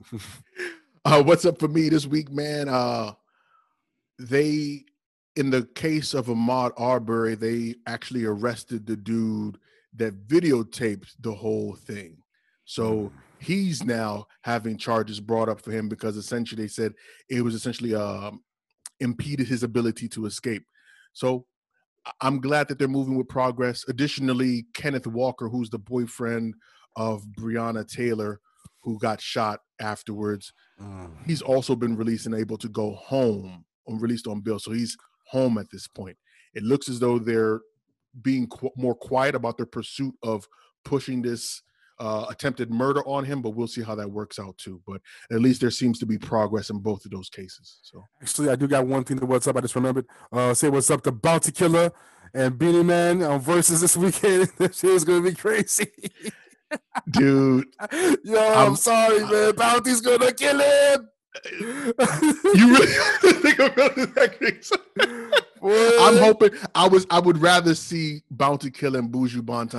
Uh, 1.07 1.23
what's 1.23 1.45
up 1.45 1.57
for 1.57 1.69
me 1.69 1.88
this 1.88 2.05
week, 2.05 2.29
man? 2.29 2.67
Uh, 2.67 3.13
they, 4.19 4.83
in 5.38 5.49
the 5.49 5.63
case 5.73 6.13
of 6.13 6.25
Ahmaud 6.25 6.73
Arbery, 6.75 7.33
they 7.33 7.75
actually 7.85 8.25
arrested 8.25 8.85
the 8.85 8.97
dude 8.97 9.57
that 9.95 10.27
videotaped 10.27 11.13
the 11.21 11.33
whole 11.33 11.75
thing. 11.75 12.17
So 12.65 13.09
he's 13.39 13.85
now 13.85 14.27
having 14.41 14.75
charges 14.75 15.21
brought 15.21 15.47
up 15.47 15.61
for 15.61 15.71
him 15.71 15.88
because 15.88 16.17
essentially 16.17 16.63
they 16.63 16.67
said 16.67 16.93
it 17.29 17.41
was 17.41 17.55
essentially 17.55 17.95
um, 17.95 18.41
impeded 19.00 19.48
his 19.48 19.64
ability 19.64 20.08
to 20.10 20.26
escape. 20.26 20.64
So 21.14 21.45
I'm 22.22 22.39
glad 22.39 22.68
that 22.70 22.80
they're 22.80 22.88
moving 22.88 23.16
with 23.18 23.28
progress. 23.28 23.84
Additionally, 23.88 24.66
Kenneth 24.74 25.08
Walker, 25.08 25.50
who's 25.50 25.70
the 25.70 25.80
boyfriend 25.80 26.56
of 26.95 27.24
Breonna 27.38 27.86
Taylor, 27.88 28.39
who 28.82 28.98
got 29.00 29.20
shot 29.22 29.62
afterwards, 29.80 30.54
Mm. 30.82 31.26
he's 31.26 31.41
also 31.41 31.76
been 31.76 31.95
released 31.98 32.28
and 32.28 32.36
able 32.36 32.58
to 32.60 32.70
go 32.70 32.93
home 32.93 33.66
and 33.88 34.02
released 34.02 34.28
on 34.28 34.41
bail. 34.41 34.60
So 34.60 34.72
he's 34.72 34.95
home 35.26 35.58
at 35.58 35.70
this 35.72 35.88
point. 35.88 36.18
It 36.54 36.64
looks 36.64 36.88
as 36.88 37.00
though 37.00 37.18
they're 37.20 37.62
being 38.22 38.48
qu- 38.48 38.70
more 38.76 38.95
quiet 38.95 39.34
about 39.36 39.58
their 39.58 39.66
pursuit 39.66 40.16
of 40.24 40.48
pushing 40.86 41.22
this 41.24 41.62
uh, 42.00 42.26
attempted 42.30 42.70
murder 42.72 43.02
on 43.08 43.24
him, 43.26 43.41
but 43.41 43.52
we'll 43.52 43.68
see 43.68 43.82
how 43.82 43.95
that 43.95 44.10
works 44.10 44.38
out 44.39 44.58
too. 44.58 44.82
But 44.88 45.02
at 45.32 45.41
least 45.41 45.62
there 45.62 45.72
seems 45.72 46.00
to 46.00 46.06
be 46.06 46.18
progress 46.18 46.70
in 46.70 46.80
both 46.80 47.06
of 47.06 47.12
those 47.12 47.30
cases. 47.30 47.80
So 47.82 48.04
Actually, 48.22 48.50
I 48.50 48.56
do 48.56 48.68
got 48.68 48.86
one 48.86 49.04
thing 49.04 49.20
to 49.20 49.26
what's 49.26 49.48
up. 49.48 49.58
I 49.58 49.62
just 49.62 49.76
remembered. 49.76 50.06
Uh, 50.32 50.54
say 50.54 50.70
what's 50.70 50.89
up 50.91 51.02
to 51.04 51.12
Bounty 51.12 51.52
Killer 51.52 51.91
and 52.34 52.58
Beenie 52.58 52.84
Man 52.84 53.24
on 53.24 53.41
Verzuz 53.41 53.82
this 53.82 53.98
weekend. 53.98 54.52
this 54.58 54.80
shit 54.80 54.91
is 54.91 55.04
gonna 55.04 55.22
be 55.22 55.34
crazy. 55.34 55.91
dude, 57.12 57.66
Yo, 58.24 58.38
I'm, 58.38 58.58
I'm- 58.58 58.76
sorry, 58.76 59.20
man. 59.26 59.56
Bounty's 59.56 60.02
gonna 60.02 60.32
kill 60.34 60.60
him. 60.60 61.08
you 61.52 61.93
really 62.74 62.88
think 63.41 63.60
about 63.60 63.95
that 63.95 64.36
crazy? 64.38 64.76
Boy. 64.95 65.38
I'm 65.64 66.18
hoping 66.18 66.51
I 66.76 66.88
was 66.88 67.05
I 67.10 67.20
would 67.20 67.38
rather 67.39 67.76
see 67.76 68.22
Bounty 68.32 68.72
Killer 68.72 68.99
and 68.99 69.12
Buju 69.12 69.45
but 69.45 69.70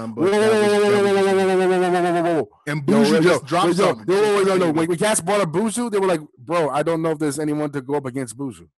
whoa. 2.25 2.49
and 2.67 2.83
Buju 2.87 3.11
yo, 3.13 3.21
just 3.21 3.45
dropped 3.47 3.69
yo, 3.69 3.73
something. 3.73 4.07
yo, 4.15 4.23
yo, 4.23 4.41
yo, 4.41 4.55
yo, 4.55 4.73
When, 4.73 4.89
when 4.89 4.99
cats 4.99 5.21
brought 5.21 5.41
up 5.41 5.51
Buju, 5.51 5.91
they 5.91 5.99
were 5.99 6.07
like, 6.07 6.21
"Bro, 6.39 6.71
I 6.71 6.83
don't 6.83 7.03
know 7.03 7.11
if 7.11 7.19
there's 7.19 7.39
anyone 7.39 7.71
to 7.73 7.81
go 7.81 7.95
up 7.95 8.07
against 8.07 8.37
Buju." 8.37 8.69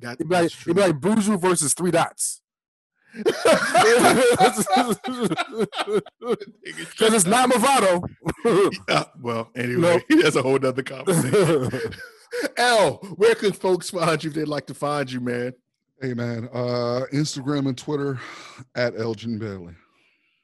That- 0.00 0.14
It'd 0.14 0.28
be 0.28 0.34
like, 0.34 0.44
it'd 0.46 0.76
be 0.76 0.80
like 0.82 0.98
Buju 1.00 1.40
versus 1.40 1.74
Three 1.74 1.90
Dots. 1.90 2.40
Because 6.98 7.14
it's 7.14 7.26
not 7.26 7.50
Mavado. 7.50 8.02
Yeah, 8.88 9.04
well, 9.20 9.50
anyway, 9.56 10.02
that's 10.08 10.36
a 10.36 10.42
whole 10.42 10.58
nother 10.58 10.82
conversation. 10.82 11.92
L, 12.56 12.96
where 13.16 13.34
can 13.34 13.52
folks 13.52 13.90
find 13.90 14.22
you 14.22 14.30
if 14.30 14.36
they'd 14.36 14.48
like 14.48 14.66
to 14.66 14.74
find 14.74 15.10
you, 15.10 15.20
man? 15.20 15.52
Hey 16.00 16.14
man, 16.14 16.48
uh, 16.52 17.06
Instagram 17.12 17.66
and 17.66 17.76
Twitter 17.76 18.20
at 18.76 18.94
Elgin 18.96 19.36
Bailey. 19.36 19.74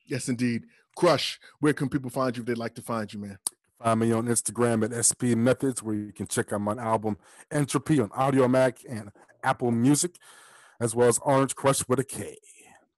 Yes, 0.05 0.29
indeed. 0.29 0.65
Crush, 0.97 1.39
where 1.61 1.73
can 1.73 1.89
people 1.89 2.11
find 2.11 2.37
you 2.37 2.43
if 2.43 2.47
they'd 2.47 2.59
like 2.59 2.75
to 2.75 2.83
find 2.83 3.13
you, 3.13 3.21
man? 3.21 3.39
Find 3.81 4.01
me 4.01 4.11
on 4.11 4.27
Instagram 4.27 4.85
at 4.85 5.05
SP 5.07 5.39
Methods, 5.39 5.81
where 5.81 5.95
you 5.95 6.13
can 6.13 6.27
check 6.27 6.53
out 6.53 6.61
my 6.61 6.75
album 6.75 7.19
Entropy 7.53 8.01
on 8.01 8.09
Audiomack 8.09 8.79
and 8.89 9.13
Apple 9.45 9.71
Music, 9.71 10.17
as 10.81 10.93
well 10.93 11.07
as 11.07 11.21
Orange 11.23 11.55
Crush 11.55 11.87
with 11.87 12.01
a 12.01 12.05
K. 12.05 12.37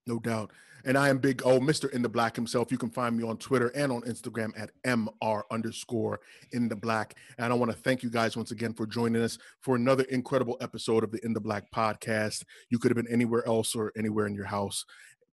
No 0.07 0.19
doubt. 0.19 0.51
And 0.87 0.97
I 0.97 1.09
am 1.09 1.19
Big 1.19 1.43
O, 1.45 1.59
Mr. 1.59 1.91
In 1.91 2.01
the 2.01 2.09
Black 2.09 2.37
himself. 2.37 2.71
You 2.71 2.79
can 2.79 2.91
find 2.91 3.17
me 3.17 3.25
on 3.25 3.39
Twitter 3.39 3.69
and 3.75 3.91
on 3.91 4.03
Instagram 4.03 4.53
at 4.57 4.71
MR 4.87 5.43
underscore 5.51 6.21
in 6.53 6.69
the 6.69 6.77
black. 6.77 7.17
And 7.39 7.53
I 7.53 7.57
want 7.57 7.73
to 7.73 7.77
thank 7.77 8.05
you 8.05 8.09
guys 8.11 8.37
once 8.37 8.53
again 8.53 8.73
for 8.73 8.87
joining 8.87 9.21
us 9.21 9.37
for 9.63 9.75
another 9.75 10.05
incredible 10.05 10.57
episode 10.61 11.03
of 11.03 11.11
the 11.11 11.19
In 11.25 11.33
the 11.33 11.41
Black 11.41 11.65
podcast. 11.75 12.45
You 12.71 12.79
could 12.79 12.93
have 12.97 13.05
been 13.05 13.13
anywhere 13.13 13.45
else 13.49 13.75
or 13.75 13.93
anywhere 13.99 14.29
in 14.29 14.35
your 14.37 14.45
house, 14.45 14.85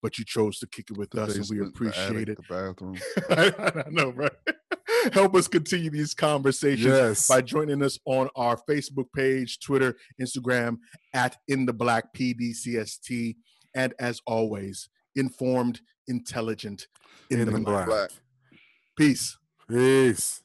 but 0.01 0.17
you 0.17 0.23
chose 0.23 0.57
to 0.59 0.67
kick 0.67 0.89
it 0.89 0.97
with 0.97 1.09
The 1.11 1.23
us, 1.23 1.35
and 1.35 1.45
we 1.49 1.59
appreciate 1.67 2.29
attic, 2.29 2.29
it. 2.29 2.37
The 2.47 2.73
bathroom. 2.73 2.97
I 3.85 3.89
know, 3.89 4.11
right? 4.11 4.31
Help 5.13 5.35
us 5.35 5.49
continue 5.49 5.89
these 5.89 6.13
conversations 6.13 6.85
Yes. 6.85 7.27
by 7.27 7.41
joining 7.41 7.83
us 7.83 7.99
on 8.05 8.29
our 8.37 8.55
Facebook 8.69 9.07
page, 9.13 9.59
Twitter, 9.59 9.97
Instagram 10.21 10.77
at 11.13 11.35
In 11.49 11.65
the 11.65 11.73
Black 11.73 12.13
PDCST. 12.13 13.35
And 13.75 13.93
as 13.99 14.21
always, 14.25 14.87
informed, 15.15 15.81
intelligent, 16.07 16.87
in, 17.29 17.45
the, 17.45 17.59
black. 17.59 17.87
Black. 17.87 18.09
Peace. 18.97 19.37
Peace. 19.69 20.41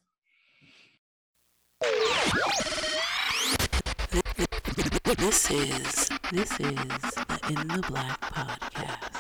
This 5.19 5.51
is 5.51 6.09
this 6.33 6.51
is 6.53 6.59
the 6.59 7.41
In 7.49 7.69
the 7.69 7.85
Black 7.89 8.21
podcast. 8.21 9.17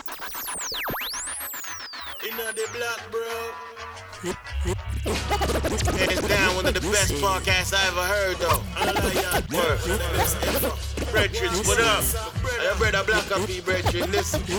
In 2.28 2.36
the 2.36 2.68
black, 2.72 3.10
bro. 3.10 3.56
Hands 5.96 6.28
down, 6.28 6.56
one 6.56 6.66
of 6.66 6.74
the 6.74 6.80
best 6.80 7.12
podcasts 7.14 7.72
I 7.74 7.86
ever 7.88 8.02
heard, 8.02 8.36
though. 8.38 8.62
I 8.76 8.84
love 8.90 9.14
y'all. 9.14 9.42
Word. 9.56 9.80
What 11.66 11.80
up? 11.80 12.04
I 12.46 12.74
brother 12.78 13.02
Black 13.04 13.30
up 13.32 13.48
here, 13.48 13.62
brethren. 13.62 14.10
Listen. 14.12 14.40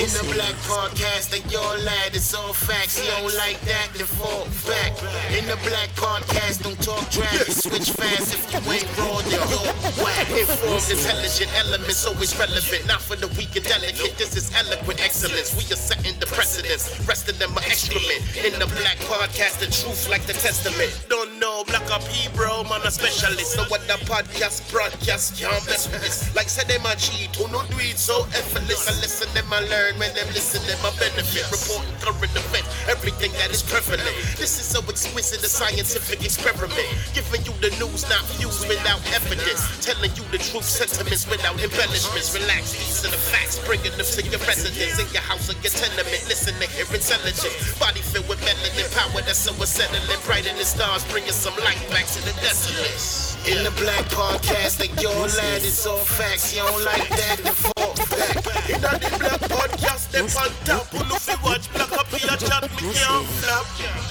In 0.00 0.08
the 0.10 0.24
Black 0.34 0.54
podcast, 0.66 1.36
and 1.36 1.44
your 1.52 1.78
lad, 1.84 2.14
it's 2.14 2.34
all 2.34 2.52
facts. 2.52 2.98
You 2.98 3.10
don't 3.10 3.34
like 3.36 3.60
that, 3.62 3.90
then 3.94 4.06
fall 4.06 4.46
back. 4.66 4.96
In 5.30 5.46
the 5.46 5.58
Black 5.68 5.90
podcast, 5.94 6.62
don't 6.62 6.80
talk 6.82 7.04
trash. 7.10 7.46
Switch 7.52 7.90
fast 7.92 8.34
if 8.34 8.42
you 8.50 8.60
ain't 8.72 8.88
raw, 8.98 9.20
then 9.28 9.38
yo, 9.38 9.60
whack. 10.02 10.26
Informed, 10.30 10.88
intelligent 10.90 11.50
elements, 11.58 12.06
always 12.06 12.32
relevant. 12.38 12.86
Not 12.86 13.02
for 13.02 13.16
the 13.16 13.28
weak 13.38 13.54
and 13.56 13.64
delicate. 13.66 14.16
This 14.16 14.36
is 14.36 14.50
eloquent 14.54 15.00
excellence. 15.04 15.54
We 15.54 15.64
are 15.72 15.78
setting 15.78 16.18
the 16.18 16.26
precedence. 16.26 16.90
Rest 17.06 17.28
of 17.28 17.38
them 17.38 17.52
are 17.56 17.66
excrement. 17.66 18.24
In 18.40 18.58
the 18.58 18.66
Black 18.80 18.98
podcast, 19.06 19.60
the 19.60 19.70
truth 19.70 20.08
like 20.08 20.26
the 20.26 20.34
testament. 20.34 20.90
Don't 21.08 21.38
know, 21.38 21.64
Black 21.66 21.86
up 21.90 22.02
here, 22.08 22.30
bro, 22.34 22.64
man, 22.64 22.82
a 22.84 22.90
specialist. 22.90 23.56
Know 23.56 23.64
what 23.68 23.86
the 23.86 24.00
podcast, 24.08 24.70
broadcast, 24.70 25.38
can't 25.38 25.64
mess 25.66 25.90
with 25.90 26.02
this. 26.02 26.34
Like 26.34 26.48
said, 26.48 26.70
them 26.80 26.92
a 26.92 26.96
cheat, 26.96 27.34
who 27.36 27.44
no 27.52 27.62
do 27.68 27.76
it 27.80 27.98
so 27.98 28.24
effortless. 28.32 28.88
I 28.88 28.92
listen, 29.00 29.28
them 29.34 29.48
I 29.52 29.60
learn, 29.68 29.98
when 29.98 30.12
them 30.14 30.26
listen, 30.32 30.64
them 30.64 30.80
I 30.80 30.90
benefit. 30.96 31.44
Reporting 31.52 31.96
current 32.00 32.32
event, 32.32 32.66
everything 32.88 33.32
that 33.40 33.50
is 33.50 33.62
prevalent. 33.62 34.16
This 34.36 34.56
is 34.60 34.66
so 34.66 34.80
exquisite, 34.88 35.44
a 35.44 35.50
scientific 35.50 36.24
experiment. 36.24 36.88
Giving 37.12 37.44
you 37.44 37.54
the 37.60 37.70
news, 37.76 38.08
not 38.08 38.24
views 38.36 38.64
without 38.66 39.00
evidence. 39.12 39.60
Telling 39.84 40.12
you 40.16 40.24
the 40.32 40.40
truth, 40.40 40.64
sentiments 40.64 41.28
without 41.28 41.60
embellishments. 41.60 42.32
Relax, 42.34 42.72
these 42.72 43.04
are 43.04 43.12
the 43.12 43.20
facts, 43.20 43.60
bringing 43.64 43.92
them 43.96 44.06
to 44.06 44.20
your 44.24 44.40
residence, 44.44 44.96
in 44.98 45.08
your 45.12 45.24
house 45.24 45.48
or 45.50 45.56
your 45.60 45.72
tenement. 45.72 46.22
Listen 46.28 46.56
to 46.56 46.66
hear 46.72 46.88
intelligence. 46.88 47.78
Body 47.78 48.00
filled 48.00 48.28
with 48.28 48.40
melanin 48.40 48.88
power 48.96 49.20
that's 49.22 49.44
so 49.44 49.52
unsettling. 49.60 50.02
Bright 50.24 50.46
in 50.46 50.56
the 50.56 50.64
stars, 50.64 51.04
bringing 51.12 51.34
some 51.34 51.56
light 51.60 51.80
back 51.90 52.06
to 52.06 52.20
the 52.24 52.32
desolate. 52.40 53.29
In 53.46 53.64
the 53.64 53.70
black 53.80 54.04
podcast, 54.12 54.80
like 54.80 55.00
your 55.00 55.14
lad 55.14 55.62
is 55.62 55.86
all 55.86 55.96
facts. 55.96 56.54
You 56.54 56.62
don't 56.62 56.84
like 56.84 57.08
that, 57.08 57.40
then 57.42 57.54
fall 57.54 57.94
back. 58.12 58.36
In 58.68 58.80
the 58.80 59.16
black 59.18 59.40
podcast, 59.48 60.12
they 60.12 60.20
on 60.20 60.52
top. 60.68 60.86
Who 60.92 60.98
know 61.08 61.16
fi 61.16 61.34
watch 61.42 61.72
black 61.72 61.92
up 61.92 62.06
here, 62.08 62.36
chat 62.36 62.62
me 62.76 62.92
can't. 62.92 63.26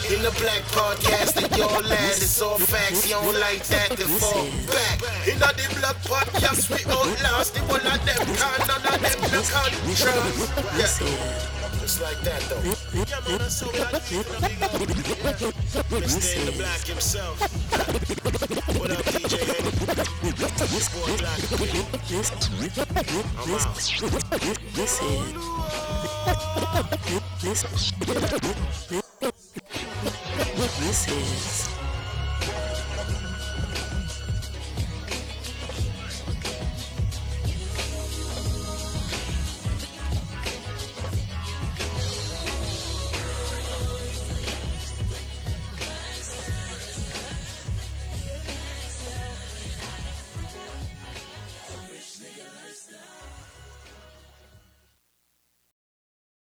In 0.09 0.23
the 0.23 0.33
black 0.41 0.63
podcast, 0.73 1.35
like 1.35 1.55
your 1.55 1.69
lad 1.69 2.17
is 2.17 2.41
all 2.41 2.57
facts. 2.57 3.07
You 3.07 3.15
don't 3.21 3.39
like 3.39 3.63
that, 3.67 3.89
then 3.97 4.07
fall 4.17 4.49
back. 4.73 4.97
In 5.27 5.37
the 5.37 5.51
black 5.79 5.97
podcast, 6.09 6.69
we 6.73 6.81
outlast 6.91 7.53
the 7.53 7.61
one 7.69 7.85
of 7.85 7.99
them. 8.05 8.25
Can 8.35 8.67
none 8.67 8.81
of 8.81 9.01
them 9.01 9.31
no 9.31 9.41
contrast. 9.45 10.73
This 10.75 11.01
Yeah. 11.01 11.58
Is 11.89 12.01
It's 12.01 12.01
like 12.01 12.21
that 12.21 12.41
though. 12.49 12.61
Yeah, 12.93 13.19
man, 13.27 13.37
that's 13.39 13.55
so 13.55 13.71
black. 13.71 13.93
Mr. 15.89 16.45
The 16.45 16.51
black 16.57 16.81
himself. 16.85 17.39
What 18.79 18.91
up, 18.91 18.97
DJ 19.05 19.37
Henry? 19.49 19.71
Boy 20.93 21.17
Black. 21.17 21.39
this 22.09 22.31
I'm 23.37 23.53
out. 23.55 23.75
this 24.75 24.93
is 25.01 25.33
this 27.41 27.59
this 30.79 31.01
is 31.07 31.78